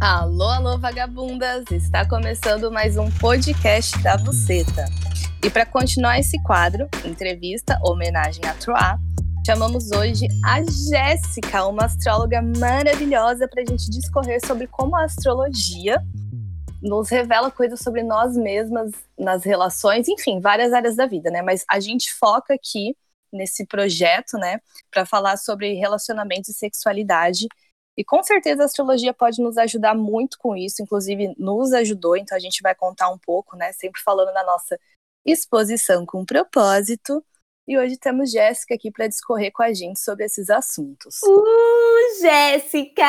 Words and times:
Alô, 0.00 0.44
alô, 0.44 0.78
vagabundas! 0.78 1.64
Está 1.72 2.08
começando 2.08 2.70
mais 2.70 2.96
um 2.96 3.10
podcast 3.10 4.00
da 4.00 4.16
Buceta. 4.16 4.84
E 5.44 5.50
para 5.50 5.66
continuar 5.66 6.20
esse 6.20 6.40
quadro, 6.44 6.88
entrevista, 7.04 7.76
homenagem 7.82 8.44
a 8.46 8.54
Troá, 8.54 8.96
chamamos 9.44 9.90
hoje 9.90 10.28
a 10.44 10.62
Jéssica, 10.62 11.66
uma 11.66 11.86
astróloga 11.86 12.40
maravilhosa, 12.40 13.48
para 13.48 13.62
a 13.62 13.66
gente 13.66 13.90
discorrer 13.90 14.38
sobre 14.46 14.68
como 14.68 14.94
a 14.94 15.02
astrologia 15.02 16.00
nos 16.80 17.08
revela 17.10 17.50
coisas 17.50 17.80
sobre 17.80 18.04
nós 18.04 18.36
mesmas, 18.36 18.92
nas 19.18 19.42
relações, 19.42 20.06
enfim, 20.06 20.38
várias 20.38 20.72
áreas 20.72 20.94
da 20.94 21.06
vida, 21.06 21.28
né? 21.28 21.42
Mas 21.42 21.64
a 21.68 21.80
gente 21.80 22.14
foca 22.14 22.54
aqui 22.54 22.96
nesse 23.32 23.66
projeto, 23.66 24.38
né, 24.38 24.60
para 24.90 25.04
falar 25.04 25.36
sobre 25.36 25.74
relacionamentos 25.74 26.50
e 26.50 26.54
sexualidade. 26.54 27.48
E 27.98 28.04
com 28.04 28.22
certeza 28.22 28.62
a 28.62 28.66
astrologia 28.66 29.12
pode 29.12 29.42
nos 29.42 29.58
ajudar 29.58 29.92
muito 29.92 30.38
com 30.38 30.56
isso, 30.56 30.80
inclusive 30.80 31.34
nos 31.36 31.72
ajudou, 31.72 32.16
então 32.16 32.36
a 32.36 32.40
gente 32.40 32.62
vai 32.62 32.72
contar 32.72 33.10
um 33.10 33.18
pouco, 33.18 33.56
né, 33.56 33.72
sempre 33.72 34.00
falando 34.00 34.32
na 34.32 34.44
nossa 34.44 34.78
exposição 35.26 36.06
com 36.06 36.24
propósito. 36.24 37.24
E 37.66 37.76
hoje 37.76 37.96
temos 37.98 38.30
Jéssica 38.30 38.76
aqui 38.76 38.92
para 38.92 39.08
discorrer 39.08 39.50
com 39.52 39.64
a 39.64 39.74
gente 39.74 39.98
sobre 39.98 40.24
esses 40.24 40.48
assuntos. 40.48 41.16
Uh, 41.24 42.22
Jéssica! 42.22 43.02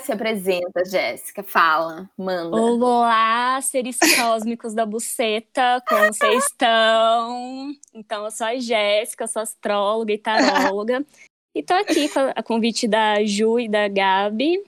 Se 0.00 0.10
apresenta, 0.10 0.84
Jéssica, 0.84 1.44
fala, 1.44 2.10
manda. 2.18 2.56
Olá, 2.56 3.60
seres 3.62 3.98
cósmicos 4.16 4.74
da 4.74 4.84
buceta, 4.84 5.80
como 5.88 6.12
vocês 6.12 6.44
estão? 6.44 7.72
Então, 7.94 8.24
eu 8.24 8.32
sou 8.32 8.48
a 8.48 8.56
Jéssica, 8.56 9.28
sou 9.28 9.42
astróloga 9.42 10.12
e 10.12 10.18
taróloga. 10.18 11.06
E 11.54 11.62
tô 11.62 11.74
aqui 11.74 12.08
com 12.08 12.20
a 12.34 12.42
convite 12.42 12.88
da 12.88 13.24
Ju 13.24 13.60
e 13.60 13.68
da 13.68 13.88
Gabi 13.88 14.62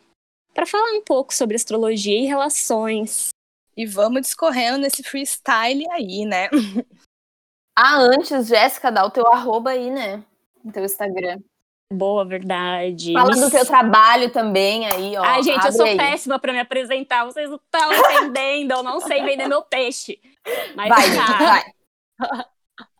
para 0.52 0.66
falar 0.66 0.92
um 0.92 1.02
pouco 1.02 1.34
sobre 1.34 1.56
astrologia 1.56 2.18
e 2.18 2.26
relações. 2.26 3.28
E 3.76 3.86
vamos 3.86 4.22
discorrendo 4.22 4.78
nesse 4.78 5.02
freestyle 5.02 5.84
aí, 5.90 6.24
né? 6.24 6.48
Ah, 7.76 7.98
antes, 7.98 8.46
Jéssica, 8.46 8.92
dá 8.92 9.04
o 9.04 9.10
teu 9.10 9.26
arroba 9.26 9.70
aí, 9.70 9.90
né? 9.90 10.22
No 10.64 10.70
teu 10.70 10.84
Instagram. 10.84 11.40
Boa, 11.92 12.24
verdade. 12.24 13.12
Fala 13.12 13.34
do 13.34 13.50
teu 13.50 13.66
trabalho 13.66 14.30
também 14.30 14.86
aí, 14.86 15.16
ó. 15.16 15.24
Ai, 15.24 15.42
gente, 15.42 15.66
eu 15.66 15.72
sou 15.72 15.84
aí. 15.84 15.96
péssima 15.96 16.38
para 16.38 16.52
me 16.52 16.60
apresentar. 16.60 17.24
Vocês 17.24 17.50
não 17.50 17.56
estão 17.56 17.90
entendendo. 18.22 18.72
Eu 18.72 18.82
não 18.84 19.00
sei 19.00 19.24
vender 19.24 19.48
meu 19.48 19.62
peixe. 19.62 20.20
Mas 20.76 20.88
vai, 20.88 21.16
tá. 21.16 21.38
vai. 21.38 22.44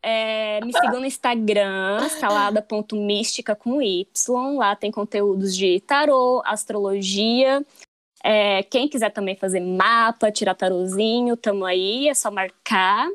É, 0.07 0.61
me 0.63 0.71
sigam 0.71 1.01
no 1.01 1.07
Instagram, 1.07 2.07
salada.mística 2.11 3.57
com 3.57 3.81
Y. 3.81 4.05
Lá 4.59 4.77
tem 4.77 4.91
conteúdos 4.91 5.57
de 5.57 5.81
tarô, 5.81 6.43
astrologia. 6.45 7.65
É, 8.23 8.63
quem 8.65 8.87
quiser 8.87 9.09
também 9.11 9.35
fazer 9.35 9.61
mapa, 9.61 10.31
tirar 10.31 10.55
tarozinho, 10.55 11.39
tamo 11.39 11.65
aí, 11.65 12.07
é 12.09 12.13
só 12.13 12.31
marcar. 12.31 13.09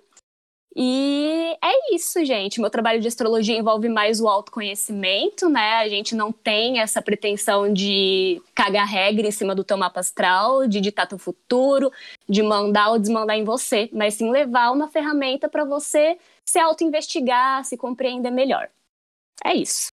E 0.76 1.56
é 1.64 1.96
isso, 1.96 2.26
gente. 2.26 2.60
Meu 2.60 2.72
trabalho 2.72 3.00
de 3.00 3.08
astrologia 3.08 3.58
envolve 3.58 3.88
mais 3.88 4.20
o 4.20 4.28
autoconhecimento, 4.28 5.48
né? 5.48 5.76
A 5.76 5.88
gente 5.88 6.16
não 6.16 6.32
tem 6.32 6.80
essa 6.80 7.04
pretensão 7.04 7.72
de 7.72 8.42
cagar 8.56 8.88
regra 8.88 9.28
em 9.28 9.32
cima 9.32 9.54
do 9.54 9.64
teu 9.64 9.78
mapa 9.78 10.00
astral, 10.00 10.68
de 10.68 10.82
ditar 10.82 11.08
teu 11.08 11.20
futuro, 11.20 11.92
de 12.28 12.42
mandar 12.42 12.90
ou 12.90 13.00
desmandar 13.00 13.36
em 13.36 13.44
você, 13.44 13.90
mas 13.94 14.16
sim 14.16 14.32
levar 14.32 14.72
uma 14.72 14.88
ferramenta 14.88 15.48
para 15.48 15.66
você 15.66 16.18
se 16.50 16.60
auto-investigar, 16.60 17.64
se 17.64 17.78
compreender 17.78 18.32
melhor. 18.32 18.70
É 19.44 19.54
isso. 19.54 19.88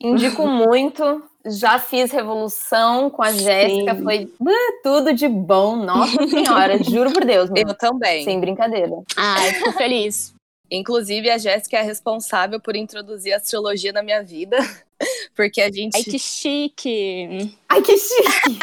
Indico 0.00 0.46
muito. 0.46 1.22
Já 1.46 1.78
fiz 1.78 2.12
revolução 2.12 3.08
com 3.08 3.22
a 3.22 3.32
Jéssica, 3.32 3.94
foi 3.94 4.24
uh, 4.24 4.82
tudo 4.82 5.14
de 5.14 5.26
bom. 5.26 5.76
Nossa 5.76 6.26
Senhora, 6.28 6.76
juro 6.84 7.12
por 7.12 7.24
Deus. 7.24 7.48
Mano. 7.48 7.62
Eu 7.70 7.74
também. 7.74 8.24
Sem 8.24 8.38
brincadeira. 8.38 8.92
Ai, 9.16 9.54
fico 9.54 9.72
feliz. 9.72 10.34
Inclusive, 10.70 11.30
a 11.30 11.38
Jéssica 11.38 11.78
é 11.78 11.82
responsável 11.82 12.60
por 12.60 12.76
introduzir 12.76 13.32
a 13.32 13.36
astrologia 13.36 13.92
na 13.92 14.02
minha 14.02 14.22
vida, 14.22 14.58
porque 15.34 15.62
a 15.62 15.72
gente. 15.72 15.96
Ai, 15.96 16.04
que 16.04 16.18
chique! 16.18 17.56
Ai, 17.66 17.80
que 17.80 17.96
chique! 17.96 18.58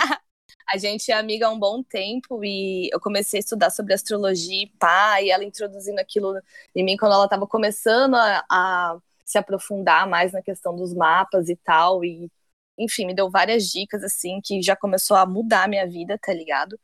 A 0.70 0.78
gente 0.78 1.12
é 1.12 1.16
amiga 1.16 1.48
há 1.48 1.52
um 1.52 1.59
bom 1.59 1.84
tempo 1.84 2.44
e 2.44 2.90
eu 2.92 3.00
comecei 3.00 3.40
a 3.40 3.42
estudar 3.42 3.70
sobre 3.70 3.94
astrologia 3.94 4.64
e 4.64 4.68
pá, 4.80 5.22
e 5.22 5.30
ela 5.30 5.44
introduzindo 5.44 6.00
aquilo 6.00 6.34
em 6.76 6.84
mim 6.84 6.98
quando 6.98 7.14
ela 7.14 7.26
estava 7.26 7.48
começando 7.48 8.16
a, 8.16 8.44
a 8.50 8.98
se 9.26 9.38
aprofundar 9.38 10.08
mais 10.08 10.31
na 10.34 10.42
questão 10.42 10.76
dos 10.76 10.94
mapas 10.94 11.50
e 11.50 11.56
tal. 11.56 12.03
E, 12.03 12.31
enfim, 12.78 13.06
me 13.06 13.16
deu 13.16 13.30
várias 13.30 13.66
dicas, 13.70 14.03
assim, 14.03 14.40
que 14.44 14.62
já 14.62 14.76
começou 14.76 15.18
a 15.18 15.26
mudar 15.26 15.64
a 15.66 15.68
minha 15.68 15.88
vida, 15.88 16.18
tá 16.22 16.34
ligado? 16.34 16.80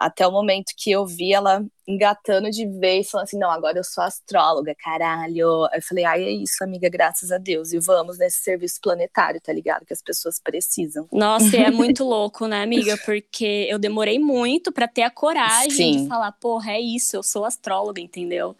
Até 0.00 0.26
o 0.26 0.32
momento 0.32 0.72
que 0.78 0.90
eu 0.90 1.04
vi 1.04 1.34
ela 1.34 1.62
engatando 1.86 2.50
de 2.50 2.66
vez, 2.66 3.10
falando 3.10 3.24
assim: 3.24 3.38
não, 3.38 3.50
agora 3.50 3.78
eu 3.78 3.84
sou 3.84 4.02
astróloga, 4.02 4.74
caralho. 4.74 5.68
Eu 5.70 5.82
falei: 5.86 6.04
ai, 6.06 6.24
é 6.24 6.30
isso, 6.30 6.64
amiga, 6.64 6.88
graças 6.88 7.30
a 7.30 7.36
Deus. 7.36 7.74
E 7.74 7.78
vamos 7.78 8.16
nesse 8.16 8.38
serviço 8.38 8.80
planetário, 8.80 9.38
tá 9.42 9.52
ligado? 9.52 9.84
Que 9.84 9.92
as 9.92 10.00
pessoas 10.00 10.40
precisam. 10.42 11.06
Nossa, 11.12 11.54
é 11.54 11.68
muito 11.70 12.02
louco, 12.02 12.46
né, 12.46 12.62
amiga? 12.62 12.96
Porque 13.04 13.66
eu 13.68 13.78
demorei 13.78 14.18
muito 14.18 14.72
para 14.72 14.88
ter 14.88 15.02
a 15.02 15.10
coragem 15.10 15.70
Sim. 15.70 16.02
de 16.04 16.08
falar: 16.08 16.32
porra, 16.32 16.72
é 16.72 16.80
isso, 16.80 17.14
eu 17.14 17.22
sou 17.22 17.44
astróloga, 17.44 18.00
entendeu? 18.00 18.56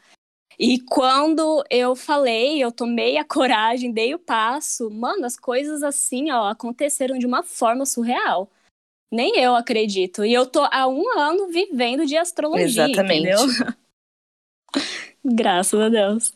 E 0.59 0.79
quando 0.79 1.65
eu 1.71 1.97
falei, 1.97 2.63
eu 2.63 2.71
tomei 2.71 3.17
a 3.17 3.25
coragem, 3.25 3.93
dei 3.93 4.15
o 4.15 4.19
passo, 4.19 4.91
mano, 4.91 5.25
as 5.25 5.39
coisas 5.39 5.83
assim, 5.83 6.31
ó, 6.31 6.51
aconteceram 6.51 7.17
de 7.17 7.25
uma 7.25 7.43
forma 7.43 7.87
surreal. 7.87 8.51
Nem 9.11 9.39
eu 9.39 9.57
acredito. 9.57 10.25
E 10.25 10.33
eu 10.33 10.47
tô 10.47 10.61
há 10.71 10.87
um 10.87 11.19
ano 11.19 11.49
vivendo 11.49 12.07
de 12.07 12.17
astrologia, 12.17 12.85
Exatamente. 12.85 13.29
entendeu? 13.29 13.39
graças 15.25 15.81
a 15.81 15.89
Deus. 15.89 16.33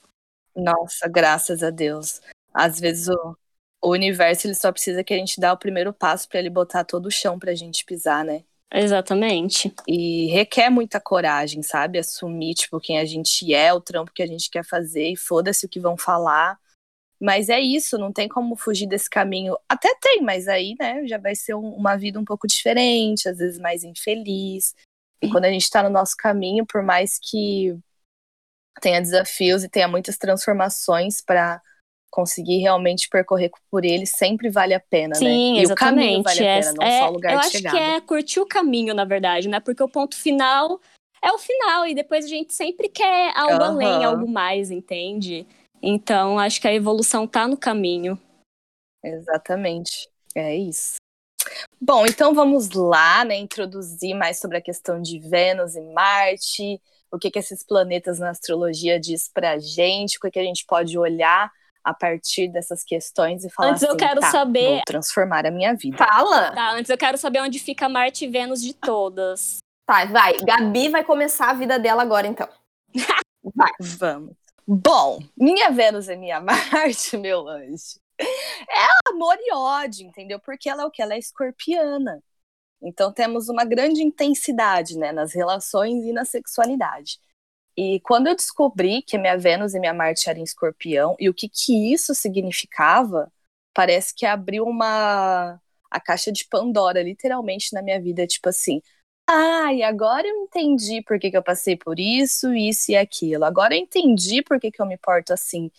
Nossa, 0.56 1.08
graças 1.08 1.62
a 1.62 1.70
Deus. 1.70 2.20
Às 2.52 2.80
vezes 2.80 3.08
o, 3.08 3.36
o 3.82 3.90
universo 3.90 4.46
ele 4.46 4.54
só 4.54 4.72
precisa 4.72 5.04
que 5.04 5.14
a 5.14 5.16
gente 5.16 5.40
dê 5.40 5.48
o 5.48 5.56
primeiro 5.56 5.92
passo 5.92 6.28
para 6.28 6.40
ele 6.40 6.50
botar 6.50 6.84
todo 6.84 7.06
o 7.06 7.10
chão 7.10 7.38
pra 7.38 7.54
gente 7.54 7.84
pisar, 7.84 8.24
né? 8.24 8.44
Exatamente. 8.72 9.72
E 9.86 10.26
requer 10.26 10.68
muita 10.68 11.00
coragem, 11.00 11.62
sabe? 11.62 11.98
Assumir, 11.98 12.54
tipo, 12.54 12.80
quem 12.80 12.98
a 12.98 13.04
gente 13.04 13.54
é, 13.54 13.72
o 13.72 13.80
trampo 13.80 14.12
que 14.12 14.22
a 14.22 14.26
gente 14.26 14.50
quer 14.50 14.64
fazer, 14.64 15.10
e 15.10 15.16
foda-se 15.16 15.64
o 15.64 15.68
que 15.68 15.78
vão 15.78 15.96
falar. 15.96 16.58
Mas 17.20 17.48
é 17.48 17.60
isso, 17.60 17.96
não 17.96 18.12
tem 18.12 18.28
como 18.28 18.56
fugir 18.56 18.86
desse 18.86 19.08
caminho. 19.08 19.56
Até 19.68 19.94
tem, 20.00 20.22
mas 20.22 20.48
aí, 20.48 20.74
né, 20.78 21.06
já 21.06 21.18
vai 21.18 21.34
ser 21.34 21.54
um, 21.54 21.70
uma 21.74 21.96
vida 21.96 22.18
um 22.18 22.24
pouco 22.24 22.46
diferente, 22.46 23.28
às 23.28 23.38
vezes 23.38 23.58
mais 23.58 23.84
infeliz. 23.84 24.74
E 25.22 25.30
quando 25.30 25.44
a 25.46 25.50
gente 25.50 25.70
tá 25.70 25.82
no 25.82 25.90
nosso 25.90 26.14
caminho, 26.16 26.66
por 26.66 26.82
mais 26.82 27.18
que 27.18 27.76
tenha 28.80 29.00
desafios 29.00 29.64
e 29.64 29.68
tenha 29.68 29.88
muitas 29.88 30.18
transformações 30.18 31.22
para 31.22 31.62
conseguir 32.10 32.58
realmente 32.58 33.08
percorrer 33.08 33.50
por 33.70 33.84
ele 33.84 34.06
sempre 34.06 34.48
vale 34.48 34.72
a 34.72 34.78
pena, 34.78 35.16
Sim, 35.16 35.24
né? 35.24 35.58
E 35.58 35.62
exatamente. 35.62 35.72
o 35.72 35.74
caminho 35.74 36.22
vale 36.22 36.40
a 36.40 36.60
pena, 36.60 36.72
não 36.72 36.86
é, 36.86 36.98
só 37.00 37.08
o 37.08 37.12
lugar 37.12 37.32
eu 37.32 37.40
de 37.40 37.46
acho 37.46 37.56
chegada. 37.56 37.76
que 37.76 37.82
é 37.82 38.00
curtir 38.00 38.40
o 38.40 38.46
caminho, 38.46 38.94
na 38.94 39.04
verdade, 39.04 39.48
né? 39.48 39.58
Porque 39.58 39.82
o 39.82 39.88
ponto 39.88 40.16
final 40.16 40.80
é 41.20 41.32
o 41.32 41.38
final 41.38 41.86
e 41.86 41.94
depois 41.94 42.24
a 42.24 42.28
gente 42.28 42.54
sempre 42.54 42.88
quer 42.88 43.32
algo 43.36 43.54
Uhum. 43.54 43.70
além, 43.70 44.04
algo 44.04 44.28
mais, 44.28 44.70
entende? 44.70 45.44
Então, 45.86 46.38
acho 46.38 46.60
que 46.60 46.66
a 46.66 46.72
evolução 46.72 47.26
tá 47.26 47.46
no 47.46 47.58
caminho. 47.58 48.18
Exatamente. 49.04 50.08
É 50.34 50.56
isso. 50.56 50.96
Bom, 51.78 52.06
então 52.06 52.32
vamos 52.32 52.70
lá, 52.70 53.22
né, 53.22 53.36
introduzir 53.36 54.14
mais 54.14 54.40
sobre 54.40 54.56
a 54.56 54.62
questão 54.62 55.00
de 55.02 55.18
Vênus 55.18 55.76
e 55.76 55.82
Marte, 55.82 56.80
o 57.12 57.18
que 57.18 57.30
que 57.30 57.38
esses 57.38 57.62
planetas 57.62 58.18
na 58.18 58.30
astrologia 58.30 58.98
diz 58.98 59.28
pra 59.28 59.58
gente, 59.58 60.16
o 60.16 60.20
que 60.20 60.30
que 60.30 60.38
a 60.38 60.42
gente 60.42 60.64
pode 60.66 60.98
olhar 60.98 61.52
a 61.84 61.92
partir 61.92 62.48
dessas 62.48 62.82
questões 62.82 63.44
e 63.44 63.50
falar 63.50 63.72
Antes 63.72 63.82
eu 63.82 63.90
assim, 63.90 63.98
quero 63.98 64.20
tá, 64.20 64.30
saber- 64.30 64.66
vou 64.76 64.82
transformar 64.86 65.44
a 65.46 65.50
minha 65.50 65.74
vida. 65.74 65.98
Fala! 65.98 66.52
Tá, 66.52 66.72
antes 66.72 66.88
eu 66.88 66.96
quero 66.96 67.18
saber 67.18 67.40
onde 67.40 67.58
fica 67.58 67.90
Marte 67.90 68.24
e 68.24 68.28
Vênus 68.28 68.62
de 68.62 68.72
todas. 68.72 69.58
Tá, 69.86 70.06
vai. 70.06 70.38
Gabi 70.38 70.88
vai 70.88 71.04
começar 71.04 71.50
a 71.50 71.54
vida 71.54 71.78
dela 71.78 72.00
agora, 72.00 72.26
então. 72.26 72.48
Vai. 73.54 73.70
Vamos. 73.78 74.43
Bom, 74.66 75.20
minha 75.36 75.70
Vênus 75.70 76.08
e 76.08 76.16
minha 76.16 76.40
Marte, 76.40 77.16
meu 77.16 77.48
anjo, 77.48 78.00
é 78.18 79.10
amor 79.10 79.36
e 79.38 79.52
ódio, 79.54 80.06
entendeu? 80.06 80.40
Porque 80.40 80.68
ela 80.68 80.82
é 80.82 80.86
o 80.86 80.90
que? 80.90 81.02
Ela 81.02 81.14
é 81.14 81.18
escorpiana. 81.18 82.22
Então 82.82 83.12
temos 83.12 83.48
uma 83.48 83.64
grande 83.64 84.02
intensidade, 84.02 84.98
né, 84.98 85.12
nas 85.12 85.34
relações 85.34 86.04
e 86.04 86.12
na 86.12 86.24
sexualidade. 86.24 87.18
E 87.76 88.00
quando 88.00 88.28
eu 88.28 88.36
descobri 88.36 89.02
que 89.02 89.18
minha 89.18 89.36
Vênus 89.36 89.74
e 89.74 89.80
minha 89.80 89.94
Marte 89.94 90.30
eram 90.30 90.42
escorpião 90.42 91.16
e 91.18 91.28
o 91.28 91.34
que 91.34 91.48
que 91.48 91.92
isso 91.92 92.14
significava, 92.14 93.32
parece 93.74 94.14
que 94.14 94.26
abriu 94.26 94.64
uma 94.64 95.60
a 95.90 96.00
caixa 96.00 96.32
de 96.32 96.46
Pandora, 96.48 97.02
literalmente, 97.02 97.72
na 97.72 97.80
minha 97.82 98.00
vida, 98.00 98.26
tipo 98.26 98.48
assim, 98.48 98.82
Ai, 99.26 99.82
agora 99.82 100.26
eu 100.26 100.36
entendi 100.42 101.02
por 101.02 101.18
que, 101.18 101.30
que 101.30 101.36
eu 101.36 101.42
passei 101.42 101.76
por 101.76 101.98
isso, 101.98 102.52
isso 102.54 102.92
e 102.92 102.96
aquilo. 102.96 103.44
Agora 103.44 103.74
eu 103.74 103.80
entendi 103.80 104.42
por 104.42 104.60
que, 104.60 104.70
que 104.70 104.80
eu 104.80 104.86
me 104.86 104.98
porto 104.98 105.32
assim. 105.32 105.70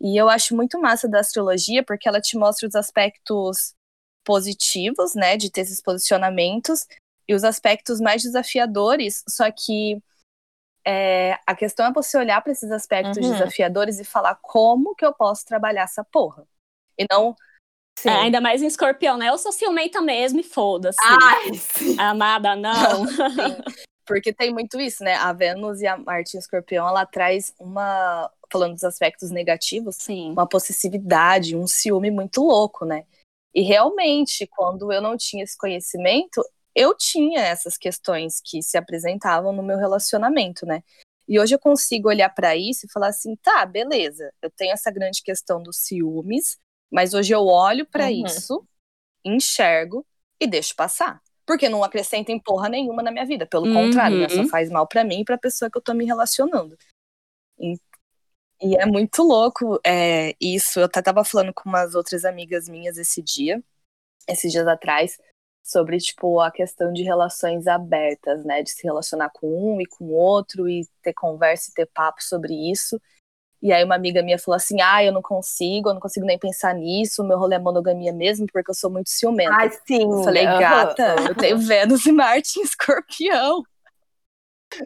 E 0.00 0.16
eu 0.16 0.28
acho 0.28 0.56
muito 0.56 0.80
massa 0.80 1.08
da 1.08 1.20
astrologia 1.20 1.84
porque 1.84 2.08
ela 2.08 2.20
te 2.20 2.36
mostra 2.36 2.66
os 2.66 2.74
aspectos 2.74 3.74
positivos, 4.24 5.14
né, 5.14 5.36
de 5.36 5.50
ter 5.50 5.62
esses 5.62 5.80
posicionamentos, 5.80 6.86
e 7.28 7.34
os 7.34 7.44
aspectos 7.44 8.00
mais 8.00 8.22
desafiadores, 8.22 9.22
só 9.28 9.50
que 9.50 10.02
é, 10.84 11.38
a 11.46 11.54
questão 11.54 11.86
é 11.86 11.92
você 11.92 12.18
olhar 12.18 12.40
para 12.42 12.52
esses 12.52 12.70
aspectos 12.70 13.18
uhum. 13.18 13.32
desafiadores 13.32 14.00
e 14.00 14.04
falar 14.04 14.34
como 14.36 14.94
que 14.94 15.04
eu 15.04 15.12
posso 15.12 15.44
trabalhar 15.44 15.82
essa 15.82 16.02
porra. 16.02 16.46
E 16.98 17.06
não. 17.10 17.36
É, 18.04 18.10
ainda 18.10 18.40
mais 18.40 18.62
em 18.62 18.66
escorpião, 18.66 19.18
né? 19.18 19.28
Eu 19.28 19.38
sou 19.38 19.52
ciumenta 19.52 20.00
mesmo 20.00 20.40
e 20.40 20.42
foda-se. 20.42 20.98
Ai, 21.02 21.52
sim. 21.58 21.96
Amada, 21.98 22.56
não. 22.56 23.06
Porque 24.06 24.32
tem 24.32 24.52
muito 24.52 24.80
isso, 24.80 25.04
né? 25.04 25.14
A 25.14 25.32
Vênus 25.32 25.80
e 25.80 25.86
a 25.86 25.96
Marte 25.96 26.36
em 26.36 26.40
escorpião, 26.40 26.88
ela 26.88 27.04
traz 27.06 27.54
uma. 27.58 28.30
Falando 28.52 28.74
dos 28.74 28.82
aspectos 28.82 29.30
negativos, 29.30 29.94
sim. 29.96 30.32
uma 30.32 30.48
possessividade, 30.48 31.54
um 31.54 31.68
ciúme 31.68 32.10
muito 32.10 32.42
louco, 32.42 32.84
né? 32.84 33.04
E 33.54 33.62
realmente, 33.62 34.44
quando 34.46 34.92
eu 34.92 35.00
não 35.00 35.16
tinha 35.16 35.44
esse 35.44 35.56
conhecimento, 35.56 36.42
eu 36.74 36.96
tinha 36.96 37.40
essas 37.40 37.76
questões 37.76 38.40
que 38.44 38.62
se 38.62 38.76
apresentavam 38.76 39.52
no 39.52 39.62
meu 39.62 39.78
relacionamento, 39.78 40.66
né? 40.66 40.82
E 41.28 41.38
hoje 41.38 41.54
eu 41.54 41.60
consigo 41.60 42.08
olhar 42.08 42.28
para 42.30 42.56
isso 42.56 42.86
e 42.86 42.90
falar 42.90 43.08
assim, 43.08 43.36
tá, 43.36 43.64
beleza, 43.64 44.32
eu 44.42 44.50
tenho 44.50 44.72
essa 44.72 44.90
grande 44.90 45.22
questão 45.22 45.62
dos 45.62 45.76
ciúmes, 45.78 46.58
mas 46.90 47.14
hoje 47.14 47.32
eu 47.32 47.46
olho 47.46 47.86
para 47.86 48.06
uhum. 48.06 48.26
isso, 48.26 48.66
enxergo 49.24 50.04
e 50.40 50.46
deixo 50.46 50.74
passar. 50.74 51.22
Porque 51.46 51.68
não 51.68 51.84
acrescenta 51.84 52.32
em 52.32 52.38
porra 52.38 52.68
nenhuma 52.68 53.02
na 53.02 53.10
minha 53.10 53.26
vida. 53.26 53.46
Pelo 53.46 53.66
uhum. 53.66 53.74
contrário, 53.74 54.18
né? 54.18 54.28
Só 54.28 54.46
faz 54.46 54.70
mal 54.70 54.86
para 54.86 55.04
mim 55.04 55.20
e 55.20 55.24
pra 55.24 55.38
pessoa 55.38 55.70
que 55.70 55.76
eu 55.76 55.82
tô 55.82 55.92
me 55.92 56.04
relacionando. 56.04 56.76
E, 57.58 57.74
e 58.62 58.76
é 58.76 58.86
muito 58.86 59.22
louco 59.22 59.80
é, 59.84 60.34
isso. 60.40 60.80
Eu 60.80 60.84
até 60.84 61.02
tava 61.02 61.24
falando 61.24 61.52
com 61.52 61.68
umas 61.68 61.94
outras 61.94 62.24
amigas 62.24 62.68
minhas 62.68 62.96
esse 62.96 63.20
dia, 63.20 63.62
esses 64.28 64.52
dias 64.52 64.66
atrás, 64.66 65.18
sobre, 65.62 65.98
tipo, 65.98 66.40
a 66.40 66.50
questão 66.50 66.92
de 66.92 67.02
relações 67.02 67.66
abertas, 67.66 68.44
né? 68.44 68.62
De 68.62 68.70
se 68.70 68.84
relacionar 68.84 69.30
com 69.30 69.48
um 69.48 69.80
e 69.80 69.86
com 69.86 70.04
o 70.04 70.12
outro 70.12 70.68
e 70.68 70.86
ter 71.02 71.14
conversa 71.14 71.70
e 71.70 71.74
ter 71.74 71.86
papo 71.86 72.22
sobre 72.22 72.54
isso. 72.70 73.00
E 73.62 73.72
aí 73.72 73.84
uma 73.84 73.94
amiga 73.94 74.22
minha 74.22 74.38
falou 74.38 74.56
assim, 74.56 74.80
ah, 74.80 75.04
eu 75.04 75.12
não 75.12 75.20
consigo, 75.20 75.90
eu 75.90 75.94
não 75.94 76.00
consigo 76.00 76.24
nem 76.24 76.38
pensar 76.38 76.74
nisso, 76.74 77.22
meu 77.22 77.38
rolê 77.38 77.56
é 77.56 77.58
monogamia 77.58 78.12
mesmo, 78.12 78.46
porque 78.50 78.70
eu 78.70 78.74
sou 78.74 78.90
muito 78.90 79.10
ciumenta. 79.10 79.54
Ai, 79.54 79.70
sim. 79.86 80.02
Eu 80.02 80.24
falei, 80.24 80.44
gata, 80.44 81.16
eu 81.28 81.34
tenho 81.34 81.58
Vênus 81.58 82.06
e 82.06 82.12
Marte 82.12 82.58
em 82.58 82.62
escorpião. 82.62 83.62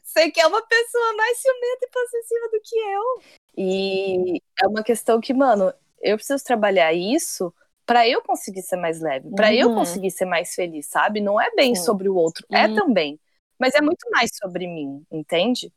Você 0.03 0.31
que 0.31 0.41
é 0.41 0.47
uma 0.47 0.62
pessoa 0.67 1.17
mais 1.17 1.38
ciumenta 1.38 1.79
e 1.82 1.91
possessiva 1.91 2.49
do 2.50 2.61
que 2.62 2.76
eu. 2.76 3.23
E 3.56 4.43
é 4.61 4.67
uma 4.67 4.82
questão 4.82 5.21
que, 5.21 5.32
mano, 5.32 5.73
eu 6.00 6.17
preciso 6.17 6.43
trabalhar 6.43 6.93
isso 6.93 7.55
para 7.87 8.09
eu 8.09 8.23
conseguir 8.23 8.62
ser 8.62 8.76
mais 8.76 9.00
leve, 9.00 9.31
para 9.37 9.49
uhum. 9.49 9.55
eu 9.55 9.75
conseguir 9.75 10.11
ser 10.11 10.25
mais 10.25 10.55
feliz, 10.55 10.87
sabe? 10.87 11.21
Não 11.21 11.41
é 11.41 11.50
bem 11.55 11.75
Sim. 11.75 11.82
sobre 11.82 12.09
o 12.09 12.17
outro, 12.17 12.47
é 12.50 12.67
uhum. 12.67 12.73
é 12.73 12.81
também, 12.81 13.21
mas 13.59 13.75
é 13.75 13.81
muito 13.81 14.09
mais 14.11 14.31
sobre 14.35 14.67
mim, 14.67 15.05
entende? 15.12 15.73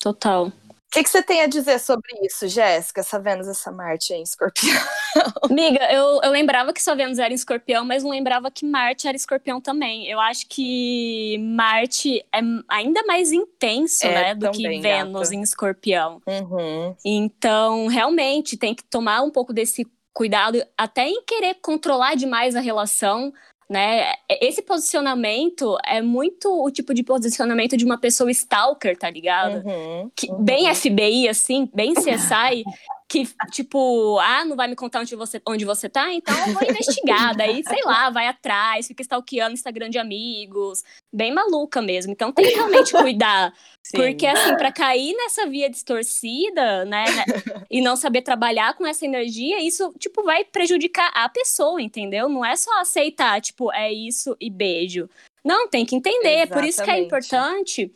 Total. 0.00 0.50
O 0.92 0.94
que, 0.94 1.04
que, 1.04 1.08
você 1.08 1.22
tem 1.22 1.40
a 1.40 1.46
dizer 1.46 1.80
sobre 1.80 2.10
isso, 2.22 2.46
Jéssica, 2.46 3.00
essa 3.00 3.18
Vênus, 3.18 3.48
essa 3.48 3.72
Marte 3.72 4.12
em 4.12 4.22
escorpião? 4.22 4.76
Amiga, 5.50 5.90
eu, 5.90 6.20
eu 6.22 6.30
lembrava 6.30 6.70
que 6.70 6.82
sua 6.82 6.94
Vênus 6.94 7.18
era 7.18 7.32
em 7.32 7.34
escorpião, 7.34 7.82
mas 7.82 8.02
não 8.02 8.10
lembrava 8.10 8.50
que 8.50 8.66
Marte 8.66 9.08
era 9.08 9.16
escorpião 9.16 9.58
também. 9.58 10.06
Eu 10.06 10.20
acho 10.20 10.46
que 10.46 11.38
Marte 11.38 12.18
é 12.30 12.40
ainda 12.68 13.02
mais 13.04 13.32
intenso, 13.32 14.06
é, 14.06 14.12
né, 14.12 14.34
do 14.34 14.50
que 14.50 14.68
Vênus 14.80 15.30
gata. 15.30 15.34
em 15.34 15.40
escorpião. 15.40 16.20
Uhum. 16.26 16.94
Então, 17.02 17.86
realmente, 17.86 18.58
tem 18.58 18.74
que 18.74 18.84
tomar 18.84 19.22
um 19.22 19.30
pouco 19.30 19.54
desse 19.54 19.86
cuidado, 20.12 20.62
até 20.76 21.08
em 21.08 21.22
querer 21.24 21.54
controlar 21.62 22.16
demais 22.16 22.54
a 22.54 22.60
relação, 22.60 23.32
né? 23.72 24.12
Esse 24.28 24.60
posicionamento 24.60 25.78
é 25.84 26.02
muito 26.02 26.62
o 26.62 26.70
tipo 26.70 26.92
de 26.92 27.02
posicionamento 27.02 27.74
de 27.74 27.84
uma 27.86 27.98
pessoa 27.98 28.30
stalker, 28.30 28.96
tá 28.98 29.10
ligado? 29.10 29.66
Uhum, 29.66 30.10
que, 30.14 30.30
uhum. 30.30 30.44
Bem 30.44 30.72
FBI, 30.74 31.26
assim, 31.26 31.68
bem 31.74 31.94
CSI, 31.94 32.64
que, 33.12 33.28
tipo, 33.50 34.18
ah, 34.20 34.42
não 34.42 34.56
vai 34.56 34.66
me 34.66 34.74
contar 34.74 35.00
onde 35.00 35.14
você, 35.14 35.40
onde 35.46 35.66
você 35.66 35.86
tá? 35.86 36.10
Então 36.14 36.34
eu 36.46 36.54
vou 36.54 36.62
investigar. 36.62 37.36
Daí, 37.36 37.62
sei 37.68 37.82
lá, 37.84 38.08
vai 38.08 38.26
atrás, 38.26 38.86
fica 38.86 39.02
stalkeando 39.02 39.52
Instagram 39.52 39.90
de 39.90 39.98
amigos. 39.98 40.82
Bem 41.12 41.30
maluca 41.30 41.82
mesmo. 41.82 42.10
Então 42.10 42.32
tem 42.32 42.46
que 42.46 42.54
realmente 42.54 42.90
cuidar. 42.92 43.52
Sim. 43.84 43.98
Porque, 43.98 44.26
assim, 44.26 44.56
para 44.56 44.72
cair 44.72 45.14
nessa 45.14 45.46
via 45.46 45.68
distorcida, 45.68 46.86
né, 46.86 47.04
né, 47.04 47.24
e 47.70 47.82
não 47.82 47.96
saber 47.96 48.22
trabalhar 48.22 48.74
com 48.74 48.86
essa 48.86 49.04
energia, 49.04 49.60
isso, 49.60 49.92
tipo, 49.98 50.22
vai 50.22 50.44
prejudicar 50.44 51.10
a 51.12 51.28
pessoa, 51.28 51.82
entendeu? 51.82 52.28
Não 52.30 52.42
é 52.42 52.56
só 52.56 52.80
aceitar, 52.80 53.40
tipo, 53.42 53.70
é 53.72 53.92
isso 53.92 54.34
e 54.40 54.48
beijo. 54.48 55.10
Não, 55.44 55.68
tem 55.68 55.84
que 55.84 55.96
entender. 55.96 56.42
Exatamente. 56.42 56.52
Por 56.52 56.64
isso 56.64 56.82
que 56.82 56.90
é 56.90 56.98
importante 56.98 57.92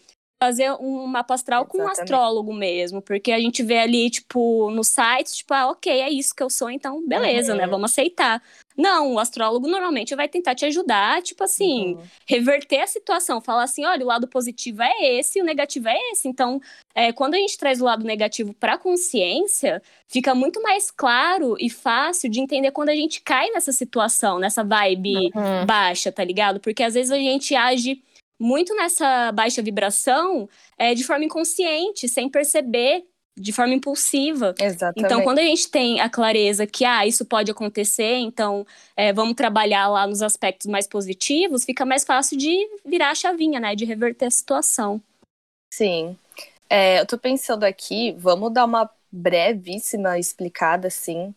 fazer 0.47 0.71
um 0.73 1.07
mapa 1.07 1.35
astral 1.35 1.63
Exatamente. 1.63 1.85
com 1.85 1.89
um 1.89 2.03
astrólogo 2.03 2.55
mesmo, 2.55 3.03
porque 3.03 3.33
a 3.33 3.41
gente 3.41 3.63
vê 3.63 3.79
ali, 3.79 4.09
tipo, 4.09 4.71
no 4.71 4.85
site, 4.85 5.35
tipo, 5.35 5.53
ah, 5.53 5.71
ok, 5.71 5.93
é 5.93 6.09
isso 6.09 6.35
que 6.35 6.43
eu 6.43 6.49
sou, 6.49 6.71
então 6.71 7.07
beleza, 7.07 7.49
né, 7.49 7.61
uhum. 7.61 7.67
né, 7.67 7.71
vamos 7.71 7.91
aceitar. 7.91 8.41
Não, 8.77 9.15
o 9.15 9.19
astrólogo 9.19 9.67
normalmente 9.67 10.15
vai 10.15 10.29
tentar 10.29 10.55
te 10.55 10.67
ajudar, 10.67 11.23
tipo 11.23 11.43
assim, 11.43 11.95
uhum. 11.95 12.03
reverter 12.29 12.83
a 12.83 12.87
situação, 12.87 13.41
falar 13.41 13.65
assim, 13.65 13.85
olha, 13.85 14.05
o 14.05 14.07
lado 14.07 14.29
positivo 14.29 14.83
é 14.83 15.19
esse, 15.19 15.41
o 15.41 15.45
negativo 15.45 15.89
é 15.89 15.97
esse. 16.13 16.29
Então, 16.29 16.61
é, 16.95 17.11
quando 17.11 17.35
a 17.35 17.39
gente 17.39 17.57
traz 17.57 17.81
o 17.81 17.85
lado 17.85 18.05
negativo 18.05 18.53
para 18.53 18.75
a 18.75 18.79
consciência, 18.79 19.83
fica 20.07 20.35
muito 20.35 20.63
mais 20.63 20.91
claro 20.91 21.57
e 21.59 21.71
fácil 21.71 22.31
de 22.31 22.39
entender 22.39 22.71
quando 22.71 22.91
a 22.91 22.95
gente 22.95 23.23
cai 23.23 23.49
nessa 23.51 23.73
situação, 23.73 24.39
nessa 24.39 24.63
vibe 24.63 25.31
uhum. 25.35 25.67
baixa, 25.67 26.13
tá 26.13 26.23
ligado? 26.23 26.61
Porque 26.61 26.83
às 26.83 26.95
vezes 26.95 27.11
a 27.11 27.17
gente 27.17 27.55
age 27.55 28.03
muito 28.39 28.75
nessa 28.75 29.33
baixa 29.33 29.63
vibração 29.63 30.49
é, 30.79 30.95
de 30.95 31.05
forma 31.05 31.25
inconsciente, 31.25 32.09
sem 32.09 32.29
perceber, 32.29 33.05
de 33.39 33.53
forma 33.53 33.75
impulsiva. 33.75 34.55
Exatamente. 34.59 35.05
Então, 35.05 35.23
quando 35.23 35.39
a 35.39 35.43
gente 35.43 35.71
tem 35.71 36.01
a 36.01 36.09
clareza 36.09 36.67
que 36.67 36.85
ah, 36.85 37.07
isso 37.07 37.25
pode 37.25 37.51
acontecer, 37.51 38.17
então 38.17 38.67
é, 38.97 39.13
vamos 39.13 39.35
trabalhar 39.35 39.89
lá 39.89 40.07
nos 40.07 40.23
aspectos 40.23 40.67
mais 40.67 40.87
positivos, 40.87 41.65
fica 41.65 41.85
mais 41.85 42.05
fácil 42.05 42.39
de 42.39 42.69
virar 42.85 43.11
a 43.11 43.15
chavinha, 43.15 43.61
né? 43.61 43.75
De 43.75 43.85
reverter 43.85 44.27
a 44.27 44.31
situação. 44.31 45.01
Sim. 45.73 46.17
É, 46.69 47.01
eu 47.01 47.07
tô 47.07 47.19
pensando 47.19 47.65
aqui, 47.65 48.13
vamos 48.19 48.53
dar 48.53 48.65
uma 48.65 48.91
brevíssima 49.13 50.19
explicada, 50.19 50.89
assim, 50.89 51.35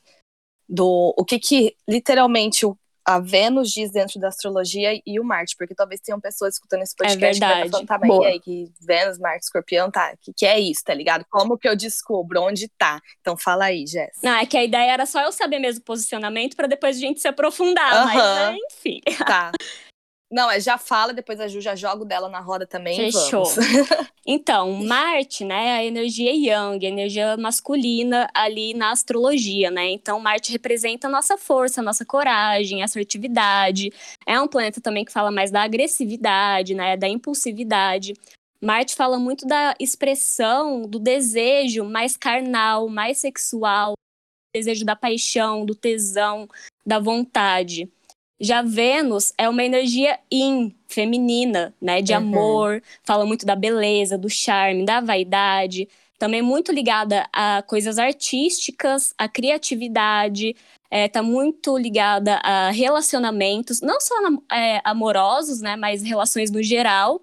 do 0.68 1.14
o 1.18 1.26
que 1.26 1.40
que 1.40 1.76
literalmente 1.88 2.66
o 2.66 2.78
a 3.10 3.18
Vênus 3.18 3.72
diz 3.72 3.90
dentro 3.92 4.20
da 4.20 4.28
astrologia 4.28 5.02
e 5.04 5.20
o 5.20 5.24
Marte, 5.24 5.56
porque 5.58 5.74
talvez 5.74 6.00
tenham 6.00 6.20
pessoas 6.20 6.54
escutando 6.54 6.84
esse 6.84 6.96
podcast 6.96 7.26
é 7.26 7.32
verdade. 7.32 7.64
que 7.64 7.72
falando, 7.72 7.88
tá, 7.88 7.98
mas 7.98 8.20
aí, 8.22 8.40
que 8.40 8.72
Vênus, 8.80 9.18
Marte, 9.18 9.46
Escorpião, 9.46 9.90
tá, 9.90 10.14
que, 10.22 10.32
que 10.32 10.46
é 10.46 10.60
isso, 10.60 10.84
tá 10.84 10.94
ligado? 10.94 11.26
Como 11.28 11.58
que 11.58 11.68
eu 11.68 11.76
descubro 11.76 12.40
onde 12.44 12.68
tá? 12.78 13.02
Então 13.20 13.36
fala 13.36 13.66
aí, 13.66 13.88
Jess. 13.88 14.20
Não, 14.22 14.36
é 14.36 14.46
que 14.46 14.56
a 14.56 14.64
ideia 14.64 14.92
era 14.92 15.08
só 15.08 15.24
eu 15.24 15.32
saber 15.32 15.58
mesmo 15.58 15.82
o 15.82 15.86
posicionamento 15.86 16.56
para 16.56 16.68
depois 16.68 16.98
a 16.98 17.00
gente 17.00 17.20
se 17.20 17.28
aprofundar, 17.28 18.06
mas 18.06 18.16
né, 18.16 18.58
enfim. 18.70 19.02
Tá. 19.26 19.52
Não, 20.32 20.50
é 20.50 20.60
já 20.60 20.78
fala, 20.78 21.12
depois 21.12 21.40
a 21.40 21.48
Ju 21.48 21.60
já 21.60 21.76
joga 21.76 22.06
dela 22.06 22.30
na 22.30 22.40
roda 22.40 22.68
também. 22.68 23.12
Fechou. 23.12 23.46
então, 24.26 24.72
Marte, 24.84 25.44
né, 25.44 25.78
a 25.78 25.84
energia 25.84 26.32
Yang, 26.32 26.86
a 26.86 26.90
energia 26.90 27.38
masculina 27.38 28.30
ali 28.32 28.76
na 28.76 28.92
astrologia, 28.92 29.72
né? 29.72 29.90
Então, 29.90 30.20
Marte 30.20 30.52
representa 30.52 31.08
a 31.08 31.10
nossa 31.10 31.36
força, 31.36 31.82
a 31.82 31.84
nossa 31.84 32.06
coragem, 32.06 32.84
assertividade. 32.84 33.92
É 34.28 34.40
um 34.40 34.48
planeta 34.48 34.80
também 34.80 35.04
que 35.04 35.12
fala 35.12 35.32
mais 35.32 35.50
da 35.50 35.64
agressividade, 35.64 36.76
né, 36.76 36.96
da 36.96 37.08
impulsividade. 37.08 38.14
Marte 38.62 38.96
fala 38.96 39.18
muito 39.18 39.48
da 39.48 39.74
expressão 39.80 40.84
do 40.84 41.00
desejo 41.00 41.84
mais 41.86 42.16
carnal, 42.16 42.88
mais 42.88 43.18
sexual, 43.18 43.94
desejo 44.54 44.86
da 44.86 44.96
paixão, 44.96 45.66
do 45.66 45.74
tesão, 45.74 46.48
da 46.86 47.00
vontade. 47.00 47.90
Já 48.40 48.62
Vênus 48.62 49.34
é 49.38 49.50
uma 49.50 49.64
energia 49.64 50.18
in, 50.32 50.74
feminina, 50.88 51.74
né? 51.82 52.02
De 52.02 52.14
uhum. 52.14 52.18
amor, 52.20 52.84
fala 53.04 53.26
muito 53.26 53.46
da 53.46 53.56
beleza, 53.56 54.18
do 54.18 54.30
charme, 54.30 54.86
da 54.86 55.02
vaidade. 55.02 55.90
Também 56.18 56.42
muito 56.42 56.72
ligada 56.72 57.28
a 57.34 57.62
coisas 57.62 57.98
artísticas, 57.98 59.14
a 59.18 59.28
criatividade, 59.28 60.56
é, 60.90 61.08
tá 61.08 61.22
muito 61.22 61.78
ligada 61.78 62.36
a 62.38 62.70
relacionamentos, 62.72 63.82
não 63.82 64.00
só 64.00 64.16
é, 64.52 64.82
amorosos, 64.84 65.62
né? 65.62 65.76
Mas 65.76 66.02
relações 66.02 66.50
no 66.50 66.64
geral. 66.64 67.22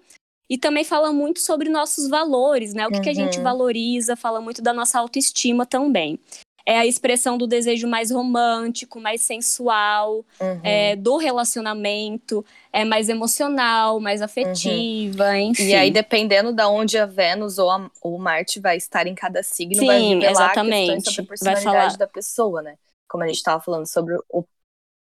E 0.49 0.57
também 0.57 0.83
fala 0.83 1.11
muito 1.11 1.39
sobre 1.39 1.67
nossos 1.67 2.07
valores, 2.07 2.73
né? 2.73 2.87
O 2.87 2.89
que, 2.89 2.97
uhum. 2.97 3.01
que 3.03 3.09
a 3.09 3.13
gente 3.13 3.37
uhum. 3.39 3.43
valoriza, 3.43 4.15
fala 4.15 4.39
muito 4.39 4.61
da 4.61 4.71
nossa 4.71 4.99
autoestima 4.99 5.65
também 5.65 6.19
é 6.67 6.77
a 6.77 6.85
expressão 6.85 7.37
do 7.37 7.47
desejo 7.47 7.87
mais 7.87 8.11
romântico, 8.11 8.99
mais 8.99 9.21
sensual, 9.21 10.25
uhum. 10.37 10.59
é, 10.61 10.97
do 10.97 11.15
relacionamento, 11.15 12.45
é 12.73 12.83
mais 12.83 13.07
emocional, 13.07 14.01
mais 14.01 14.21
afetiva, 14.21 15.29
uhum. 15.29 15.35
enfim. 15.37 15.69
E 15.69 15.73
aí, 15.73 15.89
dependendo 15.89 16.51
de 16.51 16.63
onde 16.65 16.97
a 16.97 17.05
Vênus 17.05 17.57
ou 17.57 17.71
a, 17.71 17.89
o 18.01 18.17
Marte 18.17 18.59
vai 18.59 18.75
estar 18.75 19.07
em 19.07 19.15
cada 19.15 19.41
signo, 19.41 19.79
Sim, 19.79 19.85
vai 19.85 20.01
revelar 20.01 20.31
exatamente. 20.31 21.09
sobre 21.09 21.21
a 21.21 21.25
personalidade 21.25 21.97
da 21.97 22.05
pessoa, 22.05 22.61
né? 22.61 22.75
Como 23.07 23.23
a 23.23 23.27
gente 23.27 23.37
estava 23.37 23.63
falando 23.63 23.87
sobre 23.87 24.17
o 24.29 24.43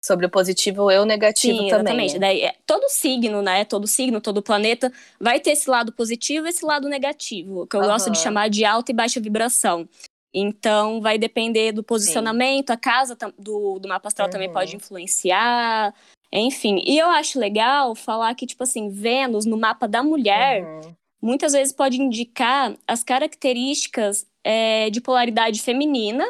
Sobre 0.06 0.26
o 0.26 0.30
positivo 0.30 0.92
e 0.92 1.00
o 1.00 1.06
negativo 1.06 1.60
Sim, 1.60 1.70
também. 1.70 2.08
exatamente. 2.08 2.14
né? 2.16 2.20
Daí, 2.20 2.42
é, 2.42 2.56
todo 2.66 2.90
signo, 2.90 3.42
né? 3.42 3.64
Todo 3.64 3.88
signo, 3.88 4.20
todo 4.20 4.42
planeta 4.42 4.92
vai 5.18 5.40
ter 5.40 5.52
esse 5.52 5.70
lado 5.70 5.94
positivo 5.94 6.46
e 6.46 6.50
esse 6.50 6.66
lado 6.66 6.90
negativo, 6.90 7.66
que 7.66 7.78
eu 7.78 7.80
gosto 7.80 8.12
de 8.12 8.18
chamar 8.18 8.50
de 8.50 8.66
alta 8.66 8.92
e 8.92 8.94
baixa 8.94 9.22
vibração. 9.22 9.88
Então, 10.34 11.00
vai 11.00 11.18
depender 11.18 11.72
do 11.72 11.84
posicionamento, 11.84 12.72
a 12.72 12.78
casa 12.78 13.16
do, 13.38 13.78
do 13.80 13.88
mapa 13.88 14.08
astral 14.08 14.30
também 14.30 14.48
Uhum. 14.48 14.54
pode 14.54 14.76
influenciar, 14.76 15.94
enfim. 16.32 16.82
E 16.86 16.98
eu 16.98 17.08
acho 17.10 17.40
legal 17.40 17.94
falar 17.94 18.34
que, 18.36 18.46
tipo 18.48 18.64
assim, 18.64 18.90
Vênus 18.90 19.46
no 19.46 19.58
mapa 19.58 19.88
da 19.88 20.02
mulher 20.02 20.64
Uhum. 20.64 20.96
muitas 21.22 21.54
vezes 21.54 21.72
pode 21.74 22.02
indicar 22.02 22.76
as 22.88 23.04
características 23.04 24.26
é, 24.44 24.90
de 24.90 25.00
polaridade 25.00 25.62
feminina 25.62 26.26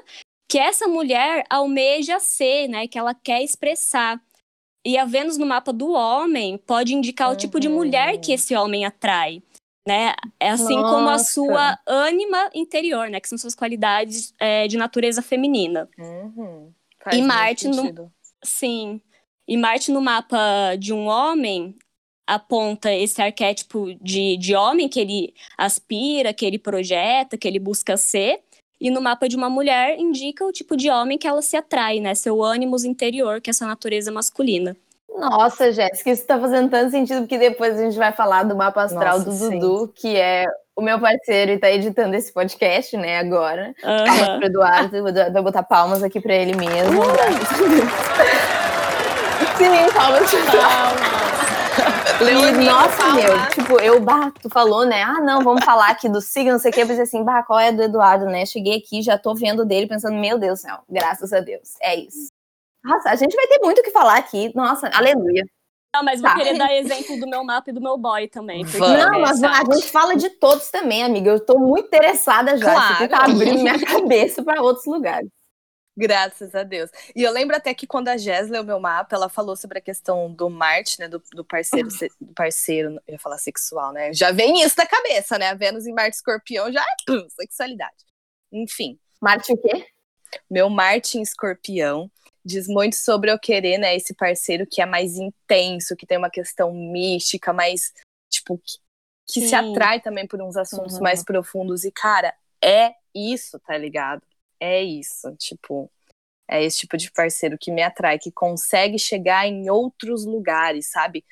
que 0.49 0.59
essa 0.59 0.87
mulher 0.87 1.45
almeja 1.49 2.19
ser, 2.19 2.67
né? 2.67 2.87
Que 2.87 2.99
ela 2.99 3.13
quer 3.15 3.41
expressar. 3.41 4.21
E 4.85 4.97
a 4.97 5.05
Vênus 5.05 5.37
no 5.37 5.45
mapa 5.45 5.71
do 5.73 5.93
homem 5.93 6.57
pode 6.57 6.93
indicar 6.93 7.31
o 7.31 7.35
tipo 7.37 7.59
de 7.59 7.69
mulher 7.69 8.17
que 8.19 8.31
Uhum. 8.31 8.35
esse 8.35 8.55
homem 8.55 8.85
atrai. 8.85 9.41
Né? 9.85 10.13
É 10.39 10.49
assim 10.49 10.75
como 10.75 11.09
a 11.09 11.13
Nossa. 11.13 11.31
sua 11.31 11.77
ânima 11.85 12.49
interior, 12.53 13.09
né? 13.09 13.19
Que 13.19 13.27
são 13.27 13.37
suas 13.37 13.53
qualidades 13.53 14.33
é, 14.39 14.65
de 14.67 14.77
natureza 14.77 15.21
feminina. 15.21 15.89
Uhum. 15.97 16.71
E 17.11 17.21
Marte 17.21 17.67
no- 17.67 17.73
sentido. 17.73 18.11
Sim. 18.41 19.01
E 19.45 19.57
Marte 19.57 19.91
no 19.91 19.99
mapa 20.01 20.75
de 20.79 20.93
um 20.93 21.07
homem 21.07 21.75
aponta 22.25 22.93
esse 22.93 23.21
arquétipo 23.21 23.93
de, 24.01 24.37
de 24.37 24.55
homem 24.55 24.87
que 24.87 24.99
ele 25.01 25.33
aspira, 25.57 26.33
que 26.33 26.45
ele 26.45 26.57
projeta, 26.57 27.37
que 27.37 27.45
ele 27.45 27.59
busca 27.59 27.97
ser. 27.97 28.39
E 28.79 28.89
no 28.89 29.01
mapa 29.01 29.27
de 29.27 29.35
uma 29.35 29.49
mulher 29.49 29.99
indica 29.99 30.45
o 30.45 30.51
tipo 30.51 30.77
de 30.77 30.89
homem 30.89 31.17
que 31.17 31.27
ela 31.27 31.41
se 31.41 31.57
atrai, 31.57 31.99
né? 31.99 32.15
Seu 32.15 32.41
ânimos 32.41 32.85
interior, 32.85 33.41
que 33.41 33.49
é 33.49 33.51
essa 33.51 33.67
natureza 33.67 34.11
masculina. 34.13 34.77
Nossa, 35.15 35.71
Jéssica, 35.71 36.09
isso 36.11 36.25
tá 36.25 36.39
fazendo 36.39 36.69
tanto 36.69 36.91
sentido, 36.91 37.21
porque 37.21 37.37
depois 37.37 37.77
a 37.79 37.83
gente 37.83 37.97
vai 37.97 38.11
falar 38.11 38.43
do 38.43 38.55
mapa 38.55 38.81
astral 38.83 39.19
Nossa, 39.19 39.29
do 39.29 39.31
sim. 39.31 39.59
Dudu, 39.59 39.93
que 39.95 40.15
é 40.17 40.45
o 40.75 40.81
meu 40.81 40.99
parceiro 40.99 41.51
e 41.51 41.59
tá 41.59 41.69
editando 41.69 42.15
esse 42.15 42.33
podcast, 42.33 42.97
né, 42.97 43.19
agora. 43.19 43.75
Palmas 43.81 44.21
Aham. 44.21 44.37
pro 44.39 44.47
Eduardo, 44.47 45.03
vai 45.31 45.41
botar 45.43 45.61
palmas 45.63 46.01
aqui 46.01 46.19
pra 46.19 46.33
ele 46.33 46.55
mesmo. 46.55 47.03
Sim, 49.57 49.91
palmas 49.93 50.33
E, 52.19 52.23
Leonina, 52.23 52.71
nossa, 52.71 52.97
palma. 52.97 53.15
meu, 53.15 53.47
tipo, 53.49 53.79
eu, 53.79 53.99
bah, 53.99 54.31
tu 54.41 54.49
falou, 54.49 54.85
né? 54.85 55.03
Ah, 55.03 55.21
não, 55.21 55.43
vamos 55.43 55.63
falar 55.63 55.89
aqui 55.89 56.09
do 56.09 56.21
signo, 56.21 56.53
não 56.53 56.59
sei 56.59 56.71
o 56.71 56.73
quê. 56.73 56.81
Eu 56.81 56.87
pensei 56.87 57.03
assim, 57.03 57.23
bah, 57.23 57.43
qual 57.43 57.59
é 57.59 57.71
do 57.71 57.83
Eduardo, 57.83 58.25
né? 58.25 58.45
Cheguei 58.45 58.77
aqui, 58.77 59.01
já 59.01 59.17
tô 59.17 59.35
vendo 59.35 59.63
dele, 59.65 59.87
pensando, 59.87 60.15
meu 60.17 60.37
Deus 60.39 60.59
do 60.59 60.61
céu, 60.63 60.77
graças 60.89 61.31
a 61.33 61.39
Deus. 61.39 61.75
É 61.81 61.95
isso. 61.95 62.32
Nossa, 62.83 63.09
a 63.09 63.15
gente 63.15 63.35
vai 63.35 63.47
ter 63.47 63.59
muito 63.61 63.79
o 63.79 63.83
que 63.83 63.91
falar 63.91 64.17
aqui. 64.17 64.51
Nossa, 64.55 64.89
aleluia. 64.93 65.45
Não, 65.95 66.03
mas 66.03 66.19
vou 66.21 66.29
Tá. 66.29 66.35
querer 66.37 66.57
dar 66.57 66.73
exemplo 66.73 67.19
do 67.19 67.27
meu 67.27 67.43
mapa 67.43 67.69
e 67.69 67.73
do 67.73 67.79
meu 67.79 67.97
boy 67.97 68.27
também. 68.27 68.63
Não, 68.63 69.13
é 69.15 69.19
mas 69.19 69.43
a 69.43 69.63
gente 69.63 69.91
fala 69.91 70.15
de 70.15 70.29
todos 70.31 70.69
também, 70.71 71.03
amiga. 71.03 71.29
Eu 71.29 71.39
tô 71.39 71.59
muito 71.59 71.85
interessada 71.87 72.57
já. 72.57 72.73
Tá 72.73 73.07
Claro. 73.07 73.31
abrindo 73.31 73.59
minha 73.59 73.79
cabeça 73.85 74.43
pra 74.43 74.61
outros 74.61 74.85
lugares. 74.87 75.29
Graças 75.95 76.55
a 76.55 76.63
Deus. 76.63 76.89
E 77.15 77.21
eu 77.21 77.31
lembro 77.31 77.55
até 77.55 77.71
que 77.75 77.85
quando 77.85 78.07
a 78.07 78.17
Jess 78.17 78.49
leu 78.49 78.63
meu 78.63 78.79
mapa, 78.79 79.15
ela 79.15 79.29
falou 79.29 79.55
sobre 79.55 79.77
a 79.77 79.81
questão 79.81 80.33
do 80.33 80.49
Marte, 80.49 80.99
né? 80.99 81.07
Do, 81.07 81.21
do 81.31 81.45
parceiro, 81.45 81.87
do 82.19 82.33
parceiro, 82.33 82.99
eu 83.07 83.13
ia 83.13 83.19
falar 83.19 83.37
sexual, 83.37 83.93
né? 83.93 84.11
Já 84.11 84.31
vem 84.31 84.63
isso 84.63 84.73
na 84.75 84.87
cabeça, 84.87 85.37
né? 85.37 85.49
A 85.49 85.53
Vênus 85.53 85.85
em 85.85 85.93
Marte 85.93 86.15
Escorpião 86.15 86.71
já 86.71 86.81
é 86.81 86.95
pum, 87.05 87.27
sexualidade. 87.29 87.93
Enfim, 88.51 88.97
Marte 89.21 89.53
o 89.53 89.57
quê? 89.57 89.85
meu 90.49 90.67
Marte 90.67 91.19
em 91.19 91.21
Escorpião 91.21 92.09
diz 92.45 92.67
muito 92.67 92.95
sobre 92.95 93.31
eu 93.31 93.39
querer, 93.39 93.77
né? 93.77 93.95
Esse 93.95 94.13
parceiro 94.13 94.65
que 94.67 94.81
é 94.81 94.85
mais 94.85 95.17
intenso, 95.17 95.95
que 95.95 96.05
tem 96.05 96.17
uma 96.17 96.29
questão 96.29 96.73
mística, 96.73 97.53
mais, 97.53 97.93
tipo, 98.31 98.57
que, 98.57 98.73
que 99.27 99.47
se 99.47 99.55
atrai 99.55 100.01
também 100.01 100.27
por 100.27 100.41
uns 100.41 100.57
assuntos 100.57 100.95
Uhum. 100.95 101.03
mais 101.03 101.23
profundos. 101.23 101.83
E, 101.83 101.91
cara, 101.91 102.33
é 102.63 102.93
isso, 103.15 103.59
tá 103.59 103.77
ligado? 103.77 104.21
É 104.59 104.81
isso, 104.81 105.33
tipo, 105.37 105.89
é 106.49 106.63
esse 106.63 106.79
tipo 106.79 106.97
de 106.97 107.11
parceiro 107.11 107.57
que 107.59 107.71
me 107.71 107.81
atrai, 107.81 108.17
que 108.19 108.31
consegue 108.31 108.97
chegar 108.99 109.47
em 109.47 109.69
outros 109.69 110.25
lugares, 110.25 110.89
sabe? 110.89 111.23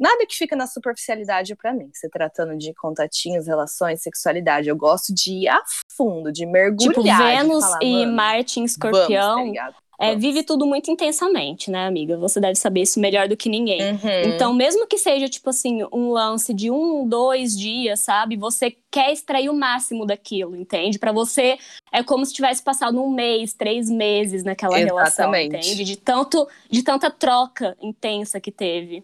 Nada 0.00 0.24
que 0.26 0.36
fica 0.36 0.54
na 0.54 0.66
superficialidade 0.66 1.56
pra 1.56 1.74
mim, 1.74 1.90
se 1.92 2.08
tratando 2.08 2.56
de 2.56 2.72
contatinhos, 2.74 3.46
relações, 3.48 4.00
sexualidade. 4.00 4.68
Eu 4.68 4.76
gosto 4.76 5.12
de 5.12 5.32
ir 5.32 5.48
a 5.48 5.60
fundo, 5.90 6.30
de 6.30 6.46
mergulhar. 6.46 6.92
Tipo, 6.92 7.02
Vênus 7.02 7.64
falar, 7.64 7.82
e 7.82 7.92
"Mano, 8.04 8.12
Marte 8.12 8.60
em 8.60 8.62
vamos, 8.62 8.76
tá 8.78 8.88
escorpião? 8.90 9.52
É, 10.00 10.08
Vamos." 10.08 10.22
vive 10.22 10.42
tudo 10.42 10.66
muito 10.66 10.90
intensamente, 10.90 11.70
né, 11.70 11.86
amiga? 11.86 12.16
Você 12.18 12.40
deve 12.40 12.54
saber 12.54 12.82
isso 12.82 13.00
melhor 13.00 13.28
do 13.28 13.36
que 13.36 13.48
ninguém. 13.48 13.80
Uhum. 13.92 14.34
Então, 14.34 14.54
mesmo 14.54 14.86
que 14.86 14.96
seja, 14.96 15.28
tipo 15.28 15.50
assim, 15.50 15.82
um 15.92 16.10
lance 16.10 16.54
de 16.54 16.70
um, 16.70 17.06
dois 17.06 17.56
dias, 17.56 18.00
sabe? 18.00 18.36
Você 18.36 18.76
quer 18.90 19.12
extrair 19.12 19.48
o 19.48 19.54
máximo 19.54 20.06
daquilo, 20.06 20.56
entende? 20.56 20.98
Pra 20.98 21.12
você, 21.12 21.58
é 21.92 22.02
como 22.02 22.24
se 22.24 22.32
tivesse 22.32 22.62
passado 22.62 23.02
um 23.02 23.10
mês, 23.10 23.52
três 23.52 23.90
meses 23.90 24.44
naquela 24.44 24.76
relação, 24.76 25.34
Exatamente. 25.34 25.68
entende? 25.68 25.84
De, 25.84 25.96
tanto, 25.96 26.48
de 26.70 26.82
tanta 26.82 27.10
troca 27.10 27.76
intensa 27.80 28.40
que 28.40 28.52
teve. 28.52 29.02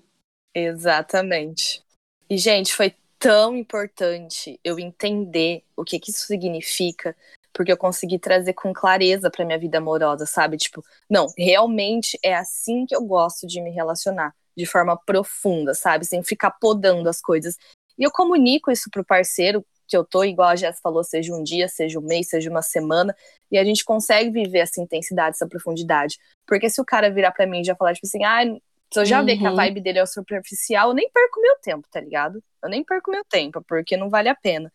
Exatamente. 0.55 1.83
E, 2.31 2.39
gente, 2.39 2.75
foi 2.75 2.95
tão 3.19 3.57
importante 3.57 4.61
eu 4.63 4.79
entender 4.79 5.63
o 5.77 5.85
que, 5.85 5.99
que 5.99 6.11
isso 6.11 6.27
significa, 6.27 7.17
porque 7.55 7.73
eu 7.73 7.77
consegui 7.77 8.19
trazer 8.19 8.53
com 8.53 8.73
clareza 8.73 9.31
pra 9.31 9.45
minha 9.45 9.59
vida 9.59 9.79
amorosa, 9.79 10.27
sabe? 10.27 10.57
Tipo, 10.57 10.83
não, 11.09 11.29
realmente 11.39 12.19
é 12.23 12.35
assim 12.35 12.85
que 12.85 12.95
eu 12.95 13.03
gosto 13.03 13.47
de 13.47 13.61
me 13.63 13.71
relacionar, 13.71 14.35
de 14.57 14.67
forma 14.67 14.99
profunda, 15.07 15.73
sabe? 15.73 16.05
Sem 16.05 16.23
ficar 16.23 16.51
podando 16.51 17.09
as 17.09 17.21
coisas. 17.21 17.57
E 17.97 18.03
eu 18.03 18.11
comunico 18.11 18.71
isso 18.71 18.91
pro 18.91 19.05
parceiro 19.05 19.65
que 19.87 19.97
eu 19.97 20.05
tô, 20.05 20.25
igual 20.25 20.49
a 20.49 20.57
Jess 20.57 20.81
falou, 20.81 21.05
seja 21.05 21.33
um 21.35 21.43
dia, 21.43 21.69
seja 21.69 21.99
um 21.99 22.03
mês, 22.03 22.29
seja 22.29 22.51
uma 22.51 22.63
semana, 22.63 23.15
e 23.51 23.59
a 23.59 23.65
gente 23.65 23.85
consegue 23.85 24.31
viver 24.31 24.61
essa 24.61 24.81
intensidade, 24.81 25.37
essa 25.37 25.47
profundidade. 25.47 26.19
Porque 26.47 26.69
se 26.71 26.81
o 26.81 26.85
cara 26.85 27.11
virar 27.11 27.33
pra 27.33 27.47
mim 27.47 27.61
e 27.61 27.65
já 27.65 27.77
falar, 27.77 27.93
tipo 27.95 28.07
assim, 28.07 28.25
ah, 28.25 28.43
se 28.93 29.01
eu 29.01 29.05
já 29.05 29.23
ver 29.23 29.37
que 29.37 29.47
a 29.47 29.51
Uhum. 29.51 29.57
vibe 29.57 29.81
dele 29.81 29.99
é 29.99 30.07
superficial, 30.07 30.89
eu 30.89 30.95
nem 30.95 31.11
perco 31.11 31.41
meu 31.41 31.57
tempo, 31.61 31.87
tá 31.91 32.01
ligado? 32.01 32.43
Eu 32.63 32.71
nem 32.71 32.83
perco 32.83 33.11
meu 33.11 33.23
tempo, 33.29 33.63
porque 33.69 33.97
não 33.97 34.09
vale 34.09 34.29
a 34.29 34.35
pena. 34.35 34.73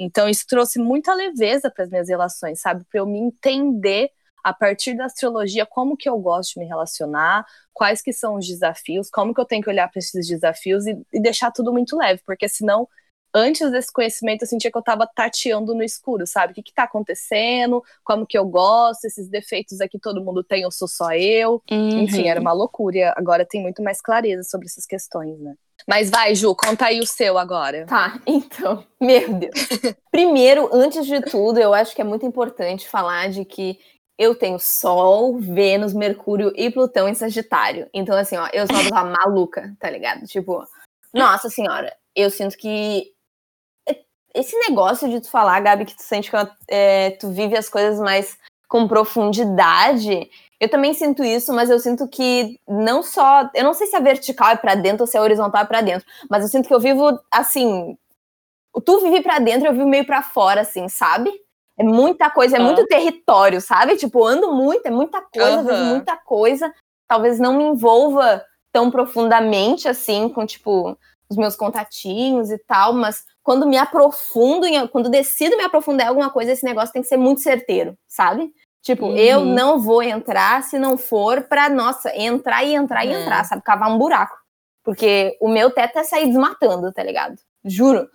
Então 0.00 0.28
isso 0.28 0.46
trouxe 0.48 0.78
muita 0.78 1.12
leveza 1.14 1.70
para 1.70 1.84
as 1.84 1.90
minhas 1.90 2.08
relações, 2.08 2.60
sabe? 2.60 2.84
Para 2.90 3.00
eu 3.00 3.06
me 3.06 3.18
entender 3.18 4.10
a 4.42 4.54
partir 4.54 4.94
da 4.96 5.04
astrologia 5.04 5.66
como 5.66 5.96
que 5.96 6.08
eu 6.08 6.18
gosto 6.18 6.54
de 6.54 6.60
me 6.60 6.66
relacionar, 6.66 7.44
quais 7.74 8.00
que 8.00 8.10
são 8.10 8.36
os 8.36 8.46
desafios, 8.46 9.10
como 9.10 9.34
que 9.34 9.40
eu 9.40 9.44
tenho 9.44 9.62
que 9.62 9.68
olhar 9.68 9.88
para 9.90 9.98
esses 9.98 10.26
desafios 10.26 10.86
e, 10.86 10.98
e 11.12 11.20
deixar 11.20 11.50
tudo 11.52 11.70
muito 11.70 11.94
leve, 11.98 12.22
porque 12.24 12.48
senão 12.48 12.88
antes 13.34 13.70
desse 13.70 13.92
conhecimento 13.92 14.42
eu 14.42 14.48
sentia 14.48 14.70
que 14.72 14.78
eu 14.78 14.82
tava 14.82 15.06
tateando 15.06 15.74
no 15.74 15.82
escuro, 15.82 16.26
sabe? 16.26 16.52
O 16.52 16.54
que 16.54 16.62
que 16.62 16.72
tá 16.72 16.84
acontecendo? 16.84 17.82
Como 18.02 18.26
que 18.26 18.36
eu 18.38 18.46
gosto? 18.46 19.04
Esses 19.04 19.28
defeitos 19.28 19.80
aqui 19.82 19.98
todo 19.98 20.24
mundo 20.24 20.42
tem, 20.42 20.64
ou 20.64 20.70
sou 20.70 20.88
só 20.88 21.12
eu? 21.12 21.62
Enfim, 21.70 22.22
Uhum. 22.22 22.28
era 22.28 22.40
uma 22.40 22.52
loucura. 22.52 23.12
Agora 23.16 23.46
tem 23.46 23.60
muito 23.62 23.82
mais 23.82 24.00
clareza 24.00 24.42
sobre 24.44 24.66
essas 24.66 24.86
questões, 24.86 25.38
né? 25.38 25.54
Mas 25.86 26.10
vai, 26.10 26.34
Ju, 26.34 26.54
conta 26.54 26.86
aí 26.86 27.00
o 27.00 27.06
seu 27.06 27.38
agora. 27.38 27.86
Tá, 27.86 28.20
então, 28.26 28.84
meu 29.00 29.32
Deus. 29.34 29.68
Primeiro, 30.10 30.68
antes 30.72 31.06
de 31.06 31.20
tudo, 31.20 31.58
eu 31.58 31.74
acho 31.74 31.94
que 31.94 32.00
é 32.00 32.04
muito 32.04 32.26
importante 32.26 32.88
falar 32.88 33.30
de 33.30 33.44
que 33.44 33.78
eu 34.18 34.34
tenho 34.34 34.58
Sol, 34.58 35.38
Vênus, 35.38 35.94
Mercúrio 35.94 36.52
e 36.54 36.70
Plutão 36.70 37.08
em 37.08 37.14
Sagitário. 37.14 37.88
Então, 37.92 38.16
assim, 38.16 38.36
ó, 38.36 38.48
eu 38.52 38.66
sou 38.66 38.92
uma 38.92 39.04
maluca, 39.04 39.74
tá 39.78 39.88
ligado? 39.88 40.26
Tipo, 40.26 40.62
nossa 41.14 41.48
senhora, 41.48 41.96
eu 42.14 42.30
sinto 42.30 42.56
que 42.56 43.12
esse 44.34 44.56
negócio 44.68 45.08
de 45.08 45.20
tu 45.20 45.28
falar, 45.28 45.60
Gabi, 45.60 45.84
que 45.84 45.96
tu 45.96 46.02
sente 46.02 46.30
que 46.30 46.36
é, 46.68 47.12
tu 47.12 47.30
vive 47.30 47.56
as 47.56 47.68
coisas 47.68 47.98
mais 47.98 48.38
com 48.70 48.86
profundidade, 48.86 50.30
eu 50.60 50.68
também 50.68 50.94
sinto 50.94 51.24
isso, 51.24 51.52
mas 51.52 51.68
eu 51.68 51.80
sinto 51.80 52.06
que 52.06 52.56
não 52.68 53.02
só. 53.02 53.50
Eu 53.52 53.64
não 53.64 53.74
sei 53.74 53.88
se 53.88 53.96
a 53.96 54.00
vertical 54.00 54.50
é 54.50 54.56
pra 54.56 54.76
dentro 54.76 55.02
ou 55.02 55.06
se 55.08 55.18
a 55.18 55.22
horizontal 55.22 55.62
é 55.62 55.66
pra 55.66 55.80
dentro, 55.80 56.06
mas 56.30 56.44
eu 56.44 56.48
sinto 56.48 56.68
que 56.68 56.74
eu 56.74 56.78
vivo 56.78 57.18
assim. 57.32 57.96
Tu 58.84 59.00
vive 59.00 59.22
pra 59.22 59.40
dentro, 59.40 59.66
eu 59.66 59.72
vivo 59.72 59.88
meio 59.88 60.06
pra 60.06 60.22
fora, 60.22 60.60
assim, 60.60 60.88
sabe? 60.88 61.32
É 61.76 61.82
muita 61.82 62.30
coisa, 62.30 62.56
é 62.56 62.60
Aham. 62.60 62.66
muito 62.66 62.86
território, 62.86 63.60
sabe? 63.60 63.96
Tipo, 63.96 64.24
ando 64.24 64.52
muito, 64.54 64.86
é 64.86 64.90
muita 64.90 65.20
coisa, 65.20 65.62
vejo 65.64 65.84
muita 65.84 66.16
coisa. 66.16 66.72
Talvez 67.08 67.40
não 67.40 67.54
me 67.56 67.64
envolva 67.64 68.44
tão 68.72 68.88
profundamente, 68.88 69.88
assim, 69.88 70.28
com, 70.28 70.46
tipo, 70.46 70.96
os 71.28 71.36
meus 71.36 71.56
contatinhos 71.56 72.50
e 72.52 72.58
tal, 72.58 72.92
mas 72.92 73.24
quando 73.42 73.66
me 73.66 73.76
aprofundo, 73.78 74.66
em, 74.66 74.86
quando 74.88 75.08
decido 75.08 75.56
me 75.56 75.64
aprofundar 75.64 76.06
em 76.06 76.08
alguma 76.10 76.30
coisa, 76.30 76.52
esse 76.52 76.64
negócio 76.64 76.92
tem 76.92 77.02
que 77.02 77.08
ser 77.08 77.16
muito 77.16 77.40
certeiro, 77.40 77.96
sabe? 78.06 78.52
Tipo, 78.82 79.06
Uhum. 79.06 79.16
eu 79.16 79.44
não 79.44 79.78
vou 79.80 80.02
entrar 80.02 80.62
se 80.62 80.78
não 80.78 80.96
for 80.96 81.42
pra, 81.42 81.68
nossa, 81.68 82.14
entrar 82.16 82.64
e 82.64 82.74
entrar 82.74 83.04
e 83.04 83.08
Uhum. 83.14 83.20
entrar, 83.20 83.44
sabe? 83.44 83.62
Cavar 83.62 83.90
um 83.90 83.98
buraco. 83.98 84.36
Porque 84.82 85.36
o 85.40 85.48
meu 85.48 85.70
teto 85.70 85.98
é 85.98 86.04
sair 86.04 86.26
desmatando, 86.26 86.90
tá 86.92 87.02
ligado? 87.02 87.36
Juro. 87.64 88.08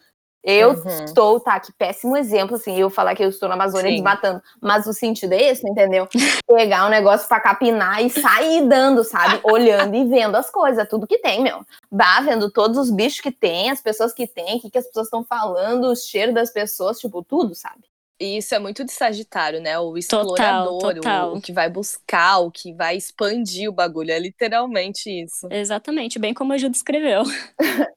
Eu 0.48 0.72
Uhum. 0.74 1.05
estou, 1.05 1.39
tá, 1.39 1.60
que 1.60 1.72
péssimo 1.74 2.15
exemplo, 2.15 2.55
assim, 2.55 2.79
eu 2.79 2.88
falar 2.89 3.15
que 3.15 3.24
eu 3.24 3.29
estou 3.29 3.50
na 3.50 3.55
Amazônia 3.55 3.89
Sim. 3.89 3.95
desmatando, 3.95 4.41
mas 4.62 4.86
o 4.86 4.93
sentido 4.93 5.34
é 5.34 5.41
esse, 5.50 5.67
entendeu? 5.67 6.07
Pegar 6.48 6.86
um 6.86 6.89
negócio 6.89 7.27
pra 7.27 7.39
capinar 7.39 8.03
e 8.03 8.10
sair 8.12 8.67
dando, 8.67 9.03
sabe? 9.03 9.39
Olhando 9.43 9.95
e 9.95 10.05
vendo 10.05 10.36
as 10.36 10.50
coisas, 10.51 10.88
tudo 10.88 11.07
que 11.07 11.17
tem, 11.17 11.41
meu. 11.41 11.62
Bah, 11.91 12.22
vendo 12.22 12.51
todos 12.51 12.77
os 12.77 12.91
bichos 12.91 13.22
que 13.22 13.31
tem, 13.31 13.72
as 13.72 13.81
pessoas 13.81 14.13
que 14.13 14.27
tem, 14.27 14.57
o 14.57 14.62
que, 14.62 14.69
que 14.69 14.77
as 14.77 14.86
pessoas 14.86 15.07
estão 15.07 15.24
falando, 15.24 15.86
o 15.89 15.95
cheiro 15.95 16.31
das 16.31 16.51
pessoas, 16.51 17.00
tipo, 17.00 17.24
tudo, 17.24 17.55
sabe? 17.55 17.84
E 18.19 18.38
isso 18.38 18.55
é 18.55 18.60
muito 18.60 18.86
de 18.86 18.91
Sagitário, 18.93 19.60
né? 19.62 19.77
O 19.77 19.98
explorador, 19.98 20.75
o- 20.75 20.77
total. 20.79 21.36
O, 21.36 21.41
que 21.41 21.51
vai 21.51 21.69
buscar, 21.69 22.39
o 22.39 22.50
que 22.51 22.74
vai 22.74 22.95
expandir 22.95 23.69
o 23.69 23.74
bagulho. 23.74 24.12
É 24.12 24.19
literalmente 24.19 25.10
isso. 25.10 25.48
Exatamente, 25.51 26.17
bem 26.17 26.34
como 26.34 26.53
a 26.53 26.57
Ju 26.57 26.69
descreveu. 26.69 27.24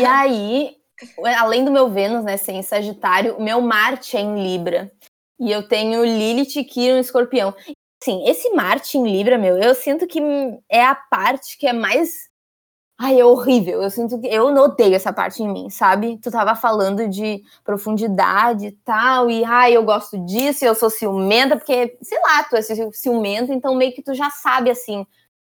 E 0.00 0.04
aí, 0.04 0.76
além 1.38 1.64
do 1.64 1.72
meu 1.72 1.90
Vênus, 1.90 2.22
né, 2.24 2.36
ser 2.36 2.52
em 2.52 2.62
Sagitário, 2.62 3.36
o 3.36 3.42
meu 3.42 3.60
Marte 3.60 4.16
é 4.16 4.20
em 4.20 4.40
Libra. 4.42 4.92
E 5.40 5.50
eu 5.50 5.66
tenho 5.66 6.04
Lilith 6.04 6.56
e 6.56 6.64
Quirón 6.64 6.98
em 6.98 7.00
Escorpião. 7.00 7.52
Sim, 8.04 8.22
esse 8.28 8.50
Marte 8.50 8.96
em 8.96 9.10
Libra, 9.10 9.36
meu, 9.36 9.58
eu 9.58 9.74
sinto 9.74 10.06
que 10.06 10.20
é 10.70 10.84
a 10.84 10.94
parte 10.94 11.58
que 11.58 11.66
é 11.66 11.72
mais. 11.72 12.28
Ai, 13.02 13.18
é 13.18 13.24
horrível. 13.24 13.82
Eu 13.82 13.90
sinto 13.90 14.20
que. 14.20 14.26
Eu 14.28 14.46
odeio 14.46 14.94
essa 14.94 15.12
parte 15.12 15.42
em 15.42 15.48
mim, 15.50 15.70
sabe? 15.70 16.18
Tu 16.18 16.30
tava 16.30 16.54
falando 16.54 17.08
de 17.08 17.42
profundidade 17.64 18.66
e 18.66 18.72
tal, 18.72 19.30
e 19.30 19.42
ai, 19.44 19.74
eu 19.76 19.82
gosto 19.82 20.18
disso, 20.26 20.64
eu 20.66 20.74
sou 20.74 20.90
ciumenta, 20.90 21.56
porque, 21.56 21.96
sei 22.02 22.18
lá, 22.20 22.44
tu 22.44 22.56
é 22.56 22.62
ci- 22.62 22.90
ciumenta, 22.92 23.54
então 23.54 23.74
meio 23.74 23.94
que 23.94 24.02
tu 24.02 24.12
já 24.14 24.28
sabe 24.30 24.70
assim. 24.70 25.06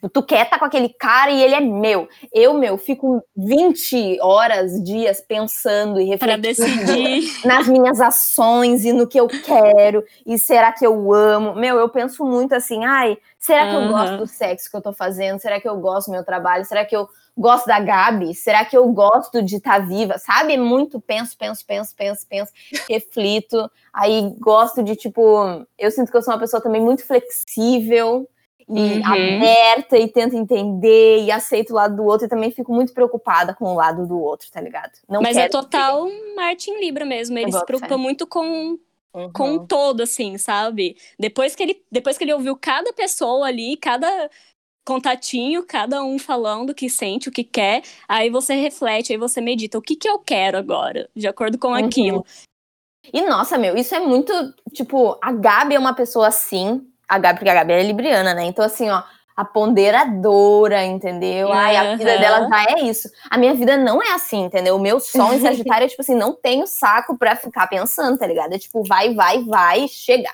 Tu 0.09 0.23
quer 0.23 0.45
estar 0.45 0.59
com 0.59 0.65
aquele 0.65 0.89
cara 0.89 1.31
e 1.31 1.43
ele 1.43 1.55
é 1.55 1.61
meu. 1.61 2.09
Eu, 2.33 2.55
meu, 2.55 2.77
fico 2.77 3.23
20 3.37 4.19
horas, 4.21 4.83
dias 4.83 5.21
pensando 5.21 6.01
e 6.01 6.05
refletindo 6.05 6.93
nas 7.45 7.67
minhas 7.69 8.01
ações 8.01 8.85
e 8.85 8.93
no 8.93 9.07
que 9.07 9.19
eu 9.19 9.29
quero 9.29 10.05
e 10.27 10.39
será 10.39 10.73
que 10.73 10.87
eu 10.87 11.13
amo. 11.13 11.55
Meu, 11.55 11.79
eu 11.79 11.89
penso 11.89 12.25
muito 12.25 12.55
assim, 12.55 12.85
ai, 12.85 13.17
será 13.39 13.67
que 13.67 13.75
eu 13.75 13.81
Aham. 13.81 13.89
gosto 13.89 14.17
do 14.19 14.27
sexo 14.27 14.71
que 14.71 14.77
eu 14.77 14.83
tô 14.83 14.93
fazendo? 14.93 15.41
Será 15.41 15.61
que 15.61 15.69
eu 15.69 15.77
gosto 15.79 16.09
do 16.09 16.13
meu 16.13 16.25
trabalho? 16.25 16.65
Será 16.65 16.85
que 16.85 16.97
eu 16.97 17.09
gosto 17.37 17.67
da 17.67 17.81
Gabi? 17.81 18.35
Será 18.35 18.65
que 18.65 18.77
eu 18.77 18.87
gosto 18.93 19.43
de 19.43 19.57
estar 19.57 19.87
viva? 19.87 20.19
Sabe? 20.19 20.57
Muito 20.57 21.01
penso, 21.01 21.37
penso, 21.37 21.65
penso, 21.67 21.95
penso, 21.97 22.27
penso, 22.29 22.53
reflito. 22.89 23.71
Aí 23.93 24.35
gosto 24.39 24.83
de 24.83 24.95
tipo, 24.97 25.67
eu 25.79 25.91
sinto 25.91 26.11
que 26.11 26.17
eu 26.17 26.23
sou 26.23 26.35
uma 26.35 26.41
pessoa 26.41 26.63
também 26.63 26.81
muito 26.81 27.05
flexível 27.07 28.29
e 28.69 28.99
Uhum. 28.99 29.07
aberta 29.07 29.99
e 29.99 30.09
tento 30.09 30.35
entender 30.37 31.25
e 31.25 31.31
aceito 31.31 31.71
o 31.71 31.75
lado 31.75 31.97
do 31.97 32.05
outro 32.05 32.27
e 32.27 32.29
também 32.31 32.51
fico 32.51 32.73
muito 32.73 32.93
preocupada 32.95 33.55
com 33.55 33.67
o 33.73 33.75
lado 33.75 34.07
do 34.07 34.19
outro, 34.19 34.51
tá 34.51 34.61
ligado? 34.61 34.93
Não 35.09 35.21
Mas 35.21 35.37
é 35.37 35.49
total 35.49 36.09
Marte 36.35 36.71
em 36.71 36.81
Libra 36.81 37.05
mesmo. 37.05 37.39
Ele 37.39 37.53
se 37.53 37.65
preocupa 37.67 37.97
muito 37.99 38.27
com 38.27 38.79
Uhum. 39.15 39.31
com 39.33 39.65
todo, 39.65 40.03
assim, 40.03 40.37
sabe? 40.39 40.97
Depois 41.17 41.55
que 41.55 41.63
ele, 41.63 41.83
depois 41.89 42.19
que 42.19 42.25
ele 42.25 42.35
ouviu 42.35 42.57
cada 42.57 42.93
pessoa 42.93 43.47
ali, 43.47 43.77
cada 43.77 44.29
contatinho, 44.85 45.65
cada 45.65 46.03
um 46.03 46.19
falando 46.19 46.71
o 46.71 46.75
que 46.75 46.91
sente, 46.91 47.29
o 47.29 47.33
que 47.33 47.45
quer, 47.45 47.83
aí 48.09 48.29
você 48.29 48.55
reflete, 48.55 49.13
aí 49.13 49.19
você 49.19 49.41
medita, 49.41 49.79
o 49.79 49.83
que 49.83 49.95
que 49.97 50.09
eu 50.09 50.19
quero 50.19 50.59
agora, 50.59 51.09
de 51.15 51.29
acordo 51.29 51.57
com 51.59 51.69
Uhum. 51.69 51.75
aquilo. 51.87 52.27
E 53.13 53.21
nossa, 53.23 53.57
meu, 53.57 53.77
isso 53.77 53.95
é 53.95 54.01
muito. 54.01 54.33
Tipo, 54.73 55.17
a 55.23 55.31
Gabi 55.31 55.75
é 55.75 55.79
uma 55.79 55.95
pessoa 55.95 56.27
assim. 56.29 56.85
A 57.09 57.19
Gabi, 57.19 57.39
porque 57.39 57.51
a 57.51 57.55
Gabi 57.55 57.73
é 57.73 57.83
libriana, 57.83 58.35
né? 58.35 58.45
Então, 58.45 58.65
assim, 58.65 58.89
ó, 58.91 59.03
a 59.37 59.45
ponderadora, 59.45 60.85
entendeu? 60.85 61.53
Ai, 61.53 61.77
a 61.77 61.97
vida 61.97 62.13
Aham. 62.13 62.21
dela 62.21 62.49
já 62.49 62.65
é 62.77 62.81
isso. 62.83 63.11
A 63.29 63.37
minha 63.37 63.55
vida 63.55 63.77
não 63.77 64.03
é 64.03 64.13
assim, 64.13 64.45
entendeu? 64.45 64.77
O 64.77 64.81
meu 64.81 65.01
sol 65.01 65.35
em 65.35 65.41
Sagitário 65.41 65.87
é 65.87 65.89
tipo 65.89 66.03
assim, 66.03 66.15
não 66.15 66.33
tenho 66.33 66.67
saco 66.67 67.19
pra 67.19 67.35
ficar 67.35 67.67
pensando, 67.67 68.17
tá 68.17 68.27
ligado? 68.27 68.55
É 68.55 68.59
tipo, 68.59 68.85
vai, 68.85 69.13
vai, 69.15 69.43
vai, 69.43 69.89
chega. 69.89 70.31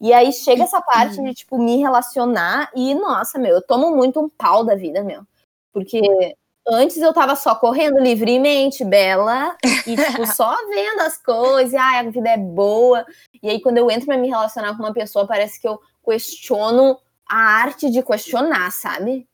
E 0.00 0.12
aí 0.12 0.32
chega 0.32 0.64
essa 0.64 0.82
parte 0.82 1.22
de, 1.22 1.32
tipo, 1.32 1.56
me 1.56 1.78
relacionar 1.78 2.70
e, 2.74 2.94
nossa, 2.94 3.38
meu, 3.38 3.54
eu 3.54 3.62
tomo 3.62 3.96
muito 3.96 4.20
um 4.20 4.28
pau 4.28 4.62
da 4.62 4.74
vida, 4.74 5.02
meu. 5.02 5.22
Porque 5.72 6.02
antes 6.68 6.98
eu 6.98 7.14
tava 7.14 7.34
só 7.36 7.54
correndo 7.54 7.98
livremente, 7.98 8.84
bela, 8.84 9.56
e, 9.86 9.96
tipo, 9.96 10.26
só 10.36 10.54
vendo 10.68 11.00
as 11.00 11.16
coisas, 11.16 11.72
ai, 11.74 12.00
a 12.00 12.10
vida 12.10 12.28
é 12.28 12.36
boa. 12.36 13.06
E 13.42 13.48
aí, 13.48 13.60
quando 13.62 13.78
eu 13.78 13.90
entro 13.90 14.06
pra 14.06 14.18
me 14.18 14.28
relacionar 14.28 14.76
com 14.76 14.82
uma 14.82 14.92
pessoa, 14.92 15.26
parece 15.26 15.58
que 15.58 15.66
eu 15.66 15.80
questiono 16.04 16.98
a 17.28 17.36
arte 17.36 17.90
de 17.90 18.02
questionar, 18.02 18.70
sabe? 18.70 19.26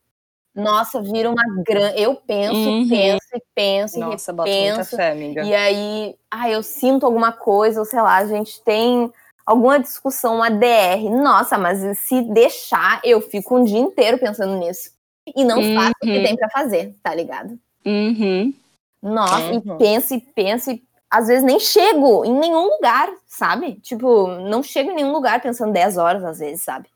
Nossa, 0.53 1.01
vira 1.01 1.29
uma 1.29 1.43
grande. 1.65 2.01
Eu 2.01 2.15
penso, 2.15 2.69
Uhum. 2.69 2.87
penso 2.89 3.25
e 3.33 3.41
penso 3.55 3.99
Nossa, 3.99 4.31
e 4.31 4.35
repenso. 4.35 4.95
fé, 4.97 5.11
amiga. 5.11 5.43
E 5.43 5.55
aí, 5.55 6.15
ah, 6.29 6.49
eu 6.49 6.61
sinto 6.61 7.05
alguma 7.05 7.31
coisa, 7.31 7.79
ou 7.79 7.85
sei 7.85 8.01
lá, 8.01 8.17
a 8.17 8.25
gente 8.25 8.61
tem 8.63 9.11
alguma 9.45 9.79
discussão, 9.79 10.35
uma 10.35 10.49
DR. 10.51 11.09
Nossa, 11.09 11.57
mas 11.57 11.79
se 11.99 12.21
deixar, 12.33 12.99
eu 13.03 13.21
fico 13.21 13.57
um 13.57 13.63
dia 13.63 13.79
inteiro 13.79 14.17
pensando 14.17 14.57
nisso. 14.57 14.91
E 15.35 15.43
não 15.45 15.61
faço 15.73 15.93
o 16.03 16.07
que 16.07 16.17
Uhum. 16.17 16.23
tem 16.23 16.35
pra 16.35 16.49
fazer, 16.49 16.95
tá 17.01 17.13
ligado? 17.15 17.57
Uhum. 17.85 18.53
Nossa, 19.01 19.51
Uhum. 19.51 19.57
e 19.75 19.77
penso 19.77 20.13
e 20.13 20.19
penso 20.19 20.71
e 20.71 20.83
às 21.11 21.27
vezes 21.27 21.43
nem 21.43 21.59
chego 21.59 22.23
em 22.23 22.33
nenhum 22.33 22.69
lugar, 22.69 23.11
sabe? 23.27 23.75
Tipo, 23.81 24.27
não 24.27 24.63
chego 24.63 24.91
em 24.91 24.95
nenhum 24.95 25.11
lugar 25.11 25.41
pensando 25.41 25.73
10 25.73 25.97
horas 25.97 26.23
às 26.23 26.39
vezes, 26.39 26.63
sabe? 26.63 26.89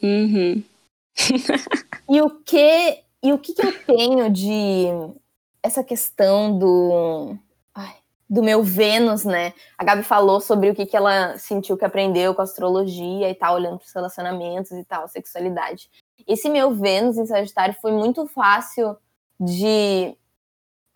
Uhum. 0.00 0.62
E 2.08 2.22
o 2.22 2.30
que 2.30 3.02
e 3.22 3.32
o 3.32 3.38
que, 3.38 3.52
que 3.52 3.66
eu 3.66 3.84
tenho 3.84 4.30
de 4.30 4.86
essa 5.62 5.84
questão 5.84 6.58
do 6.58 7.36
ai, 7.74 7.96
do 8.28 8.42
meu 8.42 8.62
Vênus, 8.62 9.24
né? 9.24 9.52
A 9.76 9.84
Gabi 9.84 10.02
falou 10.02 10.40
sobre 10.40 10.70
o 10.70 10.74
que, 10.74 10.86
que 10.86 10.96
ela 10.96 11.36
sentiu 11.36 11.76
que 11.76 11.84
aprendeu 11.84 12.34
com 12.34 12.42
astrologia 12.42 13.28
e 13.28 13.34
tal, 13.34 13.56
olhando 13.56 13.78
para 13.78 13.86
os 13.86 13.92
relacionamentos 13.92 14.70
e 14.72 14.84
tal, 14.84 15.06
sexualidade. 15.08 15.90
Esse 16.26 16.48
meu 16.48 16.74
Vênus 16.74 17.18
em 17.18 17.26
Sagitário 17.26 17.76
foi 17.80 17.92
muito 17.92 18.26
fácil 18.26 18.96
de 19.38 20.16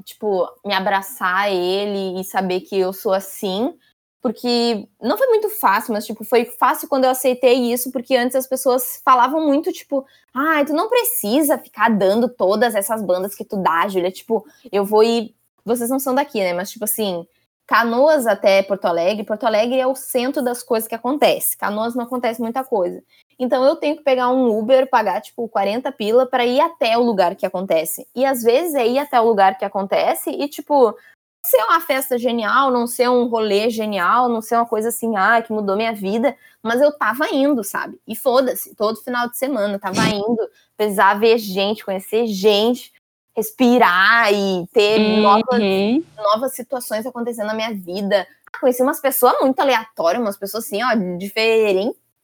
tipo 0.05 0.49
me 0.64 0.75
abraçar 0.75 1.45
a 1.45 1.51
ele 1.51 2.21
e 2.21 2.25
saber 2.25 2.61
que 2.61 2.79
eu 2.79 2.93
sou 2.93 3.12
assim, 3.12 3.75
porque 4.23 4.88
não 5.03 5.19
foi 5.19 5.27
muito 5.29 5.51
fácil, 5.51 5.93
mas 5.93 6.07
tipo 6.07 6.25
foi 6.25 6.45
fácil 6.45 6.88
quando 6.88 7.05
eu 7.05 7.11
aceitei 7.11 7.73
isso, 7.73 7.90
porque 7.90 8.17
antes 8.17 8.37
as 8.37 8.47
pessoas 8.47 9.01
falavam 9.05 9.47
muito 9.47 9.73
tipo 9.73 10.07
Ai, 10.37 10.64
tu 10.64 10.73
não 10.73 10.88
precisa 10.88 11.57
ficar 11.57 11.88
dando 11.88 12.29
todas 12.29 12.75
essas 12.75 13.01
bandas 13.01 13.37
que 13.37 13.45
tu 13.45 13.57
dá, 13.57 13.87
Júlia. 13.87 14.11
Tipo, 14.11 14.45
eu 14.73 14.85
vou 14.85 15.05
ir. 15.05 15.33
Vocês 15.64 15.88
não 15.88 16.01
são 16.01 16.12
daqui, 16.12 16.40
né? 16.40 16.53
Mas, 16.53 16.73
tipo 16.73 16.85
assim, 16.85 17.25
Canoas 17.67 18.27
até 18.27 18.61
Porto 18.64 18.87
Alegre. 18.87 19.25
Porto 19.25 19.45
Alegre 19.45 19.79
é 19.79 19.87
o 19.87 19.95
centro 19.95 20.43
das 20.43 20.61
coisas 20.64 20.88
que 20.88 20.95
acontece. 20.95 21.57
Canoas 21.57 21.95
não 21.95 22.05
acontece 22.05 22.40
muita 22.40 22.64
coisa. 22.64 23.01
Então 23.38 23.64
eu 23.64 23.77
tenho 23.77 23.97
que 23.97 24.03
pegar 24.03 24.29
um 24.29 24.59
Uber, 24.59 24.88
pagar, 24.88 25.20
tipo, 25.20 25.49
40 25.49 25.90
pila 25.92 26.27
para 26.27 26.44
ir 26.44 26.61
até 26.61 26.97
o 26.97 27.03
lugar 27.03 27.35
que 27.35 27.47
acontece. 27.47 28.07
E 28.14 28.25
às 28.25 28.42
vezes 28.42 28.75
é 28.75 28.87
ir 28.87 28.99
até 28.99 29.20
o 29.20 29.25
lugar 29.27 29.59
que 29.59 29.64
acontece 29.64 30.31
e, 30.31 30.49
tipo, 30.49 30.97
ser 31.44 31.62
uma 31.64 31.81
festa 31.81 32.16
genial, 32.18 32.70
não 32.70 32.87
ser 32.87 33.09
um 33.11 33.27
rolê 33.27 33.68
genial, 33.68 34.29
não 34.29 34.40
ser 34.40 34.57
uma 34.57 34.66
coisa 34.66 34.88
assim, 34.88 35.14
ah, 35.16 35.42
que 35.42 35.53
mudou 35.53 35.77
minha 35.77 35.92
vida, 35.92 36.35
mas 36.62 36.81
eu 36.81 36.90
tava 36.97 37.29
indo, 37.33 37.62
sabe? 37.62 38.01
E 38.09 38.16
foda-se, 38.16 38.75
todo 38.75 39.03
final 39.03 39.29
de 39.29 39.37
semana 39.37 39.79
tava 39.79 40.01
indo, 40.09 40.49
precisava 40.77 41.20
ver 41.20 41.37
gente, 41.38 41.85
conhecer 41.85 42.27
gente, 42.27 42.92
respirar 43.37 44.33
e 44.33 44.66
ter 44.73 44.99
novas, 44.99 45.61
Uhum. 45.61 46.05
novas 46.16 46.55
situações 46.55 47.05
acontecendo 47.05 47.49
na 47.49 47.55
minha 47.55 47.75
vida. 47.75 48.27
Conheci 48.61 48.83
umas 48.83 49.01
pessoas 49.01 49.35
muito 49.40 49.59
aleatórias, 49.61 50.23
umas 50.23 50.38
pessoas 50.38 50.64
assim, 50.64 50.83
ó, 50.83 50.94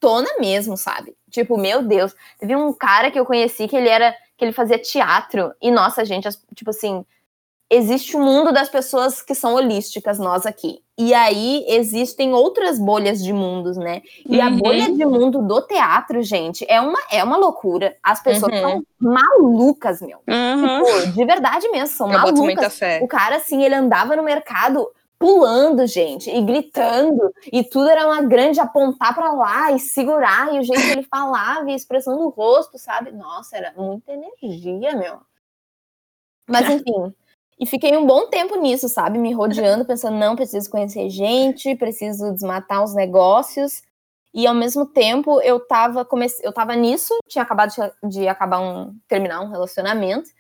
diferentona 0.01 0.29
mesmo, 0.41 0.77
sabe? 0.77 1.15
Tipo, 1.31 1.57
meu 1.57 1.83
Deus, 1.83 2.15
teve 2.39 2.57
um 2.57 2.73
cara 2.73 3.11
que 3.11 3.19
eu 3.19 3.27
conheci 3.27 3.69
que 3.69 3.77
ele 3.77 3.89
era, 3.89 4.15
que 4.37 4.45
ele 4.45 4.53
fazia 4.53 4.79
teatro, 4.79 5.53
e 5.61 5.71
nossa, 5.71 6.05
gente, 6.05 6.29
tipo 6.55 6.71
assim, 6.71 7.05
existe 7.73 8.17
o 8.17 8.21
mundo 8.21 8.53
das 8.53 8.69
pessoas 8.69 9.23
que 9.23 9.35
são 9.35 9.55
holísticas, 9.55 10.19
nós 10.19 10.45
aqui. 10.45 10.81
E 10.99 11.15
aí 11.15 11.65
existem 11.69 12.35
outras 12.35 12.79
bolhas 12.81 13.23
de 13.23 13.33
mundos, 13.33 13.77
né? 13.77 14.03
E 14.29 14.41
a 14.41 14.49
Uhum. 14.49 14.59
bolha 14.59 14.93
de 14.93 15.07
mundo 15.07 15.41
do 15.41 15.63
teatro, 15.63 16.21
gente, 16.23 16.67
é 16.69 16.81
uma, 16.81 16.99
é 17.11 17.23
uma 17.23 17.37
loucura. 17.37 17.97
As 18.03 18.21
pessoas 18.23 18.53
Uhum. 18.53 18.61
são 18.61 18.83
malucas, 18.99 20.03
meu. 20.03 20.19
Uhum. 20.29 20.83
Tipo, 20.83 21.13
de 21.13 21.25
verdade 21.25 21.69
mesmo, 21.71 21.95
são 21.97 22.09
Eu 22.09 22.19
malucas. 22.19 22.41
muita 22.41 22.69
fé. 22.71 23.01
O 23.03 23.07
cara, 23.09 23.37
assim, 23.37 23.63
ele 23.63 23.75
andava 23.75 24.17
no 24.17 24.23
mercado 24.25 24.91
pulando, 25.21 25.87
gente, 25.87 26.31
e 26.31 26.41
gritando, 26.41 27.31
e 27.53 27.63
tudo 27.63 27.91
era 27.91 28.07
uma 28.07 28.23
grande 28.23 28.59
apontar 28.59 29.15
pra 29.15 29.35
lá 29.35 29.71
e 29.71 29.79
segurar, 29.79 30.55
e 30.55 30.59
o 30.59 30.63
jeito 30.63 30.81
que 30.81 30.93
ele 30.93 31.03
falava, 31.03 31.69
e 31.69 31.75
a 31.75 31.77
expressão 31.77 32.17
do 32.17 32.31
rosto, 32.31 32.79
sabe? 32.79 33.13
Nossa, 33.13 33.55
era 33.59 33.75
muita 33.77 34.13
energia, 34.13 34.97
meu. 34.97 35.21
Mas 36.49 36.71
enfim, 36.71 37.15
e 37.61 37.67
fiquei 37.67 37.95
um 37.99 38.07
bom 38.07 38.29
tempo 38.29 38.57
nisso, 38.57 38.89
sabe? 38.89 39.19
Me 39.19 39.35
rodeando, 39.35 39.85
pensando, 39.85 40.17
não, 40.17 40.35
preciso 40.35 40.71
conhecer 40.71 41.11
gente, 41.11 41.77
preciso 41.77 42.33
desmatar 42.33 42.83
os 42.83 42.95
negócios. 42.95 43.83
E 44.33 44.47
ao 44.47 44.55
mesmo 44.55 44.87
tempo 44.87 45.39
eu 45.43 45.61
tava, 45.61 46.03
comece... 46.03 46.41
eu 46.43 46.53
tava 46.53 46.75
nisso, 46.75 47.15
tinha 47.29 47.43
acabado 47.43 47.73
de 48.05 48.27
acabar 48.27 48.61
um. 48.61 48.97
terminar 49.07 49.43
um 49.43 49.51
relacionamento. 49.51 50.31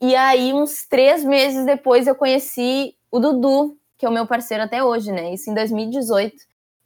E 0.00 0.16
aí, 0.16 0.54
uns 0.54 0.86
três 0.88 1.22
meses 1.22 1.66
depois, 1.66 2.06
eu 2.06 2.14
conheci 2.14 2.96
o 3.10 3.18
Dudu, 3.18 3.76
que 4.00 4.06
é 4.06 4.08
o 4.08 4.12
meu 4.12 4.26
parceiro 4.26 4.64
até 4.64 4.82
hoje, 4.82 5.12
né? 5.12 5.34
Isso 5.34 5.50
em 5.50 5.54
2018. 5.54 6.34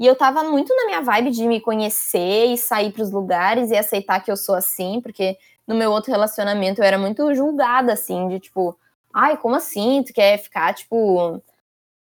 E 0.00 0.04
eu 0.04 0.16
tava 0.16 0.42
muito 0.42 0.74
na 0.74 0.86
minha 0.86 1.00
vibe 1.00 1.30
de 1.30 1.46
me 1.46 1.60
conhecer 1.60 2.46
e 2.46 2.58
sair 2.58 2.92
para 2.92 3.04
os 3.04 3.12
lugares 3.12 3.70
e 3.70 3.76
aceitar 3.76 4.18
que 4.20 4.32
eu 4.32 4.36
sou 4.36 4.56
assim, 4.56 5.00
porque 5.00 5.38
no 5.64 5.76
meu 5.76 5.92
outro 5.92 6.10
relacionamento 6.10 6.80
eu 6.80 6.84
era 6.84 6.98
muito 6.98 7.32
julgada, 7.32 7.92
assim, 7.92 8.26
de 8.26 8.40
tipo, 8.40 8.76
ai, 9.12 9.36
como 9.36 9.54
assim? 9.54 10.02
Tu 10.04 10.12
quer 10.12 10.38
ficar, 10.38 10.74
tipo, 10.74 11.40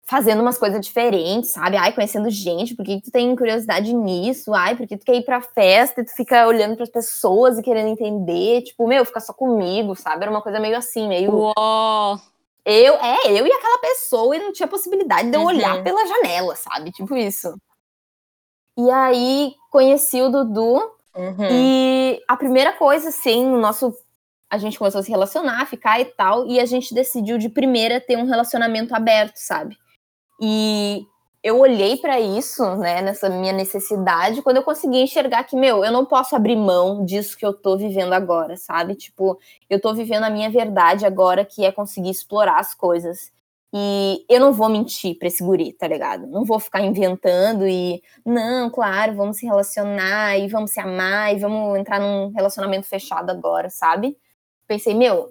fazendo 0.05 0.41
umas 0.41 0.57
coisas 0.57 0.81
diferentes, 0.81 1.51
sabe? 1.51 1.77
Ai, 1.77 1.93
conhecendo 1.93 2.31
gente, 2.31 2.77
por 2.77 2.85
que 2.85 3.01
tu 3.01 3.11
tem 3.11 3.35
curiosidade 3.35 3.93
nisso? 3.93 4.55
Ai, 4.55 4.77
porque 4.77 4.97
tu 4.97 5.05
quer 5.05 5.17
ir 5.17 5.25
pra 5.25 5.41
festa 5.41 6.03
e 6.03 6.05
tu 6.05 6.15
fica 6.15 6.47
olhando 6.47 6.77
para 6.77 6.85
as 6.85 6.91
pessoas 6.91 7.59
e 7.59 7.63
querendo 7.63 7.89
entender, 7.89 8.63
tipo, 8.63 8.87
meu, 8.87 9.05
fica 9.05 9.19
só 9.19 9.33
comigo, 9.33 9.97
sabe? 9.97 10.23
Era 10.23 10.31
uma 10.31 10.41
coisa 10.41 10.61
meio 10.61 10.77
assim, 10.77 11.09
meio. 11.09 11.33
Uou. 11.35 12.34
Eu, 12.67 12.95
é, 12.95 13.27
eu 13.39 13.47
e 13.47 13.53
aquela 13.53 13.79
pessoa 13.79 14.35
e 14.35 14.39
não 14.39 14.53
tinha 14.53 14.67
possibilidade 14.67 15.31
de 15.31 15.37
eu 15.37 15.41
Uhum. 15.41 15.47
olhar 15.49 15.83
pela 15.85 16.07
janela, 16.07 16.57
sabe? 16.57 16.91
Tipo 16.93 17.15
isso. 17.17 17.55
E 18.77 18.91
aí 18.91 19.55
conheci 19.71 20.21
o 20.23 20.31
Dudu 20.31 20.77
Uhum. 21.15 21.49
e 21.51 22.21
a 22.27 22.37
primeira 22.37 22.73
coisa, 22.73 23.09
assim, 23.11 23.47
o 23.47 23.59
nosso. 23.59 23.93
A 24.51 24.59
gente 24.59 24.79
começou 24.79 25.01
a 25.01 25.03
se 25.03 25.11
relacionar, 25.11 25.67
ficar 25.67 26.01
e 26.01 26.05
tal, 26.07 26.47
e 26.47 26.59
a 26.61 26.65
gente 26.67 26.95
decidiu 26.95 27.39
de 27.39 27.49
primeira 27.49 28.01
ter 28.01 28.17
um 28.17 28.25
relacionamento 28.27 28.95
aberto, 28.95 29.37
sabe? 29.37 29.77
E 30.41 31.05
eu 31.45 31.59
olhei 31.61 31.99
pra 31.99 32.19
isso, 32.19 32.65
né, 32.77 33.03
nessa 33.03 33.29
minha 33.29 33.53
necessidade, 33.53 34.41
quando 34.41 34.57
eu 34.57 34.63
consegui 34.65 34.99
enxergar 35.03 35.45
que, 35.45 35.55
meu, 35.55 35.85
eu 35.85 35.93
não 35.93 36.07
posso 36.07 36.35
abrir 36.35 36.57
mão 36.57 37.05
disso 37.05 37.37
que 37.37 37.45
eu 37.45 37.53
tô 37.53 37.77
vivendo 37.77 38.15
agora, 38.15 38.57
sabe? 38.57 38.95
Tipo, 38.95 39.39
eu 39.69 39.79
tô 39.79 39.93
vivendo 39.95 40.25
a 40.25 40.31
minha 40.31 40.51
verdade 40.51 41.05
agora, 41.05 41.45
que 41.45 41.63
é 41.67 41.71
conseguir 41.71 42.09
explorar 42.09 42.59
as 42.59 42.75
coisas. 42.75 43.31
E 43.75 44.25
eu 44.27 44.41
não 44.41 44.55
vou 44.55 44.71
mentir 44.71 45.19
pra 45.19 45.29
esse 45.29 45.45
guri, 45.45 45.75
tá 45.75 45.87
ligado? 45.87 46.27
Não 46.29 46.45
vou 46.47 46.59
ficar 46.59 46.81
inventando 46.81 47.67
e, 47.69 48.03
não, 48.25 48.71
claro, 48.71 49.15
vamos 49.15 49.37
se 49.37 49.45
relacionar 49.47 50.39
e 50.39 50.49
vamos 50.49 50.71
se 50.71 50.81
amar 50.81 51.35
e 51.35 51.39
vamos 51.39 51.79
entrar 51.79 52.01
num 52.01 52.29
relacionamento 52.33 52.87
fechado 52.87 53.29
agora, 53.31 53.69
sabe? 53.69 54.17
Pensei, 54.67 54.95
meu, 54.95 55.31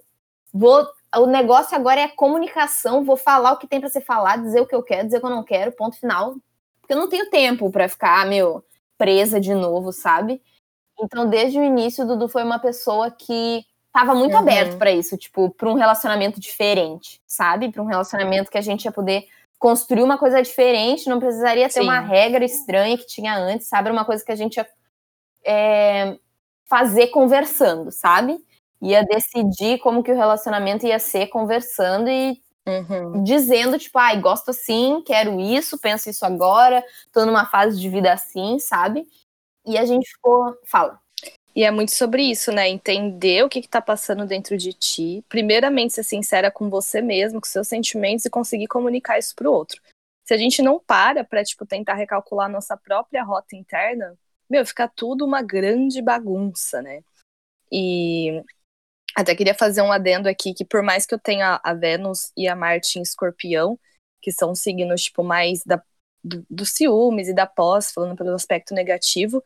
vou. 0.53 0.85
O 1.15 1.25
negócio 1.27 1.75
agora 1.75 2.01
é 2.01 2.03
a 2.05 2.15
comunicação, 2.15 3.03
vou 3.03 3.15
falar 3.17 3.51
o 3.53 3.57
que 3.57 3.67
tem 3.67 3.79
pra 3.79 3.89
ser 3.89 4.01
falado, 4.01 4.43
dizer 4.43 4.61
o 4.61 4.65
que 4.67 4.75
eu 4.75 4.83
quero, 4.83 5.05
dizer 5.05 5.17
o 5.17 5.19
que 5.21 5.25
eu 5.25 5.29
não 5.29 5.43
quero, 5.43 5.71
ponto 5.71 5.97
final. 5.99 6.35
Porque 6.81 6.93
eu 6.93 6.97
não 6.97 7.07
tenho 7.09 7.29
tempo 7.29 7.69
pra 7.71 7.87
ficar, 7.87 8.25
meu, 8.25 8.63
presa 8.97 9.39
de 9.39 9.53
novo, 9.53 9.91
sabe? 9.91 10.41
Então, 10.99 11.27
desde 11.29 11.59
o 11.59 11.63
início, 11.63 12.03
o 12.03 12.07
Dudu 12.07 12.27
foi 12.27 12.43
uma 12.43 12.59
pessoa 12.59 13.11
que 13.11 13.63
tava 13.91 14.15
muito 14.15 14.33
Uhum. 14.33 14.39
aberto 14.39 14.77
pra 14.77 14.91
isso, 14.91 15.17
tipo, 15.17 15.49
pra 15.51 15.69
um 15.69 15.75
relacionamento 15.75 16.39
diferente, 16.39 17.21
sabe? 17.27 17.71
Pra 17.71 17.81
um 17.81 17.85
relacionamento 17.85 18.49
que 18.51 18.57
a 18.57 18.61
gente 18.61 18.85
ia 18.85 18.91
poder 18.91 19.27
construir 19.59 20.03
uma 20.03 20.17
coisa 20.17 20.41
diferente, 20.41 21.07
não 21.09 21.19
precisaria 21.19 21.67
ter 21.67 21.75
Sim. 21.79 21.83
uma 21.83 21.99
regra 21.99 22.43
estranha 22.43 22.97
que 22.97 23.05
tinha 23.07 23.35
antes, 23.37 23.67
sabe? 23.67 23.89
Uma 23.91 24.03
coisa 24.05 24.23
que 24.25 24.31
a 24.31 24.35
gente 24.35 24.57
ia 24.57 24.67
é, 25.45 26.17
fazer 26.65 27.07
conversando, 27.07 27.91
sabe? 27.91 28.43
Ia 28.83 29.03
decidir 29.05 29.79
como 29.79 30.03
que 30.03 30.11
o 30.11 30.15
relacionamento 30.15 30.85
ia 30.85 30.99
ser 30.99 31.27
conversando 31.27 32.09
e 32.09 32.41
Uhum. 32.65 33.23
dizendo, 33.23 33.77
tipo, 33.77 33.97
ai, 33.97 34.19
gosto 34.21 34.51
assim, 34.51 35.01
quero 35.05 35.39
isso, 35.39 35.77
penso 35.77 36.09
isso 36.09 36.25
agora, 36.25 36.83
tô 37.11 37.25
numa 37.25 37.45
fase 37.45 37.79
de 37.79 37.89
vida 37.89 38.11
assim, 38.11 38.57
sabe? 38.57 39.05
E 39.65 39.77
a 39.77 39.85
gente 39.85 40.09
ficou. 40.09 40.57
Fala. 40.65 40.99
E 41.55 41.63
é 41.63 41.69
muito 41.69 41.91
sobre 41.91 42.23
isso, 42.23 42.51
né? 42.51 42.67
Entender 42.67 43.43
o 43.43 43.49
que, 43.49 43.61
que 43.61 43.69
tá 43.69 43.81
passando 43.81 44.25
dentro 44.25 44.57
de 44.57 44.73
ti. 44.73 45.23
Primeiramente, 45.29 45.93
ser 45.93 46.03
sincera 46.03 46.49
com 46.49 46.69
você 46.69 47.01
mesmo, 47.01 47.39
com 47.39 47.47
seus 47.47 47.67
sentimentos 47.67 48.25
e 48.25 48.29
conseguir 48.29 48.67
comunicar 48.67 49.19
isso 49.19 49.35
pro 49.35 49.51
outro. 49.51 49.79
Se 50.25 50.33
a 50.33 50.37
gente 50.37 50.61
não 50.61 50.79
para 50.79 51.23
pra, 51.23 51.43
tipo, 51.43 51.65
tentar 51.65 51.93
recalcular 51.93 52.49
nossa 52.49 52.75
própria 52.75 53.23
rota 53.23 53.55
interna, 53.55 54.17
meu, 54.49 54.65
fica 54.65 54.87
tudo 54.87 55.25
uma 55.25 55.41
grande 55.41 56.01
bagunça, 56.01 56.81
né? 56.81 57.03
E 57.71 58.43
até 59.15 59.35
queria 59.35 59.53
fazer 59.53 59.81
um 59.81 59.91
adendo 59.91 60.27
aqui 60.27 60.53
que 60.53 60.65
por 60.65 60.81
mais 60.81 61.05
que 61.05 61.13
eu 61.13 61.19
tenha 61.19 61.59
a 61.63 61.73
Vênus 61.73 62.31
e 62.37 62.47
a 62.47 62.55
Marte 62.55 62.99
em 62.99 63.01
escorpião, 63.01 63.79
que 64.21 64.31
são 64.31 64.55
signos, 64.55 65.03
tipo, 65.03 65.23
mais 65.23 65.63
da, 65.65 65.81
do, 66.23 66.45
do 66.49 66.65
ciúmes 66.65 67.27
e 67.27 67.33
da 67.33 67.45
pós, 67.45 67.91
falando 67.91 68.15
pelo 68.15 68.33
aspecto 68.33 68.73
negativo, 68.73 69.43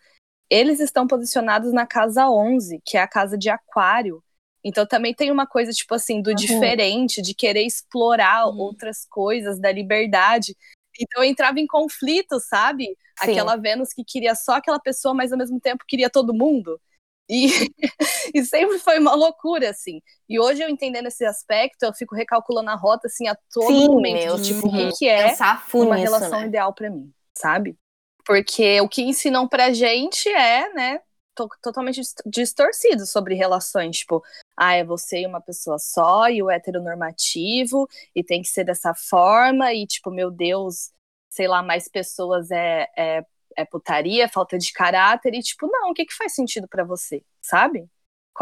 eles 0.50 0.80
estão 0.80 1.08
posicionados 1.08 1.74
na 1.74 1.86
casa 1.86 2.30
11, 2.30 2.82
que 2.86 2.98
é 2.98 3.02
a 3.02 3.08
casa 3.08 3.38
de 3.38 3.50
aquário. 3.50 4.24
Então 4.64 4.86
também 4.86 5.14
tem 5.14 5.32
uma 5.32 5.46
coisa, 5.48 5.72
tipo 5.72 5.94
assim, 5.94 6.22
do 6.22 6.30
Uhum. 6.30 6.36
diferente, 6.36 7.22
de 7.22 7.34
querer 7.34 7.64
explorar 7.64 8.48
Uhum. 8.48 8.60
outras 8.60 9.06
coisas, 9.10 9.60
da 9.60 9.72
liberdade. 9.72 10.56
Então 11.00 11.24
eu 11.24 11.30
entrava 11.30 11.60
em 11.60 11.68
conflito, 11.68 12.40
sabe? 12.40 12.86
Sim. 12.86 13.32
Aquela 13.32 13.56
Vênus 13.56 13.90
que 13.94 14.04
queria 14.04 14.36
só 14.36 14.54
aquela 14.54 14.80
pessoa, 14.80 15.14
mas 15.14 15.32
ao 15.32 15.38
mesmo 15.38 15.60
tempo 15.60 15.84
queria 15.88 16.10
todo 16.10 16.34
mundo. 16.34 16.80
E, 17.30 17.48
e 18.34 18.46
sempre 18.46 18.80
foi 18.80 19.00
uma 19.00 19.14
loucura, 19.16 19.70
assim. 19.70 20.02
E 20.28 20.40
hoje 20.40 20.62
eu 20.62 20.70
entendendo 20.70 21.08
esse 21.08 21.26
aspecto, 21.26 21.84
eu 21.84 21.94
fico 21.94 22.16
recalculando 22.16 22.70
a 22.70 22.76
rota, 22.76 23.08
assim, 23.08 23.28
a 23.28 23.36
todo 23.52 23.74
Sim, 23.74 23.88
momento. 23.88 24.02
meu, 24.02 24.42
tipo, 24.42 24.68
o 24.68 24.94
que, 24.98 25.08
é 25.08 25.36
uma 25.74 25.96
nisso, 25.96 25.98
relação 25.98 26.42
né? 26.42 26.48
ideal 26.48 26.74
pra 26.74 26.90
mim, 26.90 27.12
sabe? 27.38 27.78
Porque 28.26 28.80
o 28.82 28.90
que 28.90 29.02
ensinam 29.02 29.48
pra 29.48 29.72
gente 29.72 30.28
é, 30.30 30.74
né, 30.74 31.00
to- 31.34 31.50
totalmente 31.62 32.02
dis- 32.02 32.16
distorcido 32.26 33.06
sobre 33.06 33.36
relações, 33.36 34.00
tipo, 34.00 34.24
ah, 34.56 34.74
é 34.74 34.84
você 34.84 35.22
e 35.22 35.28
uma 35.28 35.40
pessoa 35.40 35.80
só, 35.80 36.28
e 36.30 36.42
o 36.44 36.50
heteronormativo, 36.50 37.88
e 38.16 38.24
tem 38.24 38.42
que 38.42 38.50
ser 38.50 38.64
dessa 38.66 38.94
forma, 38.94 39.74
e 39.74 39.86
tipo, 39.88 40.12
meu 40.12 40.30
Deus, 40.32 40.92
sei 41.30 41.48
lá, 41.48 41.62
mais 41.64 41.88
pessoas 41.88 42.52
é, 42.52 42.88
é, 42.98 43.26
é 43.58 43.66
putaria, 43.66 44.26
é 44.26 44.28
falta 44.28 44.58
de 44.58 44.72
caráter, 44.72 45.34
e 45.34 45.42
tipo, 45.42 45.68
não, 45.68 45.90
o 45.90 45.94
que 45.94 46.06
que 46.06 46.14
faz 46.14 46.34
sentido 46.34 46.68
pra 46.68 46.84
você, 46.84 47.24
sabe? 47.42 47.90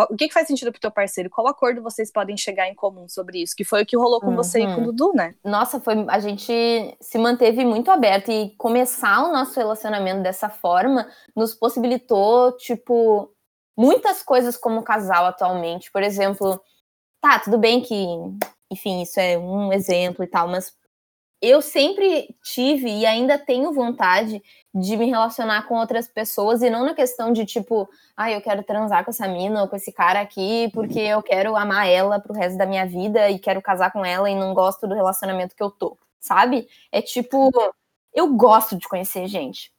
O 0.10 0.16
que 0.18 0.28
que 0.28 0.34
faz 0.34 0.46
sentido 0.46 0.74
pro 0.74 0.82
teu 0.82 0.92
parceiro? 0.92 1.30
Qual 1.30 1.48
acordo 1.48 1.82
vocês 1.82 2.12
podem 2.12 2.36
chegar 2.36 2.68
em 2.68 2.76
comum 2.76 3.08
sobre 3.08 3.42
isso? 3.42 3.56
Que 3.56 3.64
foi 3.64 3.84
o 3.84 3.86
que 3.86 3.96
rolou 3.96 4.20
com 4.20 4.36
você 4.36 4.60
e 4.60 4.66
com 4.66 4.74
o 4.74 4.78
Uhum. 4.80 4.86
Dudu, 4.88 5.14
né? 5.16 5.34
Nossa, 5.42 5.80
foi, 5.80 6.06
a 6.10 6.20
gente 6.20 6.52
se 7.00 7.18
manteve 7.18 7.64
muito 7.64 7.90
aberto 7.90 8.30
e 8.30 8.54
começar 8.58 9.24
o 9.24 9.32
nosso 9.32 9.58
relacionamento 9.58 10.22
dessa 10.22 10.50
forma 10.50 11.10
nos 11.34 11.56
possibilitou, 11.56 12.52
tipo, 12.58 13.32
muitas 13.78 14.22
coisas 14.22 14.58
como 14.58 14.84
casal 14.84 15.28
atualmente. 15.28 15.90
Por 15.90 16.04
exemplo, 16.04 16.62
tá, 17.22 17.40
tudo 17.40 17.58
bem 17.58 17.82
que, 17.82 17.96
enfim, 18.70 19.02
isso 19.02 19.18
é 19.18 19.38
um 19.38 19.72
exemplo 19.72 20.26
e 20.26 20.28
tal, 20.28 20.50
mas 20.50 20.76
eu 21.48 21.62
sempre 21.62 22.36
tive 22.44 22.90
e 22.90 23.06
ainda 23.06 23.38
tenho 23.38 23.74
vontade 23.74 24.42
de 24.74 24.98
me 24.98 25.06
relacionar 25.06 25.68
com 25.68 25.76
outras 25.76 26.08
pessoas 26.08 26.62
e 26.62 26.70
não 26.70 26.86
na 26.86 26.94
questão 26.94 27.32
de 27.32 27.46
tipo, 27.46 27.90
ah, 28.16 28.32
eu 28.32 28.42
quero 28.42 28.64
transar 28.64 29.04
com 29.04 29.12
essa 29.12 29.28
mina 29.28 29.62
ou 29.62 29.68
com 29.68 29.76
esse 29.76 29.92
cara 29.92 30.22
aqui 30.22 30.70
porque 30.74 31.00
eu 31.00 31.22
quero 31.24 31.56
amar 31.56 31.88
ela 31.88 32.20
pro 32.20 32.34
resto 32.34 32.58
da 32.58 32.66
minha 32.66 32.86
vida 32.86 33.30
e 33.30 33.40
quero 33.40 33.62
casar 33.62 33.92
com 33.92 34.04
ela 34.06 34.30
e 34.30 34.36
não 34.36 34.54
gosto 34.54 34.88
do 34.88 34.96
relacionamento 34.96 35.56
que 35.56 35.64
eu 35.64 35.72
tô, 35.72 35.98
sabe? 36.20 36.68
É 36.92 37.02
tipo, 37.02 37.52
eu 38.14 38.34
gosto 38.36 38.78
de 38.78 38.88
conhecer 38.88 39.28
gente. 39.28 39.72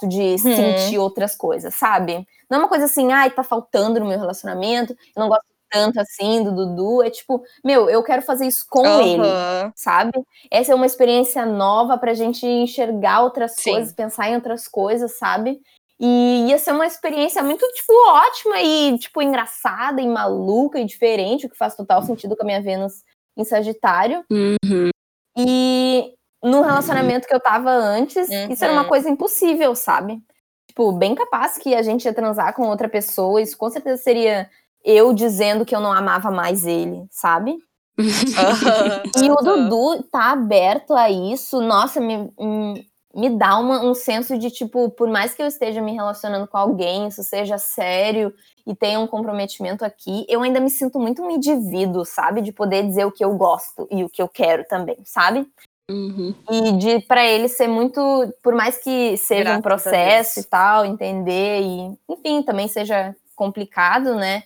Gosto 0.00 0.08
de 0.10 0.38
sentir 0.38 0.98
outras 0.98 1.34
coisas, 1.34 1.74
sabe? 1.74 2.26
Não 2.50 2.58
é 2.58 2.60
uma 2.60 2.68
coisa 2.68 2.84
assim, 2.84 3.12
ai, 3.12 3.30
tá 3.30 3.42
faltando 3.42 3.98
no 3.98 4.06
meu 4.06 4.18
relacionamento, 4.18 4.92
eu 4.92 5.20
não 5.20 5.28
gosto 5.28 5.55
tanto 5.76 6.00
assim 6.00 6.42
do 6.42 6.52
Dudu. 6.54 7.02
É 7.02 7.10
tipo, 7.10 7.42
meu, 7.64 7.88
eu 7.90 8.02
quero 8.02 8.22
fazer 8.22 8.46
isso 8.46 8.64
com 8.68 8.84
ele 9.00 9.20
Aham. 9.20 9.72
sabe? 9.74 10.12
Essa 10.50 10.72
é 10.72 10.74
uma 10.74 10.86
experiência 10.86 11.44
nova 11.44 11.98
pra 11.98 12.14
gente 12.14 12.46
enxergar 12.46 13.22
outras 13.22 13.54
Sim. 13.56 13.70
coisas, 13.72 13.92
pensar 13.92 14.28
em 14.30 14.34
outras 14.34 14.66
coisas, 14.66 15.18
sabe? 15.18 15.60
E 15.98 16.46
ia 16.48 16.58
ser 16.58 16.72
uma 16.72 16.86
experiência 16.86 17.42
muito, 17.42 17.66
tipo, 17.72 17.92
ótima 18.10 18.60
e, 18.60 18.98
tipo, 18.98 19.22
engraçada 19.22 20.00
e 20.02 20.06
maluca 20.06 20.78
e 20.78 20.84
diferente, 20.84 21.46
o 21.46 21.50
que 21.50 21.56
faz 21.56 21.74
total 21.74 22.02
sentido 22.02 22.36
com 22.36 22.42
a 22.42 22.46
minha 22.46 22.60
Vênus 22.60 23.02
em 23.36 23.44
Sagitário. 23.44 24.22
Uhum. 24.30 24.90
E 25.38 26.14
no 26.42 26.62
relacionamento 26.62 27.26
que 27.26 27.34
eu 27.34 27.40
tava 27.40 27.70
antes, 27.70 28.28
isso 28.50 28.62
era 28.64 28.72
uma 28.72 28.82
Uhum. 28.82 28.88
coisa 28.88 29.08
impossível, 29.08 29.74
sabe? 29.74 30.20
Tipo, 30.68 30.92
bem 30.92 31.14
capaz 31.14 31.56
que 31.56 31.74
a 31.74 31.80
gente 31.82 32.04
ia 32.04 32.12
transar 32.12 32.54
com 32.54 32.68
outra 32.68 32.88
pessoa, 32.88 33.40
isso 33.40 33.56
com 33.56 33.70
certeza 33.70 34.02
seria 34.02 34.50
eu 34.86 35.12
dizendo 35.12 35.66
que 35.66 35.74
eu 35.74 35.80
não 35.80 35.92
amava 35.92 36.30
mais 36.30 36.64
ele, 36.64 37.04
sabe? 37.10 37.58
E 39.18 39.30
o. 39.30 39.36
Dudu 39.36 40.02
tá 40.04 40.30
aberto 40.30 40.94
a 40.94 41.10
isso, 41.10 41.60
nossa, 41.60 42.00
me, 42.00 42.30
me, 42.38 42.86
me 43.14 43.30
dá 43.30 43.58
uma, 43.58 43.82
um 43.82 43.94
senso 43.94 44.38
de, 44.38 44.50
tipo, 44.50 44.90
por 44.90 45.08
mais 45.08 45.34
que 45.34 45.42
eu 45.42 45.46
esteja 45.46 45.80
me 45.80 45.92
relacionando 45.92 46.46
com 46.46 46.56
alguém, 46.56 47.08
isso 47.08 47.24
seja 47.24 47.58
sério 47.58 48.32
e 48.66 48.74
tenha 48.74 49.00
um 49.00 49.06
comprometimento 49.06 49.84
aqui, 49.84 50.26
eu 50.28 50.42
ainda 50.42 50.60
me 50.60 50.70
sinto 50.70 50.98
muito 51.00 51.22
um 51.22 51.30
indivíduo, 51.30 52.04
sabe? 52.04 52.42
De 52.42 52.52
poder 52.52 52.86
dizer 52.86 53.06
o 53.06 53.12
que 53.12 53.24
eu 53.24 53.34
gosto 53.34 53.88
e 53.90 54.04
o 54.04 54.10
que 54.10 54.20
eu 54.20 54.28
quero 54.28 54.64
também, 54.68 54.98
sabe? 55.04 55.48
Uhum. 55.90 56.34
E 56.50 56.72
de 56.72 57.00
para 57.00 57.26
ele 57.26 57.48
ser 57.48 57.68
muito, 57.68 58.00
por 58.42 58.54
mais 58.54 58.76
que 58.76 59.16
seja 59.16 59.44
Graças 59.44 59.58
um 59.58 59.62
processo 59.62 60.40
e 60.40 60.44
tal, 60.44 60.84
entender 60.84 61.62
e, 61.62 61.98
enfim, 62.08 62.42
também 62.42 62.68
seja 62.68 63.14
complicado, 63.34 64.14
né? 64.16 64.42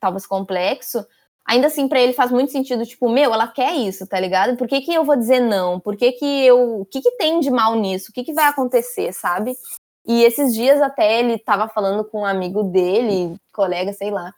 Talvez 0.00 0.26
complexo, 0.26 1.04
ainda 1.46 1.68
assim 1.68 1.88
para 1.88 2.00
ele 2.00 2.12
faz 2.12 2.30
muito 2.30 2.52
sentido, 2.52 2.84
tipo, 2.84 3.08
meu, 3.08 3.32
ela 3.32 3.46
quer 3.48 3.74
isso, 3.74 4.06
tá 4.06 4.18
ligado? 4.18 4.56
Por 4.56 4.66
que, 4.66 4.80
que 4.80 4.92
eu 4.92 5.04
vou 5.04 5.16
dizer 5.16 5.40
não? 5.40 5.78
Por 5.80 5.96
que, 5.96 6.12
que 6.12 6.44
eu. 6.44 6.80
O 6.80 6.84
que, 6.86 7.00
que 7.00 7.12
tem 7.12 7.40
de 7.40 7.50
mal 7.50 7.74
nisso? 7.76 8.10
O 8.10 8.12
que, 8.12 8.24
que 8.24 8.32
vai 8.32 8.46
acontecer, 8.46 9.12
sabe? 9.12 9.54
E 10.06 10.22
esses 10.22 10.54
dias 10.54 10.80
até 10.80 11.20
ele 11.20 11.38
tava 11.38 11.68
falando 11.68 12.04
com 12.04 12.20
um 12.20 12.26
amigo 12.26 12.62
dele, 12.64 13.36
colega, 13.52 13.92
sei 13.92 14.10
lá. 14.10 14.32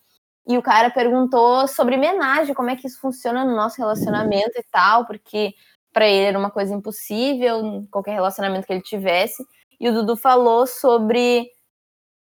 E 0.46 0.56
o 0.56 0.62
cara 0.62 0.90
perguntou 0.90 1.68
sobre 1.68 1.96
homenagem, 1.96 2.54
como 2.54 2.70
é 2.70 2.76
que 2.76 2.86
isso 2.86 3.00
funciona 3.00 3.44
no 3.44 3.54
nosso 3.54 3.76
relacionamento 3.78 4.58
e 4.58 4.64
tal, 4.70 5.06
porque 5.06 5.52
para 5.92 6.08
ele 6.08 6.24
era 6.24 6.38
uma 6.38 6.50
coisa 6.50 6.74
impossível, 6.74 7.86
qualquer 7.90 8.12
relacionamento 8.12 8.66
que 8.66 8.72
ele 8.72 8.82
tivesse. 8.82 9.44
E 9.78 9.88
o 9.88 9.92
Dudu 9.92 10.16
falou 10.16 10.66
sobre 10.66 11.50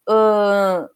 uh, 0.08 0.88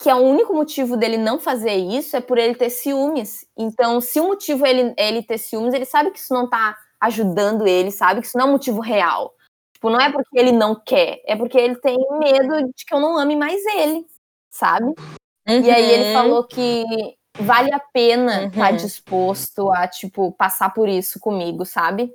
que 0.00 0.08
é 0.08 0.14
o 0.14 0.20
único 0.20 0.54
motivo 0.54 0.96
dele 0.96 1.18
não 1.18 1.38
fazer 1.38 1.74
isso 1.74 2.16
é 2.16 2.22
por 2.22 2.38
ele 2.38 2.54
ter 2.54 2.70
ciúmes. 2.70 3.46
Então, 3.54 4.00
se 4.00 4.18
o 4.18 4.28
motivo 4.28 4.64
é 4.64 4.70
ele, 4.70 4.94
é 4.96 5.08
ele 5.08 5.22
ter 5.22 5.36
ciúmes, 5.36 5.74
ele 5.74 5.84
sabe 5.84 6.10
que 6.10 6.18
isso 6.18 6.32
não 6.32 6.48
tá 6.48 6.74
ajudando 6.98 7.66
ele, 7.66 7.90
sabe 7.90 8.22
que 8.22 8.26
isso 8.26 8.38
não 8.38 8.46
é 8.46 8.48
um 8.48 8.52
motivo 8.52 8.80
real. 8.80 9.34
Tipo, 9.74 9.90
não 9.90 10.00
é 10.00 10.10
porque 10.10 10.38
ele 10.38 10.52
não 10.52 10.74
quer, 10.74 11.20
é 11.26 11.36
porque 11.36 11.58
ele 11.58 11.76
tem 11.76 11.98
medo 12.18 12.72
de 12.74 12.84
que 12.86 12.94
eu 12.94 12.98
não 12.98 13.18
ame 13.18 13.36
mais 13.36 13.62
ele, 13.66 14.06
sabe? 14.50 14.86
Uhum. 15.46 15.60
E 15.60 15.70
aí 15.70 15.90
ele 15.90 16.08
uhum. 16.08 16.12
falou 16.14 16.44
que 16.44 16.84
vale 17.38 17.72
a 17.74 17.80
pena 17.80 18.46
estar 18.46 18.50
tá 18.50 18.56
uhum. 18.56 18.70
tá 18.70 18.70
disposto 18.72 19.70
a, 19.70 19.86
tipo, 19.86 20.32
passar 20.32 20.72
por 20.72 20.88
isso 20.88 21.20
comigo, 21.20 21.66
sabe? 21.66 22.10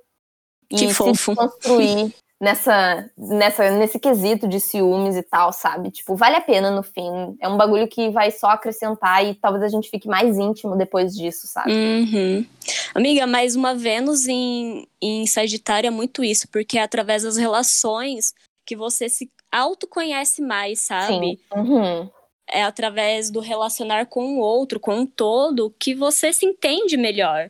E 0.71 0.75
que 0.75 0.91
fofo. 0.91 1.35
construir 1.35 2.15
nessa, 2.39 3.09
nessa, 3.17 3.71
nesse 3.71 3.99
quesito 3.99 4.47
de 4.47 4.59
ciúmes 4.59 5.15
e 5.15 5.23
tal, 5.23 5.53
sabe? 5.53 5.89
Tipo, 5.89 6.15
vale 6.15 6.35
a 6.35 6.41
pena 6.41 6.69
no 6.69 6.83
fim. 6.83 7.35
É 7.39 7.47
um 7.47 7.57
bagulho 7.57 7.87
que 7.87 8.09
vai 8.09 8.31
só 8.31 8.47
acrescentar 8.47 9.25
e 9.25 9.35
talvez 9.35 9.63
a 9.63 9.69
gente 9.69 9.89
fique 9.89 10.07
mais 10.07 10.37
íntimo 10.37 10.77
depois 10.77 11.15
disso, 11.15 11.47
sabe? 11.47 11.71
Uhum. 11.71 12.45
Amiga, 12.93 13.25
mas 13.25 13.55
uma 13.55 13.73
Vênus 13.73 14.27
em, 14.27 14.87
em 15.01 15.25
Sagitário 15.25 15.87
é 15.87 15.91
muito 15.91 16.23
isso, 16.23 16.47
porque 16.49 16.77
é 16.77 16.83
através 16.83 17.23
das 17.23 17.37
relações 17.37 18.33
que 18.65 18.75
você 18.75 19.07
se 19.07 19.31
autoconhece 19.51 20.41
mais, 20.41 20.81
sabe? 20.81 21.13
Sim. 21.13 21.37
Uhum. 21.55 22.09
É 22.47 22.63
através 22.63 23.31
do 23.31 23.39
relacionar 23.39 24.05
com 24.05 24.35
o 24.35 24.39
outro, 24.39 24.79
com 24.79 24.99
um 24.99 25.05
todo, 25.05 25.73
que 25.79 25.95
você 25.95 26.31
se 26.31 26.45
entende 26.45 26.97
melhor. 26.97 27.49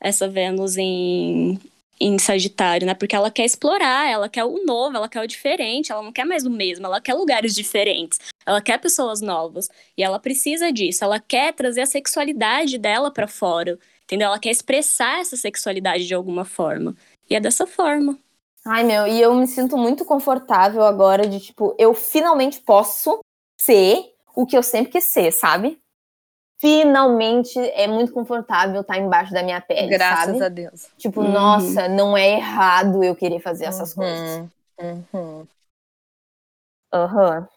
Essa 0.00 0.28
Vênus 0.28 0.76
em, 0.76 1.58
em 2.00 2.18
Sagitário, 2.18 2.86
né? 2.86 2.94
Porque 2.94 3.16
ela 3.16 3.30
quer 3.30 3.44
explorar, 3.44 4.08
ela 4.08 4.28
quer 4.28 4.44
o 4.44 4.64
novo, 4.64 4.96
ela 4.96 5.08
quer 5.08 5.20
o 5.20 5.26
diferente, 5.26 5.90
ela 5.90 6.02
não 6.02 6.12
quer 6.12 6.24
mais 6.24 6.44
o 6.44 6.50
mesmo, 6.50 6.86
ela 6.86 7.00
quer 7.00 7.14
lugares 7.14 7.54
diferentes, 7.54 8.18
ela 8.46 8.60
quer 8.60 8.78
pessoas 8.78 9.20
novas 9.20 9.68
e 9.96 10.02
ela 10.02 10.18
precisa 10.18 10.72
disso, 10.72 11.04
ela 11.04 11.18
quer 11.20 11.52
trazer 11.52 11.82
a 11.82 11.86
sexualidade 11.86 12.78
dela 12.78 13.10
para 13.10 13.26
fora, 13.26 13.78
entendeu? 14.04 14.28
Ela 14.28 14.38
quer 14.38 14.50
expressar 14.50 15.20
essa 15.20 15.36
sexualidade 15.36 16.06
de 16.06 16.14
alguma 16.14 16.44
forma. 16.44 16.94
E 17.28 17.34
é 17.34 17.40
dessa 17.40 17.66
forma. 17.66 18.18
Ai, 18.64 18.84
meu, 18.84 19.06
e 19.06 19.20
eu 19.20 19.34
me 19.34 19.46
sinto 19.46 19.76
muito 19.76 20.04
confortável 20.04 20.82
agora 20.82 21.26
de 21.26 21.40
tipo, 21.40 21.74
eu 21.78 21.94
finalmente 21.94 22.60
posso 22.60 23.18
ser 23.60 24.14
o 24.34 24.46
que 24.46 24.56
eu 24.56 24.62
sempre 24.62 24.92
quis 24.92 25.04
ser, 25.04 25.32
sabe? 25.32 25.78
Finalmente 26.60 27.58
é 27.58 27.86
muito 27.86 28.12
confortável 28.12 28.80
estar 28.80 28.98
embaixo 28.98 29.32
da 29.32 29.42
minha 29.42 29.60
pele, 29.60 29.88
Graças 29.88 30.26
sabe? 30.26 30.44
a 30.44 30.48
Deus. 30.48 30.88
Tipo, 30.98 31.20
uhum. 31.20 31.32
nossa, 31.32 31.88
não 31.88 32.16
é 32.16 32.30
errado 32.36 33.02
eu 33.02 33.14
querer 33.14 33.40
fazer 33.40 33.66
essas 33.66 33.96
uhum. 33.96 34.02
coisas. 34.02 34.48
Uhum. 35.12 35.46
Aham. 36.92 37.48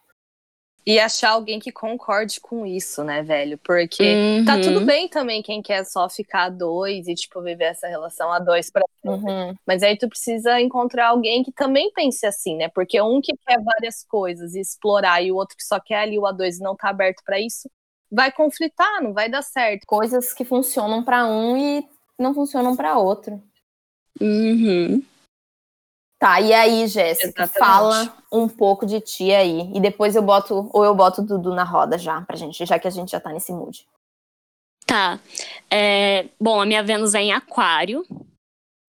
E 0.83 0.99
achar 0.99 1.31
alguém 1.31 1.59
que 1.59 1.71
concorde 1.71 2.41
com 2.41 2.65
isso, 2.65 3.03
né, 3.03 3.21
velho? 3.21 3.55
Porque 3.59 4.43
tá 4.47 4.59
tudo 4.59 4.79
Uhum. 4.79 4.85
bem 4.85 5.07
também 5.07 5.41
quem 5.43 5.61
quer 5.61 5.85
só 5.85 6.09
ficar 6.09 6.45
a 6.45 6.49
dois 6.49 7.07
e, 7.07 7.13
tipo, 7.13 7.39
viver 7.39 7.65
essa 7.65 7.87
relação 7.87 8.31
a 8.31 8.39
dois 8.39 8.71
pra 8.71 8.81
sempre. 9.03 9.31
Uhum. 9.31 9.55
Mas 9.65 9.83
aí 9.83 9.95
tu 9.95 10.09
precisa 10.09 10.59
encontrar 10.59 11.09
alguém 11.09 11.43
que 11.43 11.51
também 11.51 11.91
pense 11.93 12.25
assim, 12.25 12.57
né? 12.57 12.67
Porque 12.67 12.99
um 12.99 13.21
que 13.21 13.31
quer 13.45 13.61
várias 13.61 14.03
coisas 14.03 14.55
e 14.55 14.59
explorar 14.59 15.21
e 15.21 15.31
o 15.31 15.35
outro 15.35 15.55
que 15.55 15.63
só 15.63 15.79
quer 15.79 15.99
ali 16.01 16.17
o 16.17 16.25
a 16.25 16.31
dois 16.31 16.57
e 16.57 16.63
não 16.63 16.75
tá 16.75 16.89
aberto 16.89 17.21
pra 17.23 17.39
isso, 17.39 17.69
vai 18.11 18.31
conflitar, 18.31 19.01
não 19.01 19.13
vai 19.13 19.29
dar 19.29 19.41
certo. 19.41 19.85
Coisas 19.87 20.33
que 20.33 20.43
funcionam 20.43 21.03
pra 21.03 21.25
um 21.25 21.57
e 21.57 21.87
não 22.19 22.33
funcionam 22.33 22.75
pra 22.75 22.97
outro. 22.97 23.41
Uhum. 24.19 25.03
Tá, 26.19 26.39
e 26.39 26.53
aí, 26.53 26.87
Jéssica, 26.87 27.47
fala 27.47 28.15
um 28.31 28.47
pouco 28.47 28.85
de 28.85 29.01
ti 29.01 29.31
aí. 29.31 29.71
E 29.73 29.79
depois 29.79 30.15
eu 30.15 30.21
boto, 30.21 30.69
ou 30.71 30.85
eu 30.85 30.93
boto 30.93 31.21
o 31.21 31.25
Dudu 31.25 31.55
na 31.55 31.63
roda 31.63 31.97
já, 31.97 32.21
pra 32.21 32.35
gente, 32.35 32.63
já 32.63 32.77
que 32.77 32.87
a 32.87 32.91
gente 32.91 33.09
já 33.09 33.19
tá 33.19 33.31
nesse 33.31 33.51
mood. 33.51 33.87
Tá. 34.85 35.19
É, 35.69 36.27
bom, 36.39 36.61
a 36.61 36.65
minha 36.65 36.83
Vênus 36.83 37.15
é 37.15 37.21
em 37.21 37.33
Aquário 37.33 38.05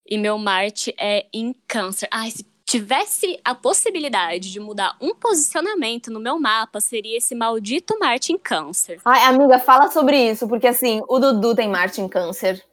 e 0.06 0.18
meu 0.18 0.36
Marte 0.36 0.94
é 0.98 1.26
em 1.32 1.54
Câncer. 1.66 2.06
Ai, 2.10 2.30
se 2.30 2.44
tivesse 2.72 3.38
a 3.44 3.54
possibilidade 3.54 4.50
de 4.50 4.58
mudar 4.58 4.96
um 4.98 5.14
posicionamento 5.14 6.10
no 6.10 6.18
meu 6.18 6.40
mapa, 6.40 6.80
seria 6.80 7.18
esse 7.18 7.34
maldito 7.34 7.98
Marte 7.98 8.32
em 8.32 8.38
Câncer. 8.38 8.98
Ai, 9.04 9.24
amiga, 9.24 9.58
fala 9.58 9.90
sobre 9.90 10.16
isso, 10.16 10.48
porque 10.48 10.66
assim, 10.66 11.02
o 11.06 11.18
Dudu 11.18 11.54
tem 11.54 11.68
Marte 11.68 12.00
em 12.00 12.08
câncer. 12.08 12.64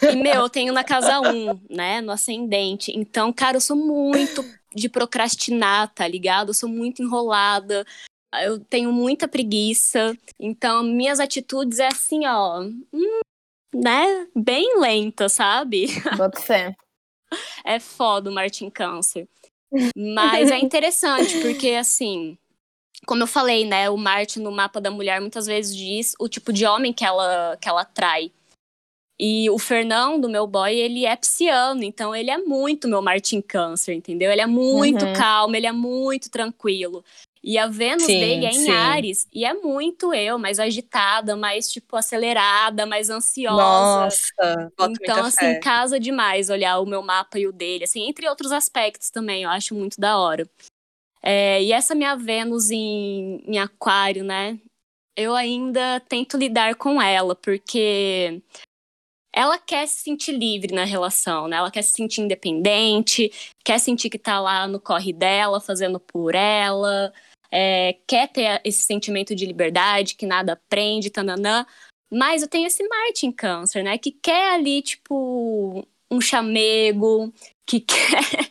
E, 0.00 0.14
meu, 0.14 0.42
eu 0.42 0.48
tenho 0.48 0.72
na 0.72 0.84
casa 0.84 1.20
1, 1.20 1.60
né? 1.68 2.00
No 2.00 2.12
ascendente. 2.12 2.92
Então, 2.94 3.32
cara, 3.32 3.56
eu 3.56 3.60
sou 3.60 3.76
muito 3.76 4.44
de 4.74 4.88
procrastinar, 4.88 5.92
tá 5.92 6.06
ligado? 6.06 6.50
Eu 6.50 6.54
sou 6.54 6.68
muito 6.68 7.02
enrolada. 7.02 7.84
Eu 8.44 8.60
tenho 8.60 8.92
muita 8.92 9.26
preguiça. 9.26 10.16
Então, 10.38 10.84
minhas 10.84 11.18
atitudes 11.18 11.80
é 11.80 11.88
assim, 11.88 12.26
ó. 12.26 12.60
hum, 12.60 13.20
né? 13.74 14.26
Bem 14.36 14.78
lenta, 14.78 15.28
sabe? 15.28 15.86
Boto 16.16 16.40
fé. 16.40 16.76
É 17.64 17.78
foda 17.80 18.30
o 18.30 18.34
Martin 18.34 18.70
Câncer. 18.70 19.28
Mas 19.96 20.50
é 20.50 20.58
interessante, 20.58 21.40
porque 21.40 21.70
assim. 21.70 22.36
Como 23.06 23.22
eu 23.22 23.26
falei, 23.26 23.64
né? 23.64 23.90
O 23.90 23.96
Marte 23.96 24.38
no 24.38 24.52
mapa 24.52 24.80
da 24.80 24.90
mulher 24.90 25.20
muitas 25.20 25.46
vezes 25.46 25.76
diz 25.76 26.14
o 26.20 26.28
tipo 26.28 26.52
de 26.52 26.64
homem 26.64 26.92
que 26.92 27.04
ela, 27.04 27.56
que 27.60 27.68
ela 27.68 27.80
atrai. 27.80 28.30
E 29.18 29.50
o 29.50 29.58
Fernão, 29.58 30.20
do 30.20 30.28
meu 30.28 30.46
boy, 30.46 30.72
ele 30.72 31.04
é 31.04 31.14
pisciano, 31.16 31.82
então 31.82 32.14
ele 32.14 32.30
é 32.30 32.38
muito 32.38 32.88
meu 32.88 33.02
Martin 33.02 33.40
Câncer, 33.40 33.92
entendeu? 33.94 34.30
Ele 34.30 34.40
é 34.40 34.46
muito 34.46 35.04
Uhum. 35.04 35.12
calmo, 35.14 35.56
ele 35.56 35.66
é 35.66 35.72
muito 35.72 36.30
tranquilo. 36.30 37.04
E 37.44 37.58
a 37.58 37.66
Vênus 37.66 38.04
Sim, 38.04 38.20
dele 38.20 38.46
é 38.46 38.50
em 38.50 38.52
sim. 38.52 38.70
Ares, 38.70 39.26
e 39.32 39.44
é 39.44 39.52
muito 39.52 40.14
eu, 40.14 40.38
mais 40.38 40.60
agitada, 40.60 41.34
mais, 41.36 41.68
tipo, 41.68 41.96
acelerada, 41.96 42.86
mais 42.86 43.10
ansiosa. 43.10 43.60
Nossa, 44.04 44.72
Então, 44.78 45.24
assim, 45.24 45.38
fé. 45.38 45.58
casa 45.60 45.98
demais 45.98 46.50
olhar 46.50 46.78
o 46.78 46.86
meu 46.86 47.02
mapa 47.02 47.40
e 47.40 47.46
o 47.46 47.52
dele, 47.52 47.82
assim, 47.82 48.08
entre 48.08 48.28
outros 48.28 48.52
aspectos 48.52 49.10
também, 49.10 49.42
eu 49.42 49.50
acho 49.50 49.74
muito 49.74 50.00
da 50.00 50.18
hora. 50.18 50.48
É, 51.20 51.60
e 51.62 51.72
essa 51.72 51.96
minha 51.96 52.14
Vênus 52.14 52.70
em, 52.70 53.42
em 53.44 53.58
Aquário, 53.58 54.22
né? 54.22 54.58
Eu 55.16 55.34
ainda 55.34 56.00
tento 56.08 56.36
lidar 56.36 56.76
com 56.76 57.02
ela, 57.02 57.34
porque 57.34 58.40
ela 59.34 59.58
quer 59.58 59.86
se 59.88 60.00
sentir 60.02 60.32
livre 60.32 60.74
na 60.74 60.84
relação, 60.84 61.48
né? 61.48 61.56
Ela 61.56 61.70
quer 61.70 61.82
se 61.82 61.92
sentir 61.92 62.20
independente, 62.20 63.32
quer 63.64 63.78
sentir 63.78 64.10
que 64.10 64.18
tá 64.18 64.40
lá 64.40 64.68
no 64.68 64.78
corre 64.78 65.12
dela, 65.12 65.60
fazendo 65.60 65.98
por 65.98 66.34
ela, 66.34 67.12
é, 67.52 67.96
quer 68.06 68.28
ter 68.28 68.60
esse 68.64 68.82
sentimento 68.82 69.34
de 69.34 69.44
liberdade, 69.44 70.14
que 70.14 70.24
nada 70.24 70.58
prende, 70.70 71.10
tananã. 71.10 71.66
Mas 72.10 72.40
eu 72.40 72.48
tenho 72.48 72.66
esse 72.66 72.86
Marte 72.88 73.26
em 73.26 73.32
câncer, 73.32 73.82
né? 73.82 73.98
Que 73.98 74.10
quer 74.10 74.54
ali, 74.54 74.80
tipo, 74.80 75.86
um 76.10 76.20
chamego, 76.20 77.32
que 77.66 77.80
quer 77.80 78.50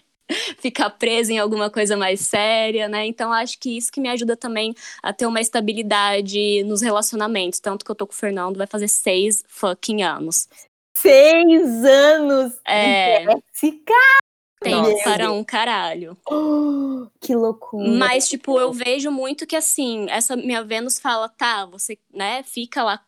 ficar 0.60 0.90
preso 0.92 1.32
em 1.32 1.40
alguma 1.40 1.70
coisa 1.70 1.98
mais 1.98 2.22
séria, 2.22 2.88
né? 2.88 3.06
Então 3.08 3.34
acho 3.34 3.60
que 3.60 3.76
isso 3.76 3.92
que 3.92 4.00
me 4.00 4.08
ajuda 4.08 4.38
também 4.38 4.74
a 5.02 5.12
ter 5.12 5.26
uma 5.26 5.42
estabilidade 5.42 6.64
nos 6.64 6.82
relacionamentos. 6.82 7.60
Tanto 7.60 7.84
que 7.84 7.92
eu 7.92 7.96
tô 7.96 8.06
com 8.06 8.14
o 8.14 8.16
Fernando, 8.16 8.58
vai 8.58 8.68
fazer 8.68 8.88
seis 8.88 9.44
fucking 9.48 10.04
anos. 10.04 10.48
Seis 10.96 11.84
anos! 11.84 12.54
É, 12.66 13.24
Jéssica! 13.24 14.21
Tempo 14.62 14.90
Nossa. 14.90 15.04
para 15.04 15.32
um 15.32 15.44
caralho. 15.44 16.16
Oh, 16.30 17.08
que 17.20 17.36
loucura! 17.36 17.90
Mas, 17.90 18.30
tipo, 18.30 18.60
eu 18.60 18.72
vejo 18.72 19.12
muito 19.12 19.48
que, 19.48 19.56
assim, 19.56 20.06
essa 20.10 20.36
minha 20.36 20.64
Vênus 20.64 21.00
fala, 21.00 21.28
tá, 21.28 21.66
você, 21.66 21.98
né, 22.14 22.44
fica 22.44 22.84
lá 22.84 23.02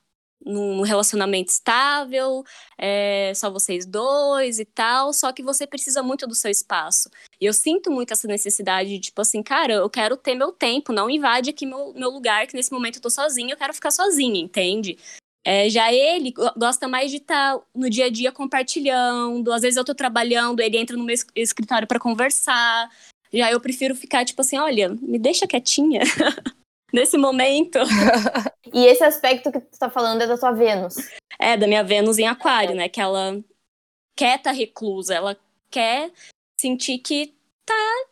num 0.46 0.82
relacionamento 0.82 1.52
estável, 1.52 2.44
é, 2.78 3.32
só 3.34 3.50
vocês 3.50 3.86
dois 3.86 4.60
e 4.60 4.66
tal, 4.66 5.14
só 5.14 5.32
que 5.32 5.42
você 5.42 5.66
precisa 5.66 6.04
muito 6.04 6.28
do 6.28 6.36
seu 6.36 6.52
espaço. 6.52 7.10
E 7.40 7.46
eu 7.46 7.54
sinto 7.54 7.90
muito 7.90 8.12
essa 8.12 8.28
necessidade 8.28 8.90
de, 8.90 9.00
tipo 9.00 9.22
assim, 9.22 9.42
cara, 9.42 9.74
eu 9.76 9.90
quero 9.90 10.18
ter 10.18 10.36
meu 10.36 10.52
tempo, 10.52 10.92
não 10.92 11.10
invade 11.10 11.50
aqui 11.50 11.66
meu, 11.66 11.94
meu 11.94 12.10
lugar, 12.10 12.46
que 12.46 12.56
nesse 12.56 12.74
momento 12.74 12.98
eu 12.98 13.02
tô 13.02 13.10
sozinha, 13.10 13.54
eu 13.54 13.58
quero 13.58 13.74
ficar 13.74 13.92
sozinha, 13.92 14.40
entende? 14.40 14.98
É, 15.46 15.70
já 15.70 15.92
ele 15.92 16.32
go- 16.32 16.54
gosta 16.58 16.88
mais 16.88 17.12
de 17.12 17.18
estar 17.18 17.60
no 17.76 17.90
dia 17.90 18.06
a 18.06 18.10
dia 18.10 18.32
compartilhando. 18.32 19.52
Às 19.52 19.62
vezes 19.62 19.78
eu 19.78 19.84
tô 19.86 19.94
trabalhando, 19.94 20.62
ele 20.62 20.78
entra 20.78 20.96
no 20.96 21.04
meu 21.04 21.14
es- 21.14 21.26
escritório 21.36 21.88
pra 21.88 22.00
conversar. 22.00 22.90
Já 23.32 23.52
eu 23.52 23.60
prefiro 23.60 23.96
ficar, 23.96 24.24
tipo 24.24 24.42
assim, 24.42 24.58
olha, 24.58 24.90
me 24.90 25.20
deixa 25.20 25.48
quietinha. 25.48 26.02
nesse 26.94 27.18
momento. 27.18 27.80
E 28.76 28.88
esse 28.88 29.04
aspecto 29.04 29.52
que 29.52 29.60
tu 29.60 29.78
tá 29.78 29.88
falando 29.88 30.24
é 30.24 30.26
da 30.26 30.36
tua 30.36 30.52
Vênus. 30.52 30.96
É, 31.38 31.56
da 31.56 31.68
minha 31.68 31.84
Vênus 31.84 32.18
em 32.18 32.26
Aquário, 32.26 32.74
né? 32.74 32.90
Que 32.90 33.00
ela 33.00 33.40
quer 34.18 34.38
estar 34.38 34.50
tá 34.50 34.52
reclusa, 34.52 35.14
ela 35.14 35.38
quer 35.70 36.12
sentir 36.60 36.98
que 36.98 37.36
tá 37.64 38.06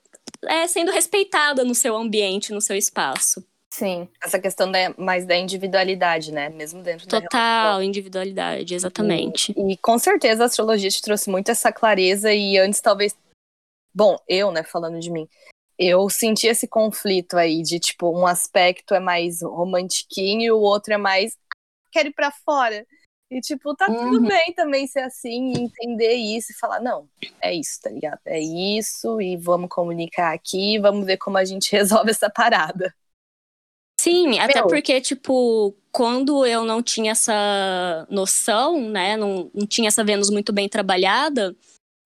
é, 0.46 0.68
sendo 0.68 0.92
respeitada 0.92 1.64
no 1.64 1.74
seu 1.74 1.98
ambiente, 1.98 2.54
no 2.54 2.62
seu 2.62 2.76
espaço. 2.76 3.44
Sim. 3.72 4.10
Essa 4.22 4.38
questão 4.38 4.70
da, 4.70 4.94
mais 4.98 5.26
da 5.26 5.36
individualidade, 5.36 6.32
né? 6.32 6.50
Mesmo 6.50 6.84
dentro 6.84 7.08
Total, 7.08 7.22
da 7.22 7.28
Total, 7.28 7.84
individualidade, 7.84 8.76
exatamente. 8.76 9.54
E, 9.58 9.74
e, 9.74 9.78
com 9.78 9.98
certeza 9.98 10.44
a 10.44 10.46
astrologia 10.48 10.90
te 10.90 11.02
trouxe 11.02 11.30
muito 11.30 11.50
essa 11.50 11.72
clareza 11.72 12.34
e 12.34 12.58
antes 12.58 12.82
talvez... 12.82 13.16
Bom, 13.94 14.18
eu, 14.28 14.52
né, 14.52 14.64
falando 14.64 15.00
de 15.00 15.10
mim, 15.10 15.28
eu 15.78 16.10
senti 16.10 16.48
esse 16.48 16.68
conflito 16.68 17.38
aí 17.38 17.62
de, 17.62 17.80
tipo, 17.80 18.10
um 18.10 18.28
aspecto 18.28 18.94
é 18.94 19.00
mais 19.00 19.42
romantiquinho 19.42 20.42
e 20.42 20.52
o 20.52 20.60
outro 20.60 20.94
é 20.94 20.98
mais 20.98 21.38
quero 21.92 22.10
ir 22.10 22.14
pra 22.14 22.32
fora. 22.32 22.86
E, 23.30 23.40
tipo, 23.40 23.74
tá 23.76 23.90
uhum. 23.90 24.12
tudo 24.12 24.28
bem 24.28 24.54
também 24.54 24.86
ser 24.86 25.00
assim, 25.00 25.54
e 25.54 25.62
entender 25.62 26.14
isso 26.16 26.52
e 26.52 26.56
falar, 26.56 26.82
não, 26.82 27.08
é 27.42 27.54
isso, 27.54 27.80
tá 27.82 27.90
ligado? 27.90 28.20
É 28.26 28.38
isso, 28.38 29.22
e 29.22 29.38
vamos 29.38 29.70
comunicar 29.70 30.34
aqui, 30.34 30.78
vamos 30.80 31.06
ver 31.06 31.16
como 31.16 31.38
a 31.38 31.46
gente 31.46 31.72
resolve 31.76 32.12
essa 32.12 32.30
parada. 32.30 32.94
Sim, 34.02 34.40
até 34.40 34.56
Meu. 34.56 34.68
porque, 34.68 35.00
tipo, 35.00 35.76
quando 35.92 36.44
eu 36.44 36.66
não 36.66 36.82
tinha 36.82 37.12
essa 37.12 38.08
noção, 38.10 38.90
né, 38.90 39.16
não, 39.16 39.52
não 39.54 39.68
tinha 39.68 39.90
essa 39.90 40.04
Vênus 40.04 40.32
muito 40.32 40.52
bem 40.52 40.68
trabalhada, 40.68 41.56